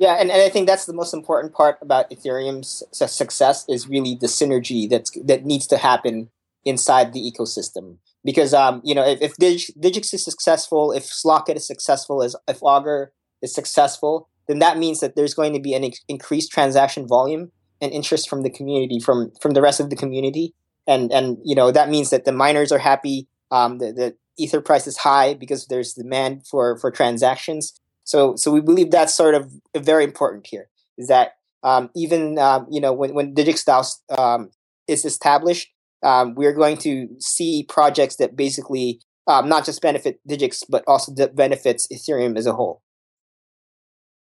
Yeah, 0.00 0.14
and, 0.14 0.30
and 0.30 0.40
I 0.40 0.48
think 0.48 0.66
that's 0.66 0.86
the 0.86 0.94
most 0.94 1.12
important 1.12 1.52
part 1.52 1.76
about 1.82 2.10
Ethereum's 2.10 2.82
success 2.90 3.66
is 3.68 3.86
really 3.86 4.16
the 4.18 4.28
synergy 4.28 4.88
that's 4.88 5.10
that 5.24 5.44
needs 5.44 5.66
to 5.66 5.76
happen 5.76 6.30
inside 6.64 7.12
the 7.12 7.20
ecosystem. 7.20 7.98
Because 8.24 8.54
um, 8.54 8.80
you 8.82 8.94
know, 8.94 9.06
if, 9.06 9.20
if 9.20 9.36
Dig- 9.36 9.74
Digix 9.78 10.14
is 10.14 10.24
successful, 10.24 10.90
if 10.90 11.04
Slock.it 11.04 11.54
is 11.54 11.66
successful, 11.66 12.22
as 12.22 12.34
if 12.48 12.62
Augur 12.62 13.12
is 13.42 13.54
successful, 13.54 14.30
then 14.48 14.58
that 14.60 14.78
means 14.78 15.00
that 15.00 15.16
there's 15.16 15.34
going 15.34 15.52
to 15.52 15.60
be 15.60 15.74
an 15.74 15.84
ex- 15.84 16.00
increased 16.08 16.50
transaction 16.50 17.06
volume 17.06 17.52
and 17.82 17.92
interest 17.92 18.26
from 18.30 18.42
the 18.42 18.50
community, 18.50 19.00
from 19.00 19.30
from 19.42 19.52
the 19.52 19.60
rest 19.60 19.80
of 19.80 19.90
the 19.90 19.96
community, 19.96 20.54
and 20.86 21.12
and 21.12 21.36
you 21.44 21.54
know 21.54 21.70
that 21.70 21.90
means 21.90 22.08
that 22.08 22.24
the 22.24 22.32
miners 22.32 22.72
are 22.72 22.78
happy. 22.78 23.28
Um, 23.50 23.76
the, 23.76 23.92
the 23.92 24.16
ether 24.38 24.62
price 24.62 24.86
is 24.86 24.96
high 24.96 25.34
because 25.34 25.66
there's 25.66 25.92
demand 25.92 26.46
for 26.46 26.78
for 26.78 26.90
transactions. 26.90 27.78
So 28.10 28.34
so 28.34 28.50
we 28.50 28.60
believe 28.60 28.90
that's 28.90 29.14
sort 29.14 29.36
of 29.36 29.48
very 29.76 30.02
important 30.02 30.48
here. 30.48 30.68
Is 30.98 31.06
that 31.06 31.34
um, 31.62 31.90
even 31.94 32.38
um, 32.38 32.66
you 32.68 32.80
know 32.80 32.92
when 32.92 33.14
when 33.14 33.34
DigixDAO 33.34 34.18
um, 34.18 34.50
is 34.88 35.04
established, 35.04 35.68
um, 36.02 36.34
we're 36.34 36.52
going 36.52 36.76
to 36.78 37.08
see 37.20 37.64
projects 37.68 38.16
that 38.16 38.34
basically 38.34 39.00
um, 39.28 39.48
not 39.48 39.64
just 39.64 39.80
benefit 39.80 40.18
Digix, 40.28 40.64
but 40.68 40.82
also 40.88 41.12
benefits 41.28 41.86
Ethereum 41.86 42.36
as 42.36 42.46
a 42.46 42.52
whole. 42.52 42.82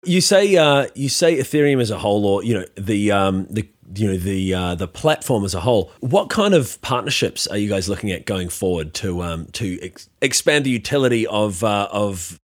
You 0.03 0.19
say 0.19 0.57
uh, 0.57 0.87
you 0.93 1.07
say 1.07 1.37
Ethereum 1.37 1.79
as 1.79 1.89
a 1.89 1.97
whole, 1.97 2.25
or 2.25 2.43
you 2.43 2.55
know 2.55 2.65
the 2.75 3.13
um, 3.13 3.47
the 3.49 3.69
you 3.95 4.11
know 4.11 4.17
the 4.17 4.53
uh, 4.53 4.75
the 4.75 4.87
platform 4.89 5.45
as 5.45 5.55
a 5.55 5.61
whole. 5.61 5.93
What 6.01 6.29
kind 6.29 6.53
of 6.53 6.81
partnerships 6.81 7.47
are 7.47 7.57
you 7.57 7.69
guys 7.69 7.87
looking 7.87 8.11
at 8.11 8.25
going 8.25 8.49
forward 8.49 8.93
to 8.95 9.23
um, 9.23 9.45
to 9.53 9.79
ex- 9.81 10.09
expand 10.21 10.65
the 10.65 10.71
utility 10.71 11.25
of 11.25 11.63
uh, 11.63 11.87
of 11.89 12.37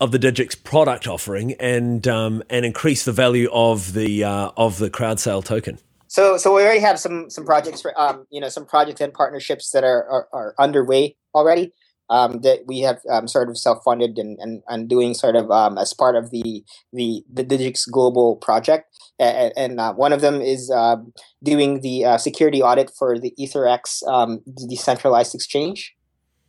of 0.00 0.12
the 0.12 0.18
Digix 0.18 0.62
product 0.62 1.06
offering 1.06 1.54
and 1.54 2.06
um, 2.06 2.42
and 2.50 2.64
increase 2.64 3.04
the 3.04 3.12
value 3.12 3.48
of 3.52 3.92
the 3.94 4.24
uh, 4.24 4.50
of 4.56 4.78
the 4.78 4.90
crowd 4.90 5.20
sale 5.20 5.42
token? 5.42 5.78
So 6.08 6.36
so 6.38 6.54
we 6.54 6.62
already 6.62 6.80
have 6.80 6.98
some 6.98 7.30
some 7.30 7.44
projects, 7.44 7.82
for, 7.82 7.98
um, 8.00 8.26
you 8.30 8.40
know, 8.40 8.48
some 8.48 8.64
projects 8.64 9.00
and 9.00 9.12
partnerships 9.12 9.70
that 9.70 9.84
are 9.84 10.08
are, 10.08 10.28
are 10.32 10.54
underway 10.58 11.16
already 11.34 11.72
um, 12.10 12.40
that 12.40 12.60
we 12.66 12.80
have 12.80 13.00
um, 13.10 13.28
sort 13.28 13.50
of 13.50 13.58
self-funded 13.58 14.18
and, 14.18 14.38
and, 14.40 14.62
and 14.68 14.88
doing 14.88 15.14
sort 15.14 15.36
of 15.36 15.50
um, 15.50 15.76
as 15.78 15.92
part 15.92 16.16
of 16.16 16.30
the 16.30 16.64
the 16.92 17.22
the 17.32 17.44
Digix 17.44 17.90
Global 17.90 18.36
project, 18.36 18.86
and, 19.18 19.52
and 19.56 19.80
uh, 19.80 19.92
one 19.92 20.12
of 20.12 20.20
them 20.20 20.40
is 20.40 20.70
uh, 20.70 20.96
doing 21.42 21.80
the 21.80 22.04
uh, 22.04 22.18
security 22.18 22.62
audit 22.62 22.90
for 22.98 23.18
the 23.18 23.34
EtherEx 23.38 24.06
um, 24.08 24.40
decentralized 24.68 25.34
exchange. 25.34 25.94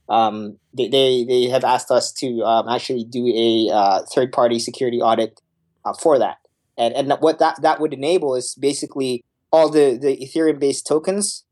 Um, 0.09 0.57
they, 0.73 0.87
they 0.87 1.23
they 1.23 1.43
have 1.43 1.63
asked 1.63 1.91
us 1.91 2.11
to 2.13 2.41
um, 2.43 2.67
actually 2.67 3.03
do 3.03 3.27
a 3.27 3.73
uh, 3.73 4.01
third-party 4.13 4.59
security 4.59 5.01
audit 5.01 5.39
uh, 5.85 5.93
for 5.93 6.17
that, 6.17 6.37
and 6.77 6.93
and 6.95 7.13
what 7.19 7.39
that 7.39 7.61
that 7.61 7.79
would 7.79 7.93
enable 7.93 8.35
is 8.35 8.55
basically 8.55 9.23
all 9.51 9.69
the 9.69 9.97
the 10.01 10.17
Ethereum-based 10.17 10.87
tokens 10.87 11.43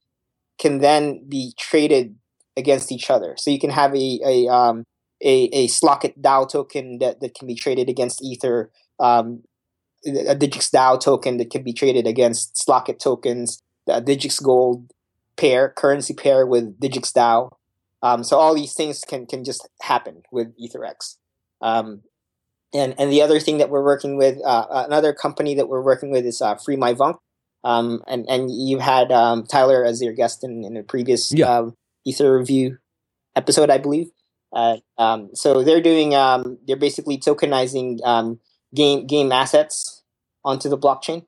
can 0.58 0.80
then 0.80 1.24
be 1.30 1.54
traded 1.58 2.16
against 2.56 2.92
each 2.92 3.12
other. 3.12 3.36
So 3.38 3.52
you 3.52 3.60
can 3.60 3.70
have 3.70 3.94
a 3.96 4.20
a 4.26 4.48
um, 4.48 4.86
a, 5.22 5.50
a 5.54 5.68
DAO 5.68 6.50
token 6.50 7.00
that, 7.00 7.22
that 7.22 7.36
can 7.36 7.48
be 7.48 7.56
traded 7.56 7.90
against 7.90 8.24
Ether, 8.24 8.72
um, 9.00 9.44
a 10.06 10.36
Digix 10.36 10.70
DAO 10.72 11.00
token 11.00 11.38
that 11.38 11.50
can 11.50 11.64
be 11.64 11.74
traded 11.74 12.06
against 12.06 12.56
Slock.it 12.56 13.00
tokens, 13.00 13.62
a 13.88 14.02
Digix 14.02 14.42
Gold 14.42 14.92
pair, 15.36 15.70
currency 15.70 16.14
pair 16.14 16.46
with 16.46 16.80
Digix 16.80 17.14
DAO. 17.14 17.52
Um, 18.02 18.24
so 18.24 18.38
all 18.38 18.56
these 18.56 18.74
things 18.74 19.02
can 19.02 19.26
can 19.26 19.44
just 19.44 19.68
happen 19.82 20.24
with 20.32 20.54
EtherEx. 20.60 21.16
Um, 21.62 22.04
and 22.74 22.96
and 22.98 23.12
the 23.12 23.22
other 23.22 23.40
thing 23.40 23.58
that 23.58 23.70
we're 23.70 23.84
working 23.84 24.18
with, 24.18 24.38
uh, 24.46 24.66
another 24.88 25.14
company 25.14 25.56
that 25.56 25.70
we're 25.70 25.82
working 25.82 26.12
with 26.12 26.26
is 26.26 26.42
uh, 26.42 26.56
Free 26.56 26.76
My 26.76 26.94
Vunk. 26.94 27.18
Um, 27.64 28.04
and 28.08 28.26
and 28.30 28.52
you 28.52 28.80
had 28.80 29.12
um, 29.12 29.46
Tyler 29.46 29.84
as 29.84 30.02
your 30.02 30.14
guest 30.14 30.44
in, 30.44 30.64
in 30.64 30.78
a 30.78 30.84
previous 30.84 31.34
yeah. 31.34 31.58
um, 31.58 31.76
Ether 32.06 32.38
review 32.38 32.78
episode, 33.36 33.70
I 33.70 33.78
believe. 33.78 34.10
Uh, 34.54 34.78
um, 34.98 35.30
so 35.34 35.64
they're 35.64 35.82
doing 35.82 36.16
um, 36.16 36.58
they're 36.66 36.78
basically 36.78 37.18
tokenizing 37.18 38.00
um, 38.06 38.40
game 38.74 39.08
game 39.08 39.32
assets 39.32 40.04
onto 40.46 40.70
the 40.70 40.78
blockchain 40.78 41.26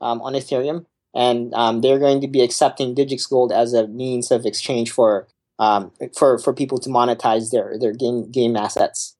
um, 0.00 0.22
on 0.22 0.34
Ethereum, 0.34 0.86
and 1.14 1.52
um, 1.54 1.80
they're 1.80 1.98
going 1.98 2.20
to 2.20 2.28
be 2.28 2.40
accepting 2.40 2.94
Digix 2.94 3.28
Gold 3.28 3.52
as 3.52 3.74
a 3.74 3.86
means 3.88 4.30
of 4.30 4.46
exchange 4.46 4.90
for 4.90 5.28
um, 5.58 5.92
for 6.16 6.38
for 6.38 6.52
people 6.52 6.78
to 6.78 6.88
monetize 6.88 7.50
their 7.50 7.76
their 7.78 7.92
game 7.92 8.30
game 8.30 8.56
assets 8.56 9.16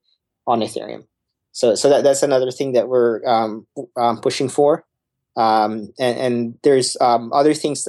on 0.46 0.60
Ethereum. 0.60 1.06
So 1.52 1.74
so 1.74 1.88
that, 1.88 2.04
that's 2.04 2.22
another 2.22 2.50
thing 2.50 2.72
that 2.72 2.88
we're 2.88 3.20
pushing 4.22 4.48
for. 4.48 4.84
and, 5.36 5.92
and 5.98 6.58
there's 6.62 6.96
other 7.00 7.54
things. 7.54 7.86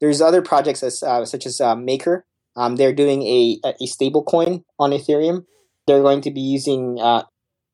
there's 0.00 0.20
other 0.20 0.42
projects 0.42 0.82
as, 0.82 1.02
uh, 1.02 1.24
such 1.26 1.44
as 1.44 1.60
uh, 1.60 1.76
Maker, 1.76 2.24
um, 2.56 2.76
they're 2.76 2.92
doing 2.92 3.22
a, 3.22 3.60
a 3.64 3.86
stable 3.86 4.24
coin 4.24 4.64
on 4.78 4.90
Ethereum. 4.90 5.44
They're 5.86 6.02
going 6.02 6.20
to 6.22 6.30
be 6.30 6.40
using 6.40 6.98
uh, 7.00 7.24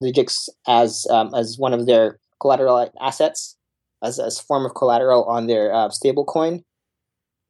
Digix 0.03 0.49
as 0.67 1.07
um, 1.11 1.35
as 1.35 1.57
one 1.59 1.73
of 1.73 1.87
their 1.87 2.19
collateral 2.41 2.91
assets, 3.01 3.57
as 4.03 4.19
as 4.19 4.39
form 4.39 4.65
of 4.67 4.75
collateral 4.75 5.25
on 5.25 5.47
their 5.47 5.73
uh, 5.73 5.89
stable 5.91 6.25
coin. 6.25 6.65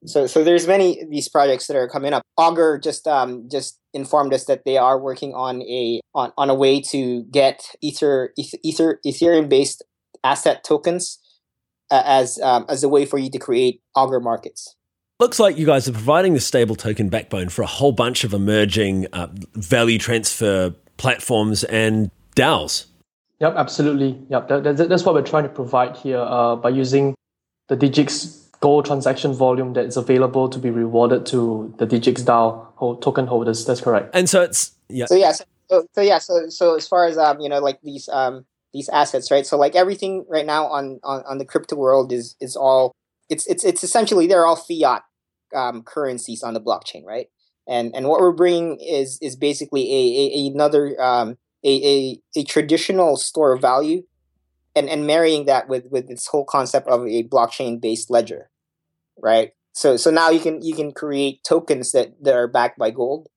So 0.06 0.26
so 0.26 0.44
there's 0.44 0.66
many 0.66 1.04
these 1.10 1.28
projects 1.28 1.66
that 1.66 1.76
are 1.76 1.88
coming 1.88 2.12
up. 2.12 2.22
Augur 2.36 2.78
just 2.78 3.06
um, 3.06 3.48
just 3.50 3.78
informed 3.92 4.32
us 4.32 4.44
that 4.44 4.64
they 4.64 4.76
are 4.76 4.98
working 4.98 5.34
on 5.34 5.62
a 5.62 6.00
on, 6.14 6.32
on 6.38 6.48
a 6.48 6.54
way 6.54 6.80
to 6.92 7.24
get 7.24 7.62
Ether 7.82 8.32
Ether 8.36 9.00
Ethereum 9.04 9.48
based 9.48 9.82
asset 10.22 10.64
tokens 10.64 11.18
uh, 11.90 12.02
as 12.04 12.38
um, 12.40 12.64
as 12.68 12.82
a 12.84 12.88
way 12.88 13.04
for 13.04 13.18
you 13.18 13.30
to 13.30 13.38
create 13.38 13.82
Augur 13.94 14.20
markets. 14.20 14.74
Looks 15.18 15.40
like 15.40 15.56
you 15.56 15.64
guys 15.64 15.88
are 15.88 15.92
providing 15.92 16.34
the 16.34 16.40
stable 16.40 16.76
token 16.76 17.08
backbone 17.08 17.48
for 17.48 17.62
a 17.62 17.66
whole 17.66 17.92
bunch 17.92 18.22
of 18.22 18.34
emerging 18.34 19.06
uh, 19.14 19.28
value 19.54 19.98
transfer 19.98 20.74
platforms 20.98 21.64
and 21.64 22.10
DAOs. 22.36 22.84
Yep, 23.40 23.54
absolutely. 23.56 24.18
Yep, 24.28 24.48
that, 24.48 24.76
that, 24.76 24.88
that's 24.88 25.04
what 25.04 25.14
we're 25.14 25.22
trying 25.22 25.44
to 25.44 25.48
provide 25.48 25.96
here 25.96 26.18
uh, 26.18 26.56
by 26.56 26.68
using 26.68 27.14
the 27.68 27.76
Digix 27.76 28.45
Gold 28.60 28.86
transaction 28.86 29.32
volume 29.34 29.74
that 29.74 29.86
is 29.86 29.96
available 29.96 30.48
to 30.48 30.58
be 30.58 30.70
rewarded 30.70 31.26
to 31.26 31.74
the 31.78 31.86
Digix 31.86 32.24
DAO 32.24 33.00
token 33.00 33.26
holders. 33.26 33.64
That's 33.64 33.80
correct. 33.80 34.14
And 34.14 34.28
so 34.28 34.42
it's 34.42 34.72
yeah. 34.88 35.06
So 35.06 35.14
yeah, 35.14 35.32
so, 35.32 35.86
so 35.94 36.00
yeah, 36.00 36.18
so 36.18 36.48
so 36.48 36.76
as 36.76 36.88
far 36.88 37.06
as 37.06 37.18
um 37.18 37.40
you 37.40 37.48
know 37.48 37.60
like 37.60 37.80
these 37.82 38.08
um 38.08 38.44
these 38.72 38.88
assets 38.88 39.30
right, 39.30 39.46
so 39.46 39.56
like 39.56 39.74
everything 39.74 40.24
right 40.28 40.46
now 40.46 40.66
on 40.66 41.00
on, 41.04 41.22
on 41.26 41.38
the 41.38 41.44
crypto 41.44 41.76
world 41.76 42.12
is 42.12 42.36
is 42.40 42.56
all 42.56 42.94
it's 43.28 43.46
it's 43.46 43.64
it's 43.64 43.82
essentially 43.82 44.26
they're 44.26 44.46
all 44.46 44.56
fiat 44.56 45.02
um, 45.54 45.82
currencies 45.82 46.42
on 46.42 46.54
the 46.54 46.60
blockchain, 46.60 47.04
right? 47.04 47.26
And 47.68 47.94
and 47.94 48.08
what 48.08 48.20
we're 48.20 48.32
bringing 48.32 48.78
is 48.80 49.18
is 49.20 49.36
basically 49.36 49.82
a, 49.82 50.38
a 50.38 50.52
another 50.52 51.00
um, 51.02 51.36
a, 51.64 52.20
a 52.36 52.40
a 52.40 52.44
traditional 52.44 53.16
store 53.16 53.52
of 53.52 53.60
value, 53.60 54.02
and 54.76 54.88
and 54.88 55.06
marrying 55.06 55.46
that 55.46 55.68
with 55.68 55.86
with 55.90 56.08
this 56.08 56.26
whole 56.28 56.44
concept 56.44 56.88
of 56.88 57.06
a 57.06 57.24
blockchain 57.24 57.80
based 57.80 58.10
ledger, 58.10 58.50
right? 59.22 59.52
So 59.72 59.96
so 59.96 60.10
now 60.10 60.30
you 60.30 60.40
can 60.40 60.62
you 60.62 60.74
can 60.74 60.92
create 60.92 61.42
tokens 61.44 61.92
that 61.92 62.14
that 62.22 62.34
are 62.34 62.48
backed 62.48 62.78
by 62.78 62.90
gold, 62.90 63.28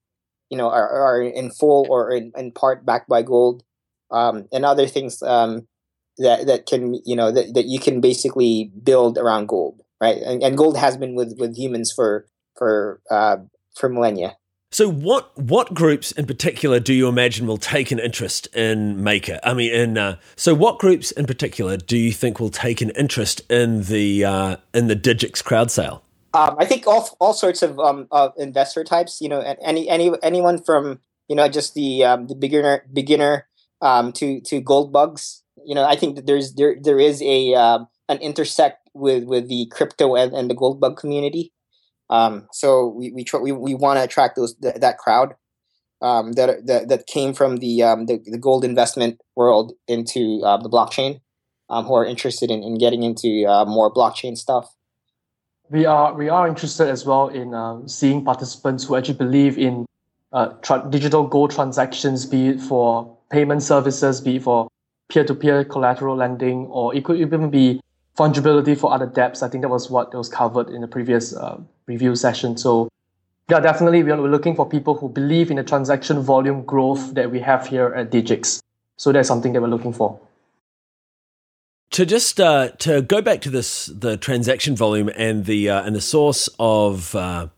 you 0.50 0.58
know, 0.58 0.68
are, 0.70 0.88
are 0.88 1.22
in 1.22 1.50
full 1.50 1.86
or 1.90 2.12
in, 2.12 2.32
in 2.36 2.52
part 2.52 2.86
backed 2.86 3.08
by 3.08 3.22
gold, 3.22 3.62
um, 4.10 4.46
and 4.52 4.64
other 4.64 4.86
things 4.86 5.22
um, 5.22 5.66
that 6.18 6.46
that 6.46 6.66
can 6.66 7.00
you 7.04 7.16
know 7.16 7.32
that, 7.32 7.54
that 7.54 7.66
you 7.66 7.80
can 7.80 8.00
basically 8.00 8.72
build 8.82 9.18
around 9.18 9.48
gold 9.48 9.82
right? 10.00 10.16
And, 10.16 10.42
and 10.42 10.56
gold 10.56 10.76
has 10.78 10.96
been 10.96 11.14
with 11.14 11.36
with 11.38 11.56
humans 11.56 11.92
for 11.94 12.26
for 12.56 13.00
uh, 13.10 13.38
for 13.76 13.88
millennia. 13.88 14.36
So, 14.72 14.88
what 14.88 15.36
what 15.36 15.74
groups 15.74 16.12
in 16.12 16.26
particular 16.26 16.78
do 16.78 16.94
you 16.94 17.08
imagine 17.08 17.48
will 17.48 17.56
take 17.56 17.90
an 17.90 17.98
interest 17.98 18.46
in 18.54 19.02
Maker? 19.02 19.40
I 19.42 19.52
mean, 19.52 19.72
in 19.72 19.98
uh, 19.98 20.16
so 20.36 20.54
what 20.54 20.78
groups 20.78 21.10
in 21.10 21.26
particular 21.26 21.76
do 21.76 21.98
you 21.98 22.12
think 22.12 22.38
will 22.38 22.50
take 22.50 22.80
an 22.80 22.90
interest 22.90 23.42
in 23.50 23.82
the 23.82 24.24
uh, 24.24 24.56
in 24.72 24.86
the 24.86 24.94
Digix 24.94 25.42
crowd 25.42 25.72
sale? 25.72 26.04
Um, 26.34 26.54
I 26.56 26.66
think 26.66 26.86
all 26.86 27.08
all 27.18 27.32
sorts 27.32 27.62
of 27.62 27.80
um, 27.80 28.06
of 28.12 28.32
investor 28.36 28.84
types. 28.84 29.20
You 29.20 29.28
know, 29.28 29.40
any 29.60 29.88
any 29.88 30.12
anyone 30.22 30.62
from 30.62 31.00
you 31.28 31.34
know 31.34 31.48
just 31.48 31.74
the 31.74 32.04
um, 32.04 32.28
the 32.28 32.36
beginner 32.36 32.84
beginner 32.92 33.48
um, 33.82 34.12
to 34.12 34.40
to 34.42 34.60
gold 34.60 34.92
bugs. 34.92 35.42
You 35.66 35.74
know, 35.74 35.84
I 35.84 35.96
think 35.96 36.14
that 36.14 36.26
there's 36.26 36.54
there 36.54 36.76
there 36.80 37.00
is 37.00 37.20
a 37.22 37.54
um, 37.54 37.88
an 38.08 38.18
intersect 38.18 38.88
with 38.94 39.24
with 39.24 39.48
the 39.48 39.66
crypto 39.72 40.14
and, 40.14 40.32
and 40.32 40.48
the 40.48 40.54
gold 40.54 40.80
bug 40.80 40.96
community. 40.96 41.52
Um, 42.10 42.48
so 42.52 42.88
we 42.88 43.12
we 43.12 43.22
tr- 43.24 43.38
we, 43.38 43.52
we 43.52 43.74
want 43.74 43.98
to 43.98 44.02
attract 44.02 44.34
those 44.34 44.54
th- 44.56 44.80
that 44.80 44.98
crowd 44.98 45.34
um, 46.02 46.32
that, 46.32 46.66
that 46.66 46.88
that 46.88 47.06
came 47.06 47.32
from 47.32 47.58
the, 47.58 47.84
um, 47.84 48.06
the, 48.06 48.18
the 48.24 48.38
gold 48.38 48.64
investment 48.64 49.20
world 49.36 49.72
into 49.86 50.42
uh, 50.44 50.56
the 50.56 50.68
blockchain, 50.68 51.20
um, 51.68 51.84
who 51.84 51.94
are 51.94 52.04
interested 52.04 52.50
in, 52.50 52.64
in 52.64 52.78
getting 52.78 53.04
into 53.04 53.46
uh, 53.46 53.64
more 53.64 53.94
blockchain 53.94 54.36
stuff. 54.36 54.74
We 55.70 55.86
are 55.86 56.12
we 56.12 56.28
are 56.28 56.48
interested 56.48 56.88
as 56.88 57.06
well 57.06 57.28
in 57.28 57.54
uh, 57.54 57.86
seeing 57.86 58.24
participants 58.24 58.84
who 58.84 58.96
actually 58.96 59.18
believe 59.18 59.56
in 59.56 59.86
uh, 60.32 60.48
tra- 60.62 60.84
digital 60.90 61.28
gold 61.28 61.52
transactions, 61.52 62.26
be 62.26 62.48
it 62.48 62.60
for 62.60 63.16
payment 63.30 63.62
services, 63.62 64.20
be 64.20 64.36
it 64.36 64.42
for 64.42 64.68
peer-to-peer 65.10 65.64
collateral 65.64 66.16
lending, 66.16 66.66
or 66.66 66.94
it 66.94 67.04
could 67.04 67.20
even 67.20 67.50
be 67.50 67.80
fungibility 68.18 68.76
for 68.76 68.92
other 68.92 69.06
dApps. 69.06 69.42
I 69.42 69.48
think 69.48 69.62
that 69.62 69.68
was 69.68 69.90
what 69.90 70.12
was 70.14 70.28
covered 70.28 70.70
in 70.70 70.80
the 70.80 70.88
previous 70.88 71.34
uh, 71.36 71.58
review 71.90 72.14
session. 72.16 72.56
So 72.56 72.88
yeah, 73.50 73.60
definitely 73.60 74.02
we're 74.02 74.16
looking 74.16 74.54
for 74.54 74.68
people 74.68 74.94
who 74.94 75.08
believe 75.08 75.50
in 75.50 75.56
the 75.56 75.64
transaction 75.64 76.20
volume 76.22 76.62
growth 76.64 77.14
that 77.14 77.30
we 77.30 77.40
have 77.40 77.66
here 77.66 77.88
at 77.94 78.10
Digix. 78.10 78.60
So 78.96 79.12
that's 79.12 79.28
something 79.28 79.52
that 79.52 79.60
we're 79.60 79.74
looking 79.76 79.92
for. 79.92 80.20
To 81.92 82.06
just 82.06 82.40
uh, 82.40 82.68
to 82.86 83.02
go 83.02 83.20
back 83.20 83.40
to 83.40 83.50
this, 83.50 83.86
the 83.86 84.16
transaction 84.16 84.76
volume 84.76 85.10
and 85.16 85.44
the 85.44 85.68
uh, 85.68 85.82
and 85.82 85.96
the 85.96 86.00
source 86.00 86.48
of 86.60 87.16
uh, 87.16 87.48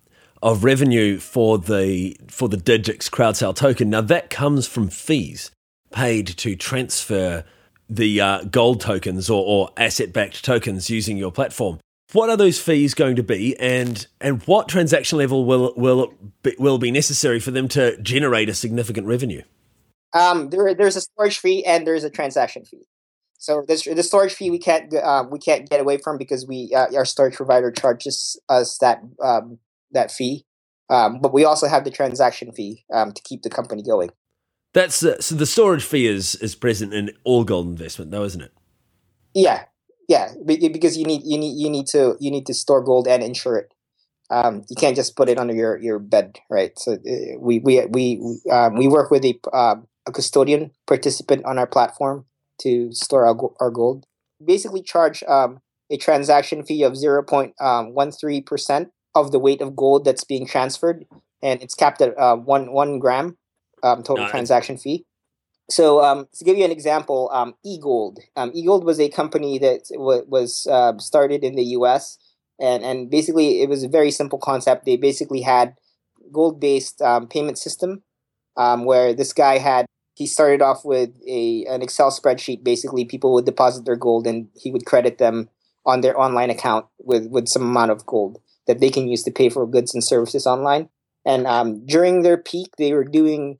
of 0.42 0.64
revenue 0.64 1.18
for 1.18 1.58
the 1.58 2.16
for 2.28 2.48
the 2.48 2.56
Digix 2.56 3.10
crowd 3.10 3.36
sale 3.36 3.52
token. 3.52 3.90
Now 3.90 4.00
that 4.00 4.30
comes 4.30 4.66
from 4.66 4.88
fees 4.88 5.50
paid 5.92 6.26
to 6.26 6.56
transfer 6.56 7.44
the 7.88 8.20
uh, 8.20 8.44
gold 8.44 8.80
tokens 8.80 9.28
or, 9.28 9.44
or 9.44 9.70
asset 9.76 10.12
backed 10.14 10.42
tokens 10.42 10.88
using 10.88 11.18
your 11.18 11.30
platform. 11.30 11.78
What 12.12 12.30
are 12.30 12.36
those 12.36 12.60
fees 12.60 12.94
going 12.94 13.16
to 13.16 13.22
be, 13.22 13.56
and 13.58 14.06
and 14.20 14.42
what 14.44 14.68
transaction 14.68 15.18
level 15.18 15.44
will 15.44 15.72
will 15.76 16.14
be, 16.42 16.54
will 16.58 16.78
be 16.78 16.90
necessary 16.90 17.40
for 17.40 17.50
them 17.50 17.68
to 17.68 18.00
generate 18.00 18.48
a 18.48 18.54
significant 18.54 19.06
revenue? 19.06 19.42
Um, 20.14 20.50
there, 20.50 20.74
there's 20.74 20.96
a 20.96 21.00
storage 21.00 21.38
fee 21.38 21.64
and 21.64 21.86
there's 21.86 22.04
a 22.04 22.10
transaction 22.10 22.64
fee. 22.64 22.86
So 23.38 23.64
this, 23.66 23.84
the 23.84 24.02
storage 24.02 24.34
fee 24.34 24.50
we 24.50 24.58
can't 24.58 24.94
uh, 24.94 25.24
we 25.30 25.38
can't 25.38 25.68
get 25.68 25.80
away 25.80 25.98
from 25.98 26.18
because 26.18 26.46
we 26.46 26.72
uh, 26.74 26.94
our 26.94 27.04
storage 27.04 27.34
provider 27.34 27.72
charges 27.72 28.40
us 28.48 28.78
that 28.78 29.02
um, 29.22 29.58
that 29.90 30.10
fee. 30.10 30.44
Um, 30.88 31.20
but 31.20 31.32
we 31.32 31.44
also 31.44 31.68
have 31.68 31.84
the 31.84 31.90
transaction 31.90 32.52
fee 32.52 32.84
um, 32.92 33.12
to 33.12 33.22
keep 33.22 33.42
the 33.42 33.50
company 33.50 33.82
going. 33.82 34.10
That's 34.74 35.02
uh, 35.04 35.20
so 35.20 35.34
the 35.34 35.46
storage 35.46 35.84
fee 35.84 36.06
is 36.06 36.34
is 36.36 36.54
present 36.54 36.94
in 36.94 37.10
all 37.24 37.44
gold 37.44 37.66
investment, 37.66 38.10
though, 38.10 38.24
isn't 38.24 38.42
it? 38.42 38.52
Yeah, 39.34 39.64
yeah, 40.08 40.32
because 40.44 40.96
you 40.96 41.04
need 41.04 41.22
you 41.24 41.38
need 41.38 41.54
you 41.56 41.70
need 41.70 41.86
to 41.88 42.16
you 42.20 42.30
need 42.30 42.46
to 42.46 42.54
store 42.54 42.82
gold 42.82 43.06
and 43.08 43.22
insure 43.22 43.56
it. 43.56 43.72
Um, 44.30 44.64
you 44.70 44.76
can't 44.76 44.96
just 44.96 45.14
put 45.14 45.28
it 45.28 45.38
under 45.38 45.54
your, 45.54 45.76
your 45.76 45.98
bed, 45.98 46.38
right? 46.48 46.78
So 46.78 46.92
uh, 46.94 47.38
we 47.38 47.58
we 47.58 47.84
we 47.86 48.20
um, 48.50 48.76
we 48.76 48.88
work 48.88 49.10
with 49.10 49.24
a 49.24 49.38
um, 49.52 49.86
a 50.06 50.12
custodian 50.12 50.70
participant 50.86 51.44
on 51.44 51.58
our 51.58 51.66
platform 51.66 52.24
to 52.62 52.92
store 52.92 53.26
our, 53.26 53.36
our 53.60 53.70
gold. 53.70 54.06
Basically, 54.44 54.82
charge 54.82 55.22
um, 55.24 55.60
a 55.90 55.96
transaction 55.96 56.64
fee 56.64 56.82
of 56.82 56.96
zero 56.96 57.22
point 57.22 57.54
um, 57.60 57.94
one 57.94 58.10
three 58.10 58.40
percent 58.40 58.90
of 59.14 59.32
the 59.32 59.38
weight 59.38 59.60
of 59.60 59.76
gold 59.76 60.04
that's 60.04 60.24
being 60.24 60.46
transferred, 60.46 61.04
and 61.42 61.62
it's 61.62 61.74
capped 61.74 62.00
at 62.00 62.18
uh, 62.18 62.36
one 62.36 62.72
one 62.72 62.98
gram 62.98 63.36
um, 63.82 64.02
total 64.02 64.26
transaction 64.28 64.76
fee. 64.76 65.04
So 65.70 66.02
um, 66.02 66.26
to 66.34 66.44
give 66.44 66.56
you 66.58 66.64
an 66.64 66.70
example, 66.70 67.30
um, 67.32 67.54
eGold. 67.64 68.18
Um, 68.36 68.50
eGold 68.52 68.84
was 68.84 69.00
a 69.00 69.08
company 69.08 69.58
that 69.58 69.88
w- 69.92 70.24
was 70.28 70.66
uh, 70.70 70.98
started 70.98 71.44
in 71.44 71.54
the 71.54 71.64
U.S. 71.76 72.18
and 72.60 72.84
and 72.84 73.10
basically 73.10 73.62
it 73.62 73.68
was 73.68 73.82
a 73.82 73.88
very 73.88 74.10
simple 74.10 74.38
concept. 74.38 74.84
They 74.84 74.96
basically 74.96 75.42
had 75.42 75.74
gold-based 76.32 77.00
um, 77.02 77.28
payment 77.28 77.58
system 77.58 78.02
um, 78.56 78.84
where 78.84 79.14
this 79.14 79.32
guy 79.32 79.58
had 79.58 79.86
he 80.14 80.26
started 80.26 80.60
off 80.60 80.84
with 80.84 81.10
a 81.26 81.64
an 81.66 81.82
Excel 81.82 82.10
spreadsheet. 82.10 82.64
Basically, 82.64 83.04
people 83.04 83.32
would 83.34 83.46
deposit 83.46 83.84
their 83.84 83.96
gold 83.96 84.26
and 84.26 84.48
he 84.54 84.70
would 84.70 84.84
credit 84.84 85.18
them 85.18 85.48
on 85.86 86.00
their 86.00 86.18
online 86.18 86.50
account 86.50 86.86
with 86.98 87.26
with 87.28 87.48
some 87.48 87.62
amount 87.62 87.90
of 87.90 88.04
gold 88.04 88.40
that 88.66 88.80
they 88.80 88.90
can 88.90 89.08
use 89.08 89.22
to 89.24 89.30
pay 89.30 89.48
for 89.48 89.66
goods 89.66 89.94
and 89.94 90.04
services 90.04 90.46
online. 90.46 90.88
And 91.24 91.46
um, 91.46 91.86
during 91.86 92.22
their 92.22 92.36
peak, 92.36 92.76
they 92.78 92.92
were 92.92 93.04
doing 93.04 93.58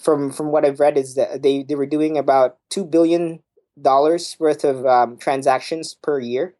from 0.00 0.32
from 0.32 0.50
what 0.50 0.64
I've 0.64 0.80
read 0.80 0.96
is 0.96 1.14
that 1.14 1.42
they 1.42 1.62
they 1.62 1.74
were 1.74 1.86
doing 1.86 2.16
about 2.16 2.56
two 2.70 2.84
billion 2.84 3.40
dollars 3.80 4.36
worth 4.38 4.64
of 4.64 4.86
um, 4.86 5.16
transactions 5.16 5.94
per 5.94 6.18
year. 6.18 6.54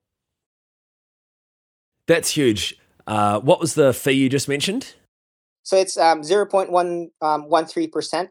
That's 2.06 2.30
huge. 2.30 2.78
Uh, 3.06 3.40
what 3.40 3.60
was 3.60 3.74
the 3.74 3.92
fee 3.92 4.12
you 4.12 4.28
just 4.28 4.48
mentioned? 4.48 4.94
So 5.62 5.76
it's 5.76 5.96
um, 5.96 6.22
0.113 6.22 7.10
um, 7.22 7.90
percent. 7.90 8.30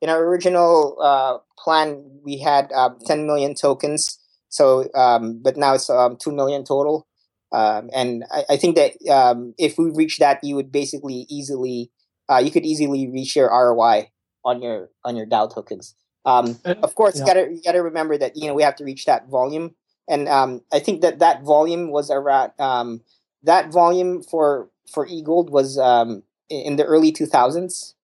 In 0.00 0.08
our 0.08 0.24
original 0.24 0.96
uh, 1.00 1.38
plan, 1.58 2.02
we 2.24 2.38
had 2.38 2.72
um, 2.72 2.98
10 3.06 3.26
million 3.26 3.54
tokens. 3.54 4.18
So, 4.48 4.88
um, 4.94 5.40
but 5.42 5.56
now 5.56 5.74
it's 5.74 5.88
um, 5.88 6.16
2 6.16 6.32
million 6.32 6.64
total. 6.64 7.06
Um, 7.52 7.90
and 7.94 8.24
I, 8.32 8.44
I, 8.50 8.56
think 8.56 8.76
that 8.76 8.92
um, 9.10 9.54
if 9.58 9.78
we 9.78 9.90
reach 9.90 10.18
that, 10.18 10.42
you 10.42 10.56
would 10.56 10.72
basically 10.72 11.26
easily, 11.28 11.90
uh, 12.28 12.38
you 12.38 12.50
could 12.50 12.64
easily 12.64 13.08
reach 13.08 13.36
your 13.36 13.48
ROI 13.48 14.11
on 14.44 14.62
your 14.62 14.90
on 15.04 15.16
your 15.16 15.26
DAO 15.26 15.52
tokens. 15.52 15.94
Um, 16.24 16.58
of 16.64 16.94
course, 16.94 17.16
yeah. 17.16 17.20
you 17.20 17.26
gotta 17.26 17.52
you 17.52 17.62
gotta 17.64 17.82
remember 17.82 18.16
that 18.18 18.36
you 18.36 18.46
know 18.46 18.54
we 18.54 18.62
have 18.62 18.76
to 18.76 18.84
reach 18.84 19.06
that 19.06 19.28
volume, 19.28 19.74
and 20.08 20.28
um, 20.28 20.62
I 20.72 20.78
think 20.78 21.00
that 21.02 21.18
that 21.18 21.42
volume 21.42 21.90
was 21.90 22.10
around 22.10 22.52
um, 22.58 23.02
that 23.42 23.72
volume 23.72 24.22
for 24.22 24.68
for 24.90 25.06
eGold 25.06 25.50
was 25.50 25.78
um, 25.78 26.22
in 26.48 26.76
the 26.76 26.84
early 26.84 27.12
two 27.12 27.26
thousands. 27.26 27.94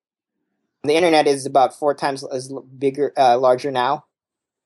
The 0.84 0.94
internet 0.94 1.26
is 1.26 1.44
about 1.44 1.74
four 1.74 1.92
times 1.92 2.24
as 2.24 2.52
bigger, 2.78 3.12
uh, 3.16 3.36
larger 3.36 3.70
now 3.70 4.04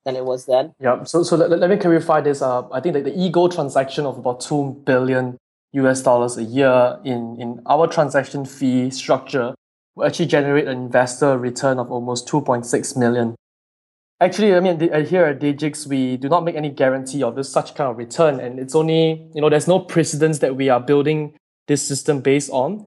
than 0.05 0.15
it 0.15 0.25
was 0.25 0.47
then. 0.47 0.75
Yeah. 0.79 1.05
So 1.05 1.23
so 1.23 1.37
let, 1.37 1.51
let 1.51 1.71
me 1.71 1.77
clarify 1.77 2.21
this. 2.21 2.43
Uh, 2.43 2.69
I 2.71 2.81
think 2.81 2.95
that 2.95 3.05
the 3.05 3.13
eGold 3.13 3.55
transaction 3.55 4.07
of 4.07 4.19
about 4.19 4.41
two 4.41 4.81
billion 4.85 5.39
US 5.73 6.03
dollars 6.03 6.37
a 6.37 6.45
year 6.45 6.99
in 7.05 7.37
in 7.41 7.63
our 7.67 7.87
transaction 7.87 8.45
fee 8.45 8.91
structure 8.91 9.55
will 9.95 10.07
actually 10.07 10.27
generate 10.27 10.67
an 10.67 10.79
investor 10.79 11.39
return 11.39 11.79
of 11.79 11.91
almost 11.91 12.29
2.6 12.29 12.97
million. 12.97 13.35
Actually, 14.21 14.55
I 14.55 14.61
mean, 14.61 14.79
here 14.79 15.25
at 15.25 15.41
Digix, 15.41 15.87
we 15.87 16.17
do 16.17 16.29
not 16.29 16.45
make 16.45 16.55
any 16.55 16.71
guarantee 16.71 17.25
of 17.25 17.35
this 17.35 17.49
such 17.51 17.75
kind 17.75 17.91
of 17.91 17.99
return, 17.99 18.39
and 18.39 18.61
it's 18.61 18.75
only 18.75 19.29
you 19.35 19.41
know 19.41 19.51
there's 19.51 19.67
no 19.67 19.81
precedence 19.81 20.39
that 20.39 20.55
we 20.55 20.69
are 20.69 20.79
building 20.79 21.35
this 21.67 21.83
system 21.83 22.21
based 22.21 22.51
on. 22.51 22.85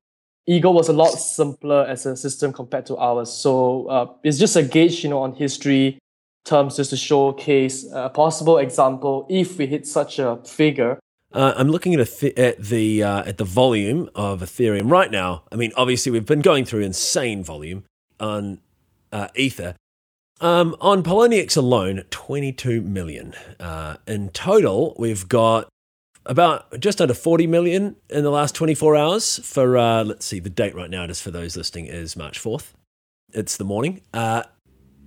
eGold 0.49 0.73
was 0.73 0.87
a 0.87 0.93
lot 0.93 1.11
simpler 1.11 1.85
as 1.87 2.05
a 2.05 2.15
system 2.15 2.53
compared 2.53 2.85
to 2.85 2.95
ours, 2.95 3.29
so 3.29 3.85
uh, 3.87 4.05
it's 4.23 4.37
just 4.37 4.55
a 4.55 4.63
gauge, 4.63 5.03
you 5.03 5.09
know, 5.09 5.21
on 5.21 5.33
history 5.33 5.99
terms, 6.45 6.77
just 6.77 6.91
to 6.91 6.97
showcase 6.97 7.85
a 7.91 8.09
possible 8.09 8.57
example. 8.57 9.25
If 9.29 9.57
we 9.57 9.65
hit 9.65 9.85
such 9.85 10.19
a 10.19 10.37
figure, 10.45 10.99
uh, 11.35 11.53
I'm 11.57 11.69
looking 11.69 11.93
at, 11.95 12.07
th- 12.07 12.37
at 12.37 12.63
the 12.63 13.03
uh, 13.03 13.23
at 13.23 13.37
the 13.37 13.43
volume 13.43 14.09
of 14.15 14.41
Ethereum 14.41 14.89
right 14.89 15.11
now. 15.11 15.43
I 15.51 15.57
mean, 15.57 15.73
obviously 15.75 16.11
we've 16.11 16.25
been 16.25 16.41
going 16.41 16.63
through 16.63 16.81
insane 16.81 17.43
volume 17.43 17.83
on 18.19 18.59
uh, 19.11 19.27
Ether. 19.35 19.75
Um, 20.41 20.75
on 20.81 21.03
Poloniex 21.03 21.55
alone, 21.55 22.03
22 22.09 22.81
million. 22.81 23.33
Uh, 23.59 23.97
in 24.07 24.29
total, 24.29 24.95
we've 24.97 25.27
got 25.29 25.67
about 26.25 26.79
just 26.79 26.99
under 27.01 27.13
40 27.13 27.47
million 27.47 27.95
in 28.09 28.23
the 28.23 28.31
last 28.31 28.55
24 28.55 28.95
hours. 28.95 29.39
For 29.39 29.77
uh, 29.77 30.03
let's 30.03 30.25
see, 30.25 30.39
the 30.39 30.49
date 30.49 30.75
right 30.75 30.89
now, 30.89 31.05
just 31.05 31.21
for 31.21 31.31
those 31.31 31.55
listening, 31.55 31.85
is 31.87 32.15
March 32.15 32.41
4th. 32.41 32.71
It's 33.33 33.57
the 33.57 33.65
morning. 33.65 34.01
Uh, 34.13 34.43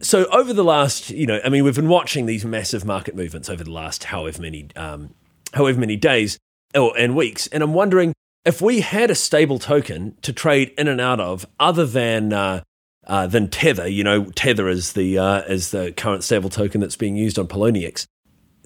so 0.01 0.27
over 0.27 0.53
the 0.53 0.65
last, 0.65 1.11
you 1.11 1.27
know, 1.27 1.41
I 1.45 1.49
mean, 1.49 1.65
we've 1.65 1.75
been 1.75 1.89
watching 1.89 2.27
these 2.27 2.45
massive 2.45 2.85
market 2.85 3.17
movements 3.17 3.49
over 3.49 3.65
the 3.65 3.73
last 3.73 4.05
however 4.05 4.43
many 4.43 4.69
um, 4.77 5.15
however 5.55 5.81
many 5.81 5.97
days 5.97 6.39
or, 6.75 6.97
and 6.99 7.17
weeks. 7.17 7.47
And 7.49 7.63
I'm 7.63 7.75
wondering 7.75 8.15
if 8.45 8.63
we 8.63 8.81
had 8.81 9.11
a 9.11 9.15
stable 9.15 9.59
token 9.59 10.17
to 10.23 10.33
trade 10.33 10.73
in 10.79 10.89
and 10.89 11.01
out 11.01 11.21
of 11.21 11.47
other 11.59 11.87
than 11.87 12.33
uh, 12.33 12.63
uh, 13.07 13.27
than 13.27 13.49
Tether. 13.49 13.89
You 13.89 14.05
know, 14.05 14.25
Tether 14.27 14.69
is 14.69 14.93
the 14.93 15.19
uh, 15.19 15.41
is 15.43 15.71
the 15.71 15.93
current 15.93 16.25
stable 16.25 16.51
token 16.51 16.81
that's 16.81 16.97
being 16.97 17.17
used 17.17 17.39
on 17.39 17.49
Poloniex. 17.49 18.07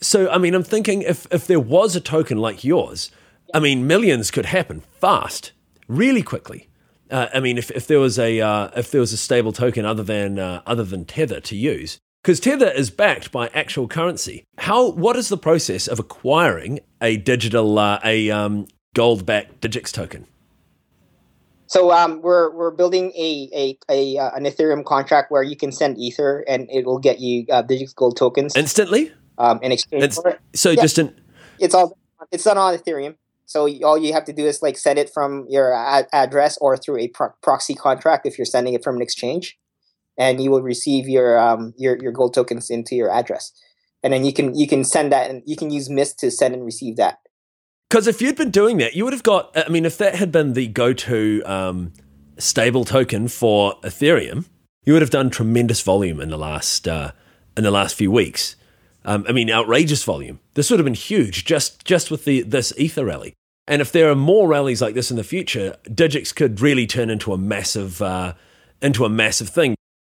So, 0.00 0.28
I 0.30 0.38
mean, 0.38 0.54
I'm 0.54 0.64
thinking 0.64 1.02
if 1.02 1.26
if 1.30 1.46
there 1.46 1.60
was 1.60 1.94
a 1.96 2.00
token 2.00 2.38
like 2.38 2.64
yours, 2.64 3.10
I 3.54 3.60
mean, 3.60 3.86
millions 3.86 4.30
could 4.30 4.46
happen 4.46 4.80
fast, 5.00 5.52
really 5.88 6.22
quickly. 6.22 6.68
Uh, 7.10 7.28
I 7.34 7.40
mean, 7.40 7.58
if, 7.58 7.70
if 7.72 7.86
there 7.86 8.00
was 8.00 8.18
a 8.18 8.40
uh, 8.40 8.70
if 8.76 8.90
there 8.90 9.00
was 9.00 9.12
a 9.12 9.16
stable 9.16 9.52
token 9.52 9.84
other 9.84 10.02
than 10.02 10.38
uh, 10.38 10.62
other 10.66 10.84
than 10.84 11.04
Tether 11.04 11.40
to 11.40 11.56
use, 11.56 11.98
because 12.22 12.38
Tether 12.38 12.70
is 12.70 12.90
backed 12.90 13.32
by 13.32 13.48
actual 13.48 13.88
currency. 13.88 14.44
How? 14.58 14.90
What 14.90 15.16
is 15.16 15.28
the 15.28 15.36
process 15.36 15.88
of 15.88 15.98
acquiring 15.98 16.80
a 17.00 17.16
digital, 17.16 17.78
uh, 17.78 17.98
a 18.04 18.30
um, 18.30 18.68
gold-backed 18.94 19.60
Digix 19.60 19.92
token? 19.92 20.26
So 21.66 21.90
um, 21.90 22.20
we're 22.20 22.54
we're 22.54 22.70
building 22.70 23.12
a, 23.16 23.48
a, 23.54 23.78
a 23.88 24.18
uh, 24.18 24.30
an 24.36 24.44
Ethereum 24.44 24.84
contract 24.84 25.30
where 25.30 25.42
you 25.42 25.56
can 25.56 25.72
send 25.72 25.98
Ether 25.98 26.44
and 26.46 26.68
it 26.70 26.84
will 26.84 26.98
get 26.98 27.18
you 27.18 27.46
uh, 27.50 27.62
Digix 27.62 27.94
Gold 27.94 28.16
tokens 28.16 28.54
instantly. 28.56 29.12
Um, 29.38 29.58
in 29.62 29.72
exchange 29.72 30.04
it's, 30.04 30.20
for 30.20 30.28
it. 30.28 30.40
So 30.54 30.70
yeah. 30.70 30.82
just 30.82 30.98
an, 30.98 31.18
it's 31.58 31.74
all 31.74 31.98
it's 32.30 32.44
done 32.44 32.58
on 32.58 32.76
Ethereum. 32.76 33.16
So 33.46 33.68
all 33.82 33.98
you 33.98 34.12
have 34.12 34.24
to 34.26 34.32
do 34.32 34.46
is 34.46 34.62
like 34.62 34.78
send 34.78 34.98
it 34.98 35.10
from 35.12 35.46
your 35.48 35.74
ad- 35.74 36.08
address 36.12 36.56
or 36.58 36.76
through 36.76 36.98
a 36.98 37.08
pro- 37.08 37.32
proxy 37.42 37.74
contract 37.74 38.26
if 38.26 38.38
you're 38.38 38.44
sending 38.44 38.74
it 38.74 38.84
from 38.84 38.96
an 38.96 39.02
exchange 39.02 39.58
and 40.22 40.42
you 40.42 40.50
will 40.50 40.62
receive 40.62 41.08
your 41.08 41.38
um, 41.38 41.74
your 41.76 42.00
your 42.00 42.12
gold 42.12 42.34
tokens 42.34 42.70
into 42.70 42.94
your 42.94 43.10
address, 43.10 43.52
and 44.02 44.12
then 44.12 44.24
you 44.24 44.32
can 44.32 44.54
you 44.54 44.68
can 44.68 44.84
send 44.84 45.12
that 45.12 45.30
and 45.30 45.42
you 45.46 45.56
can 45.56 45.70
use 45.70 45.90
Mist 45.90 46.18
to 46.20 46.30
send 46.30 46.54
and 46.54 46.64
receive 46.64 46.96
that. 46.96 47.18
Because 47.90 48.06
if 48.06 48.22
you'd 48.22 48.36
been 48.36 48.50
doing 48.50 48.78
that, 48.78 48.94
you 48.94 49.04
would 49.04 49.12
have 49.12 49.24
got. 49.24 49.50
I 49.56 49.68
mean, 49.68 49.84
if 49.84 49.98
that 49.98 50.14
had 50.14 50.32
been 50.32 50.54
the 50.54 50.68
go-to 50.68 51.42
um, 51.44 51.92
stable 52.38 52.84
token 52.84 53.28
for 53.28 53.80
Ethereum, 53.82 54.46
you 54.84 54.92
would 54.92 55.02
have 55.02 55.10
done 55.10 55.28
tremendous 55.28 55.82
volume 55.82 56.20
in 56.20 56.30
the 56.30 56.38
last 56.38 56.88
uh, 56.88 57.12
in 57.56 57.64
the 57.64 57.70
last 57.70 57.96
few 57.96 58.10
weeks. 58.10 58.56
Um, 59.04 59.24
I 59.28 59.32
mean, 59.32 59.50
outrageous 59.50 60.04
volume. 60.04 60.38
This 60.54 60.70
would 60.70 60.78
have 60.78 60.84
been 60.84 60.94
huge 60.94 61.44
just 61.44 61.84
just 61.84 62.10
with 62.10 62.24
the 62.24 62.42
this 62.42 62.72
Ether 62.78 63.04
rally. 63.04 63.34
And 63.66 63.82
if 63.82 63.92
there 63.92 64.10
are 64.10 64.16
more 64.16 64.48
rallies 64.48 64.82
like 64.82 64.94
this 64.94 65.10
in 65.10 65.16
the 65.16 65.24
future, 65.24 65.76
Digix 65.84 66.34
could 66.34 66.60
really 66.60 66.86
turn 66.86 67.10
into 67.10 67.32
a 67.32 67.38
massive 67.38 68.00
uh, 68.00 68.34
into 68.80 69.04
a 69.04 69.08
massive 69.08 69.48
thing. 69.48 69.74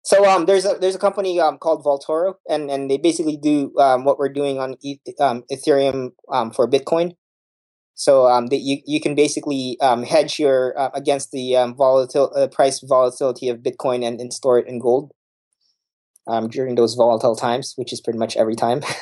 So 0.04 0.28
um, 0.28 0.46
there's 0.46 0.64
a 0.64 0.74
there's 0.80 0.96
a 0.96 0.98
company 0.98 1.38
um, 1.38 1.58
called 1.58 1.84
Vaultoro, 1.84 2.34
and 2.48 2.70
and 2.70 2.90
they 2.90 2.98
basically 2.98 3.36
do 3.36 3.72
um, 3.78 4.04
what 4.04 4.18
we're 4.18 4.28
doing 4.28 4.58
on 4.58 4.74
um, 5.20 5.44
Ethereum 5.50 6.10
um, 6.30 6.50
for 6.50 6.68
Bitcoin. 6.68 7.12
So 7.94 8.26
um, 8.26 8.46
that 8.48 8.58
you 8.58 8.78
you 8.84 9.00
can 9.00 9.14
basically 9.14 9.78
um, 9.80 10.02
hedge 10.02 10.38
your 10.40 10.78
uh, 10.78 10.90
against 10.94 11.30
the 11.30 11.56
um, 11.56 11.76
volatile 11.76 12.32
uh, 12.34 12.48
price 12.48 12.80
volatility 12.80 13.48
of 13.48 13.58
Bitcoin 13.58 14.06
and, 14.06 14.20
and 14.20 14.32
store 14.32 14.58
it 14.58 14.66
in 14.66 14.80
gold 14.80 15.12
um, 16.26 16.48
during 16.48 16.74
those 16.74 16.94
volatile 16.94 17.36
times, 17.36 17.74
which 17.76 17.92
is 17.92 18.00
pretty 18.00 18.18
much 18.18 18.36
every 18.36 18.56
time. 18.56 18.82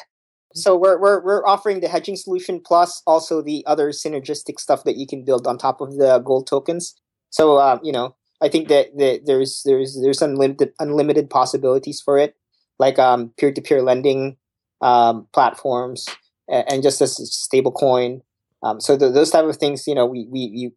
So 0.52 0.76
we're, 0.76 1.00
we're 1.00 1.22
we're 1.22 1.46
offering 1.46 1.80
the 1.80 1.86
hedging 1.86 2.16
solution 2.16 2.60
plus 2.60 3.02
also 3.06 3.40
the 3.40 3.62
other 3.66 3.90
synergistic 3.90 4.58
stuff 4.58 4.82
that 4.82 4.96
you 4.96 5.06
can 5.06 5.24
build 5.24 5.46
on 5.46 5.58
top 5.58 5.80
of 5.80 5.96
the 5.96 6.18
gold 6.18 6.48
tokens. 6.48 6.96
So 7.30 7.58
uh, 7.58 7.78
you 7.84 7.92
know, 7.92 8.16
I 8.42 8.48
think 8.48 8.68
that, 8.68 8.96
that 8.96 9.22
there's 9.26 9.62
there's 9.64 9.98
there's 10.02 10.22
unlimited 10.22 10.72
unlimited 10.78 11.28
possibilities 11.30 12.00
for 12.00 12.18
it, 12.18 12.36
like 12.78 12.98
um, 12.98 13.32
peer-to-peer 13.36 13.82
lending 13.82 14.36
um, 14.80 15.26
platforms 15.32 16.06
and, 16.48 16.72
and 16.72 16.82
just 16.82 17.00
a 17.00 17.06
stable 17.06 17.72
coin. 17.72 18.22
Um, 18.62 18.80
so 18.80 18.96
those 18.96 19.30
type 19.30 19.44
of 19.44 19.56
things, 19.56 19.86
you 19.86 19.94
know, 19.94 20.06
we 20.06 20.26
we, 20.30 20.50
we 20.50 20.72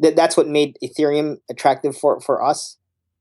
that, 0.00 0.16
that's 0.16 0.36
what 0.36 0.48
made 0.48 0.76
Ethereum 0.82 1.38
attractive 1.50 1.96
for 1.96 2.20
for 2.20 2.42
us 2.42 2.76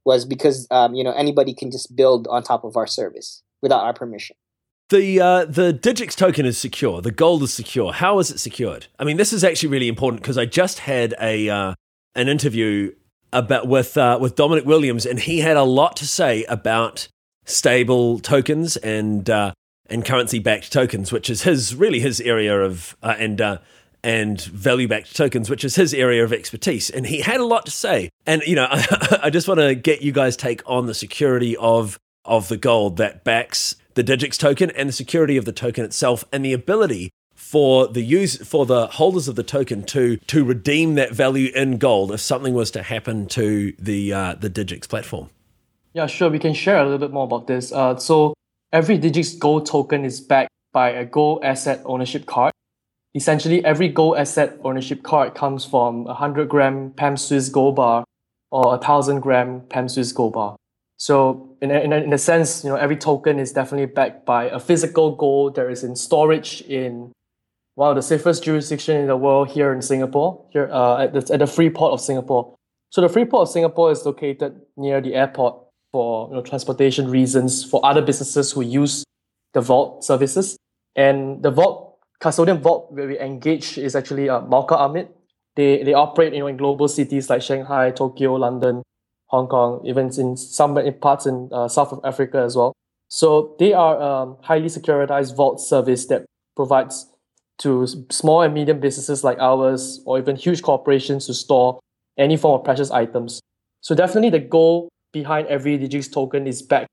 was 0.06 0.26
because 0.26 0.68
um, 0.72 0.96
you 0.96 1.04
know 1.04 1.14
anybody 1.14 1.54
can 1.54 1.72
just 1.72 1.96
build 1.96 2.28
on 2.30 2.44
top 2.44 2.64
of 2.64 2.76
our 2.78 2.88
service 2.88 3.42
without 3.62 3.84
our 3.84 3.94
permission. 3.94 4.36
The 4.90 5.20
uh, 5.20 5.46
the 5.46 5.74
Digix 5.74 6.16
token 6.16 6.46
is 6.46 6.58
secure. 6.58 7.02
The 7.02 7.12
gold 7.12 7.44
is 7.44 7.54
secure. 7.54 7.94
How 7.94 8.20
is 8.20 8.32
it 8.32 8.40
secured? 8.40 8.88
I 9.00 9.06
mean, 9.06 9.18
this 9.18 9.34
is 9.34 9.44
actually 9.44 9.70
really 9.70 9.88
important 9.88 10.22
because 10.22 10.38
I 10.38 10.46
just 10.46 10.80
had 10.80 11.16
a 11.22 11.50
uh, 11.50 11.74
an 12.16 12.28
interview 12.28 12.94
about 13.34 13.68
with 13.68 13.98
uh, 13.98 14.18
with 14.22 14.36
Dominic 14.36 14.66
Williams, 14.66 15.06
and 15.06 15.20
he 15.20 15.40
had 15.40 15.58
a 15.58 15.64
lot 15.64 15.96
to 15.98 16.08
say 16.08 16.44
about 16.46 17.08
stable 17.46 18.20
tokens 18.20 18.78
and 18.78 19.30
uh, 19.30 19.54
and 19.88 20.06
currency 20.06 20.40
backed 20.40 20.72
tokens, 20.72 21.12
which 21.12 21.30
is 21.30 21.44
his 21.44 21.76
really 21.76 22.00
his 22.00 22.22
area 22.22 22.62
of 22.62 22.96
uh, 23.04 23.16
and 23.18 23.42
uh, 23.42 23.58
and 24.04 24.42
value 24.42 24.88
backed 24.88 25.16
tokens, 25.16 25.50
which 25.50 25.64
is 25.64 25.76
his 25.76 25.94
area 25.94 26.24
of 26.24 26.34
expertise. 26.34 26.90
And 26.90 27.06
he 27.06 27.22
had 27.22 27.40
a 27.40 27.46
lot 27.46 27.66
to 27.66 27.72
say. 27.72 28.10
And 28.26 28.42
you 28.44 28.56
know, 28.56 28.68
I, 28.70 29.20
I 29.24 29.30
just 29.30 29.48
want 29.48 29.60
to 29.60 29.76
get 29.76 30.02
you 30.02 30.12
guys 30.12 30.38
take 30.38 30.62
on 30.66 30.86
the 30.86 30.94
security 30.94 31.58
of 31.58 31.98
of 32.26 32.48
the 32.48 32.58
gold 32.58 32.98
that 32.98 33.24
backs 33.24 33.76
the 33.96 34.04
Digix 34.04 34.38
token 34.38 34.72
and 34.72 34.90
the 34.90 34.94
security 34.94 35.38
of 35.38 35.46
the 35.46 35.52
token 35.52 35.86
itself 35.86 36.24
and 36.32 36.44
the 36.44 36.54
ability 36.54 37.12
for 37.54 37.88
the 37.88 38.02
use 38.02 38.36
for 38.38 38.66
the 38.66 38.88
holders 38.88 39.28
of 39.28 39.36
the 39.36 39.44
token 39.44 39.84
to 39.84 40.18
to 40.26 40.44
redeem 40.44 40.96
that 40.96 41.12
value 41.12 41.52
in 41.54 41.78
gold 41.78 42.12
if 42.12 42.20
something 42.20 42.56
was 42.56 42.72
to 42.72 42.82
happen 42.82 43.28
to 43.28 43.72
the 43.78 44.12
uh, 44.12 44.34
the 44.34 44.50
Digix 44.50 44.90
platform. 44.90 45.30
Yeah, 45.94 46.08
sure. 46.08 46.32
We 46.32 46.40
can 46.40 46.56
share 46.56 46.80
a 46.80 46.84
little 46.84 46.98
bit 46.98 47.12
more 47.12 47.26
about 47.26 47.46
this. 47.46 47.72
Uh, 47.72 47.96
so 47.98 48.34
every 48.72 48.98
Digix 48.98 49.38
Gold 49.38 49.68
token 49.68 50.04
is 50.04 50.20
backed 50.20 50.50
by 50.72 50.90
a 50.90 51.06
gold 51.06 51.44
asset 51.44 51.84
ownership 51.86 52.26
card. 52.26 52.52
Essentially, 53.14 53.64
every 53.64 53.90
gold 53.90 54.18
asset 54.18 54.58
ownership 54.64 55.04
card 55.04 55.36
comes 55.36 55.64
from 55.64 56.08
a 56.08 56.18
100 56.18 56.50
gram 56.50 56.90
PAMP 56.98 57.20
Suisse 57.20 57.50
gold 57.50 57.76
bar 57.76 58.04
or 58.50 58.66
a 58.66 58.78
1000 58.78 59.20
gram 59.20 59.62
PAMP 59.70 59.92
Suisse 59.92 60.12
gold 60.12 60.34
bar. 60.34 60.56
So 60.98 61.56
in 61.62 61.70
a, 61.70 61.80
in, 61.82 61.94
a, 61.94 61.98
in 61.98 62.14
a 62.14 62.18
sense, 62.18 62.64
you 62.64 62.72
know, 62.72 62.78
every 62.78 62.98
token 62.98 63.38
is 63.38 63.52
definitely 63.52 63.86
backed 63.86 64.26
by 64.26 64.46
a 64.46 64.60
physical 64.60 65.16
gold 65.16 65.54
that 65.54 65.70
is 65.70 65.84
in 65.84 65.96
storage 65.96 66.62
in 66.62 67.12
one 67.76 67.90
of 67.90 67.96
the 67.96 68.02
safest 68.02 68.44
jurisdictions 68.44 69.02
in 69.02 69.08
the 69.08 69.18
world 69.18 69.50
here 69.50 69.74
in 69.74 69.82
Singapore, 69.82 70.46
here 70.52 70.70
uh, 70.72 71.04
at, 71.04 71.14
the, 71.14 71.34
at 71.34 71.40
the 71.40 71.48
Freeport 71.48 71.94
of 71.94 72.02
Singapore. 72.02 72.56
So 72.90 73.02
the 73.02 73.10
Freeport 73.10 73.44
of 73.44 73.50
Singapore 73.50 73.92
is 73.92 74.06
located 74.06 74.62
near 74.78 75.02
the 75.02 75.16
airport 75.16 75.56
for 75.92 76.30
you 76.30 76.36
know, 76.36 76.42
transportation 76.42 77.10
reasons 77.10 77.64
for 77.64 77.84
other 77.84 78.02
businesses 78.02 78.52
who 78.52 78.62
use 78.62 79.04
the 79.54 79.62
vault 79.62 80.04
services. 80.04 80.58
And 80.96 81.42
the 81.42 81.50
vault 81.50 81.98
custodian 82.20 82.62
vault 82.62 82.92
where 82.92 83.08
we 83.08 83.20
engage 83.20 83.78
is 83.78 83.96
actually 83.96 84.30
uh, 84.30 84.42
Malca-Amit. 84.42 85.10
They, 85.56 85.84
they 85.84 85.94
operate 85.94 86.34
you 86.34 86.40
know, 86.40 86.48
in 86.48 86.58
global 86.58 86.88
cities 86.88 87.30
like 87.30 87.42
Shanghai, 87.42 87.92
Tokyo, 87.92 88.36
London, 88.36 88.84
Hong 89.28 89.48
Kong, 89.48 89.82
even 89.86 90.12
in 90.18 90.38
some 90.38 90.78
parts 91.02 91.26
in 91.26 91.50
uh, 91.52 91.68
South 91.68 91.92
of 91.92 92.00
Africa 92.04 92.40
as 92.40 92.56
well. 92.56 92.74
So 93.08 93.56
they 93.60 93.74
are 93.74 93.96
a 94.00 94.24
um, 94.24 94.38
highly 94.42 94.68
securitized 94.68 95.36
vault 95.36 95.60
service 95.60 96.06
that 96.08 96.26
provides 96.56 97.08
to 97.60 97.88
small 98.10 98.42
and 98.42 98.54
medium 98.54 98.80
businesses 98.80 99.24
like 99.24 99.40
ours 99.40 100.02
or 100.06 100.18
even 100.18 100.36
huge 100.36 100.62
corporations 100.62 101.28
to 101.28 101.34
store 101.34 101.80
any 102.18 102.38
form 102.38 102.60
of 102.60 102.66
precious 102.66 102.92
items. 102.92 103.42
So 103.82 103.96
definitely 103.96 104.30
the 104.30 104.40
goal 104.40 104.90
behind 105.12 105.48
every 105.48 105.78
Digix 105.78 106.12
token 106.12 106.48
is 106.48 106.62
backed 106.62 106.88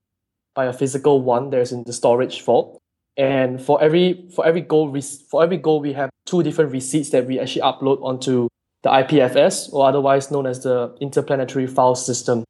by 0.55 0.65
a 0.65 0.73
physical 0.73 1.21
one 1.21 1.49
that's 1.49 1.71
in 1.71 1.83
the 1.83 1.93
storage 1.93 2.41
vault. 2.43 2.79
And 3.17 3.61
for 3.61 3.81
every 3.81 4.29
for 4.35 4.45
every 4.45 4.61
gold 4.61 4.97
for 5.29 5.43
every 5.43 5.57
goal 5.57 5.81
we 5.81 5.93
have 5.93 6.09
two 6.25 6.43
different 6.43 6.71
receipts 6.71 7.09
that 7.09 7.25
we 7.27 7.39
actually 7.39 7.61
upload 7.61 8.01
onto 8.01 8.47
the 8.83 8.89
IPFS, 8.89 9.71
or 9.73 9.87
otherwise 9.87 10.31
known 10.31 10.47
as 10.47 10.63
the 10.63 10.95
Interplanetary 10.99 11.67
File 11.67 11.95
System. 11.95 12.43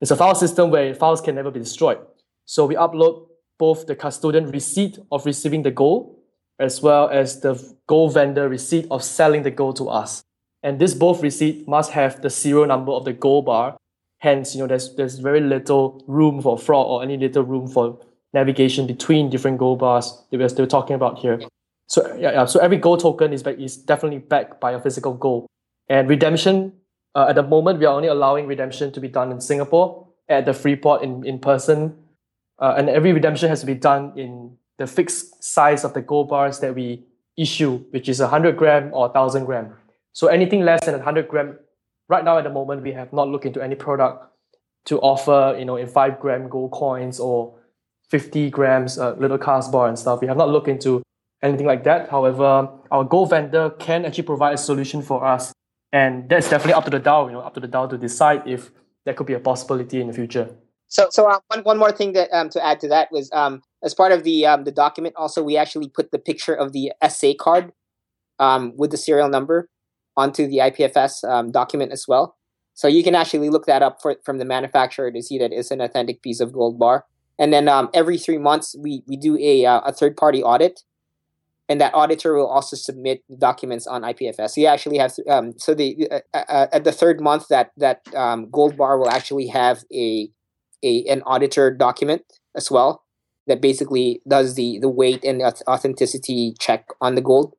It's 0.00 0.10
a 0.10 0.16
file 0.16 0.34
system 0.34 0.70
where 0.70 0.94
files 0.94 1.20
can 1.20 1.34
never 1.34 1.50
be 1.50 1.60
destroyed. 1.60 1.98
So 2.44 2.66
we 2.66 2.74
upload 2.74 3.26
both 3.58 3.86
the 3.86 3.96
custodian 3.96 4.50
receipt 4.50 4.98
of 5.10 5.26
receiving 5.26 5.62
the 5.62 5.70
gold, 5.70 6.17
as 6.58 6.82
well 6.82 7.08
as 7.08 7.40
the 7.40 7.54
gold 7.86 8.14
vendor 8.14 8.48
receipt 8.48 8.86
of 8.90 9.02
selling 9.04 9.42
the 9.42 9.50
gold 9.50 9.76
to 9.76 9.88
us. 9.88 10.22
And 10.62 10.78
this 10.78 10.94
both 10.94 11.22
receipt 11.22 11.68
must 11.68 11.92
have 11.92 12.20
the 12.20 12.30
serial 12.30 12.66
number 12.66 12.92
of 12.92 13.04
the 13.04 13.12
gold 13.12 13.46
bar. 13.46 13.76
Hence, 14.18 14.54
you 14.54 14.60
know, 14.60 14.66
there's 14.66 14.94
there's 14.96 15.18
very 15.18 15.40
little 15.40 16.02
room 16.08 16.42
for 16.42 16.58
fraud 16.58 16.86
or 16.86 17.02
any 17.02 17.16
little 17.16 17.44
room 17.44 17.68
for 17.68 18.00
navigation 18.32 18.86
between 18.86 19.30
different 19.30 19.58
gold 19.58 19.78
bars 19.78 20.24
that 20.30 20.38
we're 20.38 20.48
still 20.48 20.66
talking 20.66 20.94
about 20.94 21.18
here. 21.18 21.40
So 21.86 22.14
yeah, 22.16 22.32
yeah 22.32 22.44
so 22.44 22.60
every 22.60 22.76
gold 22.76 23.00
token 23.00 23.32
is 23.32 23.42
back, 23.42 23.58
is 23.58 23.76
definitely 23.76 24.18
backed 24.18 24.60
by 24.60 24.72
a 24.72 24.80
physical 24.80 25.14
gold. 25.14 25.46
And 25.88 26.08
redemption, 26.08 26.72
uh, 27.14 27.26
at 27.28 27.36
the 27.36 27.42
moment, 27.42 27.78
we 27.78 27.86
are 27.86 27.94
only 27.94 28.08
allowing 28.08 28.46
redemption 28.46 28.92
to 28.92 29.00
be 29.00 29.08
done 29.08 29.30
in 29.32 29.40
Singapore 29.40 30.08
at 30.28 30.44
the 30.44 30.52
Freeport 30.52 31.02
in, 31.02 31.24
in 31.24 31.38
person. 31.38 31.96
Uh, 32.58 32.74
and 32.76 32.88
every 32.88 33.12
redemption 33.12 33.48
has 33.48 33.60
to 33.60 33.66
be 33.66 33.74
done 33.74 34.12
in 34.16 34.56
the 34.78 34.86
fixed 34.86 35.42
size 35.42 35.84
of 35.84 35.92
the 35.92 36.00
gold 36.00 36.28
bars 36.28 36.60
that 36.60 36.74
we 36.74 37.04
issue, 37.36 37.84
which 37.90 38.08
is 38.08 38.20
100 38.20 38.56
gram 38.56 38.90
or 38.92 39.08
1000 39.08 39.44
gram. 39.44 39.74
So 40.12 40.28
anything 40.28 40.62
less 40.62 40.84
than 40.84 40.94
100 40.94 41.28
gram, 41.28 41.58
right 42.08 42.24
now 42.24 42.38
at 42.38 42.44
the 42.44 42.50
moment, 42.50 42.82
we 42.82 42.92
have 42.92 43.12
not 43.12 43.28
looked 43.28 43.46
into 43.46 43.62
any 43.62 43.74
product 43.74 44.24
to 44.86 44.98
offer, 45.00 45.56
you 45.58 45.64
know, 45.64 45.76
in 45.76 45.86
5 45.86 46.20
gram 46.20 46.48
gold 46.48 46.72
coins 46.72 47.20
or 47.20 47.54
50 48.08 48.50
grams 48.50 48.98
uh, 48.98 49.14
little 49.14 49.38
cast 49.38 49.70
bar 49.70 49.88
and 49.88 49.98
stuff. 49.98 50.20
We 50.20 50.26
have 50.28 50.36
not 50.36 50.48
looked 50.48 50.68
into 50.68 51.02
anything 51.42 51.66
like 51.66 51.84
that. 51.84 52.08
However, 52.08 52.68
our 52.90 53.04
gold 53.04 53.30
vendor 53.30 53.70
can 53.70 54.04
actually 54.04 54.24
provide 54.24 54.54
a 54.54 54.58
solution 54.58 55.02
for 55.02 55.24
us 55.24 55.52
and 55.92 56.28
that's 56.28 56.50
definitely 56.50 56.74
up 56.74 56.84
to 56.84 56.90
the 56.90 57.00
DAO, 57.00 57.26
you 57.26 57.32
know, 57.32 57.40
up 57.40 57.54
to 57.54 57.60
the 57.60 57.68
DAO 57.68 57.88
to 57.90 57.98
decide 57.98 58.42
if 58.46 58.70
that 59.04 59.16
could 59.16 59.26
be 59.26 59.34
a 59.34 59.40
possibility 59.40 60.00
in 60.00 60.06
the 60.06 60.12
future. 60.12 60.50
So, 60.88 61.08
so 61.10 61.26
uh, 61.26 61.38
one, 61.48 61.60
one 61.60 61.78
more 61.78 61.92
thing 61.92 62.12
that 62.14 62.30
um, 62.32 62.48
to 62.50 62.64
add 62.64 62.80
to 62.80 62.88
that 62.88 63.12
was 63.12 63.30
um, 63.32 63.62
as 63.84 63.94
part 63.94 64.10
of 64.10 64.24
the 64.24 64.46
um, 64.46 64.64
the 64.64 64.72
document, 64.72 65.14
also 65.16 65.42
we 65.42 65.56
actually 65.56 65.88
put 65.88 66.10
the 66.10 66.18
picture 66.18 66.54
of 66.54 66.72
the 66.72 66.92
SA 67.08 67.32
card 67.38 67.72
um, 68.38 68.72
with 68.76 68.90
the 68.90 68.96
serial 68.96 69.28
number 69.28 69.68
onto 70.16 70.46
the 70.46 70.58
IPFS 70.58 71.28
um, 71.28 71.52
document 71.52 71.92
as 71.92 72.06
well. 72.08 72.36
So 72.74 72.88
you 72.88 73.02
can 73.02 73.14
actually 73.14 73.50
look 73.50 73.66
that 73.66 73.82
up 73.82 74.00
for, 74.00 74.16
from 74.24 74.38
the 74.38 74.44
manufacturer 74.44 75.10
to 75.10 75.22
see 75.22 75.38
that 75.38 75.52
it's 75.52 75.70
an 75.70 75.80
authentic 75.80 76.22
piece 76.22 76.40
of 76.40 76.52
gold 76.52 76.78
bar. 76.78 77.04
And 77.38 77.52
then 77.52 77.68
um, 77.68 77.88
every 77.92 78.18
three 78.18 78.38
months, 78.38 78.74
we, 78.78 79.02
we 79.06 79.16
do 79.16 79.36
a, 79.38 79.64
uh, 79.64 79.80
a 79.80 79.92
third 79.92 80.16
party 80.16 80.42
audit 80.42 80.82
and 81.68 81.80
that 81.80 81.94
auditor 81.94 82.34
will 82.34 82.46
also 82.46 82.76
submit 82.76 83.22
documents 83.38 83.86
on 83.86 84.02
IPFS. 84.02 84.50
So 84.50 84.60
You 84.60 84.68
actually 84.68 84.98
have 84.98 85.12
so 85.12 85.74
the 85.74 86.08
uh, 86.10 86.20
uh, 86.32 86.44
uh, 86.48 86.66
at 86.72 86.84
the 86.84 86.92
third 86.92 87.20
month 87.20 87.48
that 87.48 87.72
that 87.76 88.02
Gold 88.50 88.76
Bar 88.76 88.98
will 88.98 89.10
actually 89.10 89.48
have 89.48 89.84
a 89.92 90.30
a 90.82 91.04
an 91.04 91.22
auditor 91.26 91.70
document 91.70 92.22
as 92.54 92.70
well 92.70 93.04
that 93.48 93.60
basically 93.60 94.20
does 94.28 94.54
the 94.54 94.78
the 94.78 94.88
weight 94.88 95.24
and 95.24 95.42
authenticity 95.66 96.54
check 96.60 96.86
on 97.00 97.16
the 97.16 97.20
gold. 97.20 97.54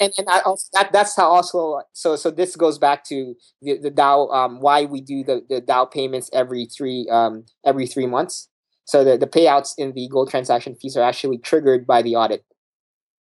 And, 0.00 0.12
and 0.16 0.26
also, 0.46 0.66
that 0.72 0.92
that's 0.92 1.16
how 1.16 1.30
also 1.30 1.82
so 1.92 2.16
so 2.16 2.30
this 2.30 2.56
goes 2.56 2.78
back 2.78 3.04
to 3.04 3.34
the, 3.62 3.78
the 3.78 3.90
DAO 3.90 4.34
um, 4.34 4.60
why 4.60 4.84
we 4.84 5.00
do 5.00 5.22
the, 5.22 5.44
the 5.48 5.60
DAO 5.60 5.90
payments 5.90 6.30
every 6.32 6.66
three 6.66 7.08
um, 7.10 7.46
every 7.64 7.86
three 7.86 8.06
months. 8.06 8.48
So 8.86 9.02
the, 9.04 9.16
the 9.16 9.26
payouts 9.26 9.72
in 9.78 9.92
the 9.92 10.08
gold 10.08 10.30
transaction 10.30 10.74
fees 10.74 10.96
are 10.96 11.02
actually 11.02 11.38
triggered 11.38 11.86
by 11.86 12.02
the 12.02 12.16
audit. 12.16 12.44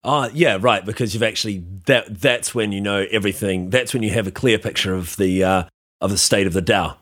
Oh, 0.03 0.29
yeah, 0.33 0.57
right. 0.59 0.85
Because 0.85 1.13
you've 1.13 1.23
actually 1.23 1.63
that 1.85 2.19
that's 2.21 2.55
when 2.55 2.71
you 2.71 2.81
know 2.81 3.05
everything. 3.11 3.69
That's 3.69 3.93
when 3.93 4.03
you 4.03 4.11
have 4.11 4.27
a 4.27 4.31
clear 4.31 4.57
picture 4.57 4.95
of 4.95 5.15
the 5.17 5.43
uh, 5.43 5.63
of 6.01 6.11
the 6.11 6.17
state 6.17 6.47
of 6.47 6.53
the 6.53 6.61
DAO. 6.61 6.95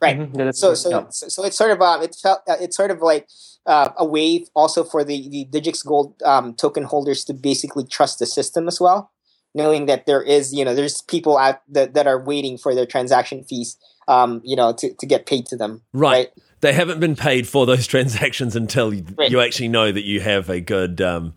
Right. 0.00 0.18
Mm-hmm. 0.18 0.50
So, 0.52 0.74
so, 0.74 0.90
yeah. 0.90 1.08
so, 1.10 1.28
so, 1.28 1.44
it's 1.44 1.56
sort 1.56 1.72
of 1.72 1.80
uh, 1.80 1.98
it 2.02 2.16
felt 2.20 2.40
uh, 2.48 2.56
it's 2.60 2.76
sort 2.76 2.90
of 2.90 3.00
like 3.00 3.28
uh, 3.66 3.90
a 3.96 4.04
way 4.04 4.44
also 4.54 4.84
for 4.84 5.02
the 5.02 5.28
the 5.28 5.46
Digix 5.50 5.84
Gold 5.84 6.20
um, 6.24 6.54
token 6.54 6.84
holders 6.84 7.24
to 7.24 7.34
basically 7.34 7.84
trust 7.84 8.18
the 8.18 8.26
system 8.26 8.68
as 8.68 8.80
well, 8.80 9.10
knowing 9.54 9.86
that 9.86 10.06
there 10.06 10.22
is 10.22 10.54
you 10.54 10.64
know 10.64 10.74
there's 10.74 11.02
people 11.02 11.36
out 11.36 11.62
that, 11.68 11.94
that 11.94 12.06
are 12.06 12.22
waiting 12.22 12.58
for 12.58 12.74
their 12.74 12.86
transaction 12.86 13.42
fees, 13.42 13.76
um, 14.06 14.40
you 14.44 14.54
know, 14.54 14.72
to, 14.72 14.94
to 14.94 15.06
get 15.06 15.26
paid 15.26 15.46
to 15.46 15.56
them. 15.56 15.82
Right. 15.92 16.10
right? 16.12 16.28
They 16.60 16.72
haven't 16.72 17.00
been 17.00 17.16
paid 17.16 17.48
for 17.48 17.66
those 17.66 17.86
transactions 17.94 18.54
until 18.56 18.92
right. 19.16 19.30
you 19.30 19.40
actually 19.40 19.68
know 19.68 19.90
that 19.90 20.04
you 20.04 20.20
have 20.20 20.48
a 20.48 20.60
good 20.60 21.00
um, 21.00 21.34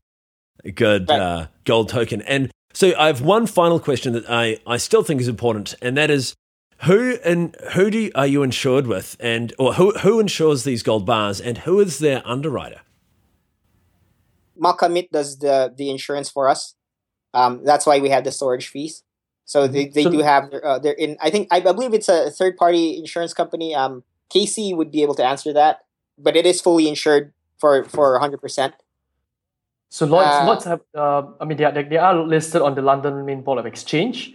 a 0.64 0.72
good 0.72 1.10
right. 1.10 1.20
uh, 1.20 1.48
gold 1.66 1.90
token. 1.90 2.22
And 2.22 2.52
so 2.74 2.94
I 2.98 3.08
have 3.08 3.22
one 3.22 3.48
final 3.48 3.80
question 3.80 4.14
that 4.14 4.30
I, 4.30 4.60
I 4.66 4.78
still 4.78 5.04
think 5.04 5.22
is 5.22 5.28
important, 5.28 5.76
and 5.82 5.98
that 5.98 6.10
is 6.10 6.36
who 6.84 7.18
and 7.24 7.56
who 7.74 7.90
do 7.90 8.00
you, 8.00 8.12
are 8.16 8.28
you 8.28 8.44
insured 8.44 8.88
with, 8.88 9.16
and 9.20 9.54
or 9.60 9.74
who 9.74 9.92
who 10.00 10.20
insures 10.20 10.64
these 10.64 10.84
gold 10.84 11.06
bars, 11.06 11.40
and 11.42 11.60
who 11.60 11.80
is 11.80 12.00
their 12.00 12.22
underwriter? 12.26 12.82
Malca-Amit 14.58 15.10
does 15.12 15.40
the 15.40 15.74
the 15.76 15.90
insurance 15.90 16.30
for 16.30 16.50
us. 16.50 16.76
Um, 17.34 17.64
that's 17.64 17.86
why 17.86 18.00
we 18.00 18.10
have 18.10 18.24
the 18.24 18.32
storage 18.32 18.68
fees. 18.68 19.04
So 19.46 19.68
they, 19.68 19.88
they 19.88 20.04
So- 20.04 20.12
do 20.12 20.20
have 20.20 20.54
uh, 20.54 20.80
they're 20.80 20.94
in. 20.94 21.18
I 21.22 21.30
think 21.30 21.48
I 21.52 21.60
believe 21.60 21.94
it's 21.94 22.10
a 22.10 22.30
third 22.32 22.58
party 22.58 22.98
insurance 22.98 23.34
company. 23.34 23.76
Um, 23.76 24.04
Casey 24.30 24.74
would 24.74 24.92
be 24.92 25.02
able 25.04 25.16
to 25.16 25.26
answer 25.26 25.52
that, 25.54 25.80
but 26.18 26.36
it 26.36 26.46
is 26.46 26.62
fully 26.62 26.88
insured 26.88 27.34
for 27.60 27.84
for 27.86 28.18
hundred 28.20 28.42
percent. 28.42 28.74
So 29.90 30.06
Lloyd's, 30.06 30.30
Uh, 30.30 30.46
Lloyd's 30.46 30.64
have, 30.66 30.82
uh, 30.96 31.24
I 31.42 31.44
mean, 31.44 31.58
they 31.58 31.66
are, 31.66 31.72
they, 31.74 31.84
they 31.84 31.98
are 31.98 32.16
listed 32.16 32.62
on 32.62 32.76
the 32.76 32.82
London 32.82 33.26
Main 33.26 33.42
Board 33.42 33.60
of 33.60 33.66
Exchange, 33.66 34.34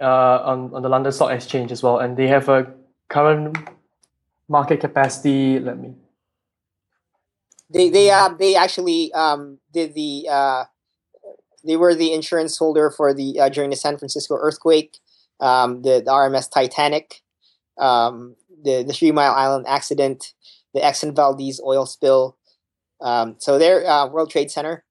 uh, 0.00 0.42
on, 0.44 0.74
on 0.74 0.82
the 0.82 0.88
London 0.88 1.12
Stock 1.12 1.30
Exchange 1.30 1.72
as 1.72 1.82
well, 1.82 1.98
and 1.98 2.16
they 2.16 2.26
have 2.26 2.48
a 2.48 2.72
current 3.08 3.56
market 4.48 4.80
capacity. 4.80 5.58
Let 5.58 5.78
me. 5.78 5.94
They 7.72 7.88
they 7.88 8.10
uh 8.10 8.30
they 8.30 8.56
actually 8.56 9.12
um 9.12 9.58
did 9.72 9.94
the 9.94 10.26
uh 10.28 10.64
they 11.64 11.76
were 11.76 11.94
the 11.94 12.12
insurance 12.12 12.56
holder 12.56 12.90
for 12.90 13.14
the 13.14 13.38
uh, 13.38 13.48
during 13.48 13.70
the 13.70 13.76
San 13.76 13.96
Francisco 13.96 14.36
earthquake, 14.36 14.98
um 15.38 15.82
the, 15.82 16.02
the 16.04 16.10
RMS 16.10 16.50
Titanic, 16.50 17.22
um 17.78 18.34
the 18.64 18.82
the 18.82 18.92
Three 18.92 19.12
Mile 19.12 19.32
Island 19.32 19.66
accident, 19.68 20.32
the 20.74 20.80
Exxon 20.80 21.14
Valdez 21.14 21.60
oil 21.64 21.86
spill. 21.86 22.36
Um, 23.00 23.36
so 23.38 23.58
they're 23.58 23.86
uh, 23.86 24.08
World 24.08 24.30
Trade 24.30 24.50
Center. 24.50 24.84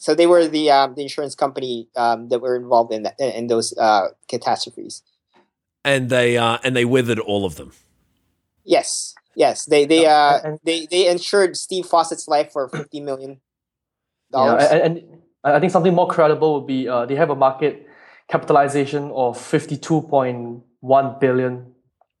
So 0.00 0.14
they 0.14 0.26
were 0.26 0.48
the 0.48 0.70
um, 0.72 0.94
the 0.96 1.02
insurance 1.02 1.34
company 1.36 1.88
um, 1.94 2.28
that 2.30 2.40
were 2.40 2.56
involved 2.56 2.92
in 2.92 3.02
that, 3.04 3.20
in 3.20 3.46
those 3.48 3.76
uh, 3.76 4.08
catastrophes. 4.28 5.02
And 5.84 6.08
they 6.08 6.36
uh, 6.38 6.58
and 6.64 6.74
they 6.74 6.84
weathered 6.84 7.18
all 7.20 7.44
of 7.44 7.56
them. 7.56 7.72
Yes, 8.64 9.14
yes, 9.36 9.66
they 9.66 9.84
they 9.84 10.06
uh, 10.06 10.56
they 10.64 10.86
they 10.86 11.06
insured 11.06 11.56
Steve 11.56 11.84
Fossett's 11.86 12.26
life 12.28 12.50
for 12.52 12.68
fifty 12.68 13.00
million 13.00 13.40
Yeah, 14.32 14.56
dollars. 14.56 14.64
and, 14.72 14.98
and 14.98 15.22
I 15.44 15.60
think 15.60 15.72
something 15.72 15.94
more 15.94 16.08
credible 16.08 16.54
would 16.54 16.66
be 16.66 16.88
uh, 16.88 17.04
they 17.06 17.16
have 17.16 17.30
a 17.30 17.36
market 17.36 17.86
capitalization 18.28 19.10
of 19.12 19.36
52.1 19.36 21.20
billion 21.20 21.74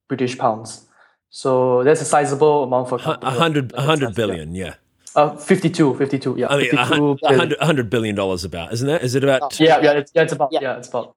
British 0.08 0.36
pounds. 0.38 0.86
So 1.30 1.84
that's 1.84 2.00
a 2.00 2.04
sizable 2.04 2.64
amount 2.64 2.88
for 2.88 2.96
a 2.96 2.98
A 2.98 3.02
company 3.02 3.36
hundred, 3.38 3.72
like 3.72 3.80
a 3.82 3.82
hundred 3.82 4.14
Tesla. 4.16 4.36
yeah. 4.54 4.74
Uh, 5.16 5.34
52, 5.36 5.94
52, 5.96 6.36
yeah. 6.38 6.46
I 6.48 6.56
mean, 6.56 6.66
a 6.66 6.70
52 6.70 6.84
hun- 6.84 6.98
a 7.02 7.14
billion. 7.16 7.38
hundred, 7.38 7.58
hundred 7.60 7.90
billion 7.90 8.14
dollars 8.14 8.44
about, 8.44 8.72
isn't 8.72 8.86
that? 8.86 9.02
Is 9.02 9.14
it 9.14 9.24
about? 9.24 9.42
Oh. 9.42 9.48
Yeah, 9.58 9.80
yeah, 9.80 9.92
it's, 9.92 10.12
yeah, 10.14 10.22
it's 10.22 10.32
about, 10.32 10.50
Yeah. 10.52 10.60
yeah, 10.62 10.76
it's 10.78 10.88
about. 10.88 11.16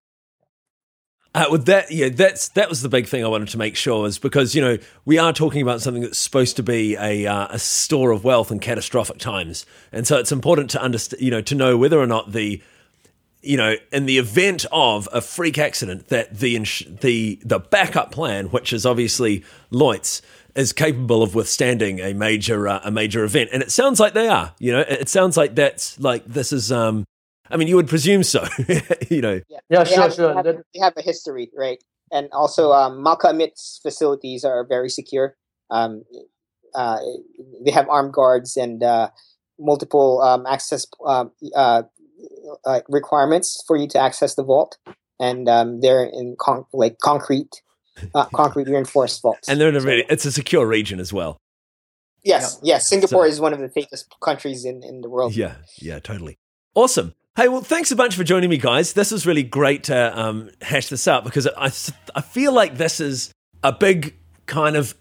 Uh, 1.35 1.45
with 1.49 1.65
that, 1.65 1.89
yeah, 1.91 2.09
that's 2.09 2.49
that 2.49 2.69
was 2.69 2.83
the 2.83 2.89
big 2.89 3.07
thing 3.07 3.25
I 3.25 3.27
wanted 3.27 3.47
to 3.49 3.57
make 3.57 3.75
sure 3.75 4.05
is 4.05 4.19
because 4.19 4.53
you 4.53 4.61
know 4.61 4.77
we 5.03 5.17
are 5.17 5.33
talking 5.33 5.63
about 5.63 5.81
something 5.81 6.03
that's 6.03 6.19
supposed 6.19 6.55
to 6.57 6.63
be 6.63 6.95
a 6.95 7.25
uh, 7.25 7.47
a 7.49 7.57
store 7.57 8.11
of 8.11 8.23
wealth 8.23 8.51
in 8.51 8.59
catastrophic 8.59 9.17
times, 9.17 9.65
and 9.91 10.05
so 10.05 10.17
it's 10.19 10.31
important 10.31 10.69
to 10.71 10.81
understand, 10.81 11.23
you 11.23 11.31
know, 11.31 11.41
to 11.41 11.55
know 11.55 11.75
whether 11.75 11.99
or 11.99 12.05
not 12.05 12.33
the, 12.33 12.61
you 13.41 13.57
know, 13.57 13.75
in 13.91 14.05
the 14.05 14.19
event 14.19 14.67
of 14.71 15.09
a 15.11 15.21
freak 15.21 15.57
accident, 15.57 16.09
that 16.09 16.37
the 16.37 16.55
ins- 16.55 16.83
the 17.01 17.39
the 17.43 17.57
backup 17.57 18.11
plan, 18.11 18.47
which 18.47 18.71
is 18.71 18.85
obviously 18.85 19.43
Lloyd's, 19.71 20.21
is 20.55 20.73
capable 20.73 21.23
of 21.23 21.35
withstanding 21.35 21.99
a 21.99 22.13
major 22.13 22.67
uh, 22.67 22.81
a 22.83 22.91
major 22.91 23.23
event, 23.23 23.49
and 23.53 23.63
it 23.63 23.71
sounds 23.71 23.99
like 23.99 24.13
they 24.13 24.27
are. 24.27 24.53
You 24.59 24.73
know, 24.73 24.79
it, 24.81 25.01
it 25.01 25.09
sounds 25.09 25.37
like 25.37 25.55
that's 25.55 25.99
like 25.99 26.25
this 26.25 26.51
is. 26.51 26.71
um 26.71 27.05
I 27.51 27.57
mean, 27.57 27.67
you 27.67 27.75
would 27.75 27.89
presume 27.89 28.23
so. 28.23 28.45
you 29.09 29.21
know, 29.21 29.41
Yeah, 29.69 29.83
they 29.83 29.91
sure, 29.91 30.01
have, 30.01 30.13
sure. 30.13 30.29
They 30.29 30.49
have, 30.49 30.57
they 30.73 30.79
have 30.79 30.93
a 30.97 31.01
history, 31.01 31.51
right? 31.55 31.83
And 32.11 32.29
also, 32.31 32.71
um, 32.71 33.03
Malca-Amit's 33.03 33.79
facilities 33.83 34.43
are 34.43 34.65
very 34.65 34.89
secure. 34.89 35.35
Um, 35.69 36.03
uh, 36.75 36.99
they 37.63 37.71
have 37.71 37.89
armed 37.89 38.13
guards 38.13 38.55
and 38.55 38.83
uh, 38.83 39.09
multiple 39.59 40.21
um, 40.21 40.45
access 40.45 40.85
um, 41.05 41.31
uh, 41.55 41.83
uh, 42.65 42.81
requirements 42.89 43.63
for 43.67 43.75
you 43.75 43.87
to 43.89 43.99
access 43.99 44.35
the 44.35 44.43
vault, 44.43 44.77
and 45.19 45.49
um, 45.49 45.81
they're 45.81 46.05
in 46.05 46.35
con- 46.39 46.65
like 46.73 46.99
concrete, 46.99 47.61
uh, 48.15 48.25
concrete 48.33 48.67
reinforced 48.67 49.21
vaults. 49.21 49.47
and 49.49 49.59
they're 49.59 49.69
in 49.69 49.75
a 49.75 49.81
really, 49.81 50.05
it's 50.09 50.25
a 50.25 50.31
secure 50.31 50.65
region 50.65 50.99
as 50.99 51.11
well. 51.13 51.37
yes, 52.23 52.59
yes. 52.63 52.87
Singapore 52.87 53.25
So- 53.25 53.31
is 53.31 53.39
one 53.39 53.53
of 53.53 53.59
the 53.59 53.69
safest 53.69 54.13
countries 54.21 54.65
in, 54.65 54.83
in 54.83 55.01
the 55.01 55.09
world. 55.09 55.35
Yeah, 55.35 55.55
yeah, 55.77 55.99
totally. 55.99 56.37
Awesome. 56.75 57.13
Hey, 57.35 57.47
well, 57.49 57.61
thanks 57.61 57.91
a 57.91 57.95
bunch 57.95 58.15
for 58.15 58.23
joining 58.23 58.49
me, 58.49 58.57
guys. 58.57 58.93
This 58.93 59.11
was 59.11 59.25
really 59.25 59.41
great 59.43 59.83
to 59.85 60.19
um, 60.19 60.49
hash 60.61 60.87
this 60.87 61.07
out 61.07 61.23
because 61.23 61.47
I, 61.47 61.71
I 62.15 62.21
feel 62.21 62.53
like 62.53 62.77
this 62.77 62.99
is 62.99 63.31
a 63.63 63.71
big 63.71 64.15
kind 64.45 64.75
of 64.75 64.93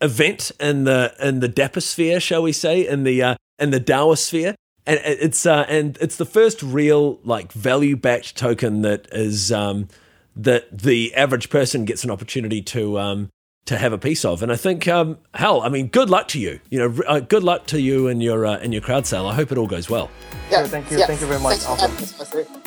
event 0.00 0.50
in 0.58 0.84
the 0.84 1.14
in 1.20 1.40
the 1.40 1.48
Daposphere, 1.48 2.20
shall 2.20 2.42
we 2.42 2.52
say, 2.52 2.86
in 2.86 3.04
the 3.04 3.22
uh, 3.22 3.34
in 3.58 3.70
the 3.70 3.80
Daosphere, 3.80 4.54
and 4.86 4.98
it's 5.04 5.44
uh, 5.44 5.64
and 5.68 5.98
it's 6.00 6.16
the 6.16 6.24
first 6.24 6.62
real 6.62 7.20
like 7.22 7.52
value 7.52 7.96
backed 7.96 8.34
token 8.36 8.80
that 8.82 9.06
is 9.12 9.52
um, 9.52 9.88
that 10.36 10.76
the 10.76 11.14
average 11.14 11.50
person 11.50 11.84
gets 11.84 12.04
an 12.04 12.10
opportunity 12.10 12.62
to 12.62 12.98
um, 12.98 13.30
to 13.66 13.76
have 13.78 13.92
a 13.92 13.98
piece 13.98 14.24
of. 14.24 14.42
And 14.42 14.50
I 14.50 14.56
think, 14.56 14.88
um, 14.88 15.18
hell, 15.34 15.62
I 15.62 15.68
mean, 15.68 15.86
good 15.88 16.10
luck 16.10 16.28
to 16.28 16.40
you. 16.40 16.58
You 16.70 16.78
know, 16.80 17.02
uh, 17.06 17.20
good 17.20 17.44
luck 17.44 17.66
to 17.66 17.80
you 17.80 18.08
and 18.08 18.22
your 18.22 18.44
uh, 18.46 18.58
and 18.58 18.72
your 18.72 18.82
crowd 18.82 19.06
sale. 19.06 19.26
I 19.26 19.34
hope 19.34 19.52
it 19.52 19.58
all 19.58 19.66
goes 19.68 19.88
well. 19.88 20.10
Yeah, 20.50 20.64
thank 20.66 20.90
you- 20.90 20.98
yeah. 20.98 21.06
thank 21.06 21.20
you 21.20 21.26
very 21.26 21.40
much, 21.40 21.58
Thanks 21.58 22.12
for 22.12 22.22
Alfred. 22.22 22.46
having 22.46 22.62
us, 22.62 22.64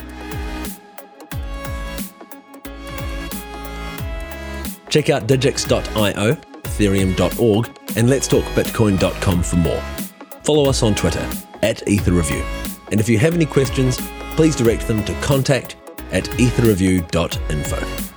Arthur. 0.63 0.85
Check 4.89 5.09
out 5.09 5.27
digix.io, 5.27 6.35
ethereum.org, 6.35 7.79
and 7.97 8.09
let's 8.09 8.27
talk 8.27 8.43
bitcoin.com 8.45 9.43
for 9.43 9.55
more. 9.57 9.81
Follow 10.43 10.69
us 10.69 10.83
on 10.83 10.95
Twitter 10.95 11.27
at 11.63 11.77
EtherReview. 11.87 12.43
And 12.91 12.99
if 13.01 13.09
you 13.09 13.17
have 13.17 13.33
any 13.33 13.45
questions, 13.45 13.97
please 14.35 14.55
direct 14.55 14.87
them 14.87 15.03
to 15.05 15.13
contact 15.21 15.75
at 16.11 16.25
etherreview.info. 16.37 18.14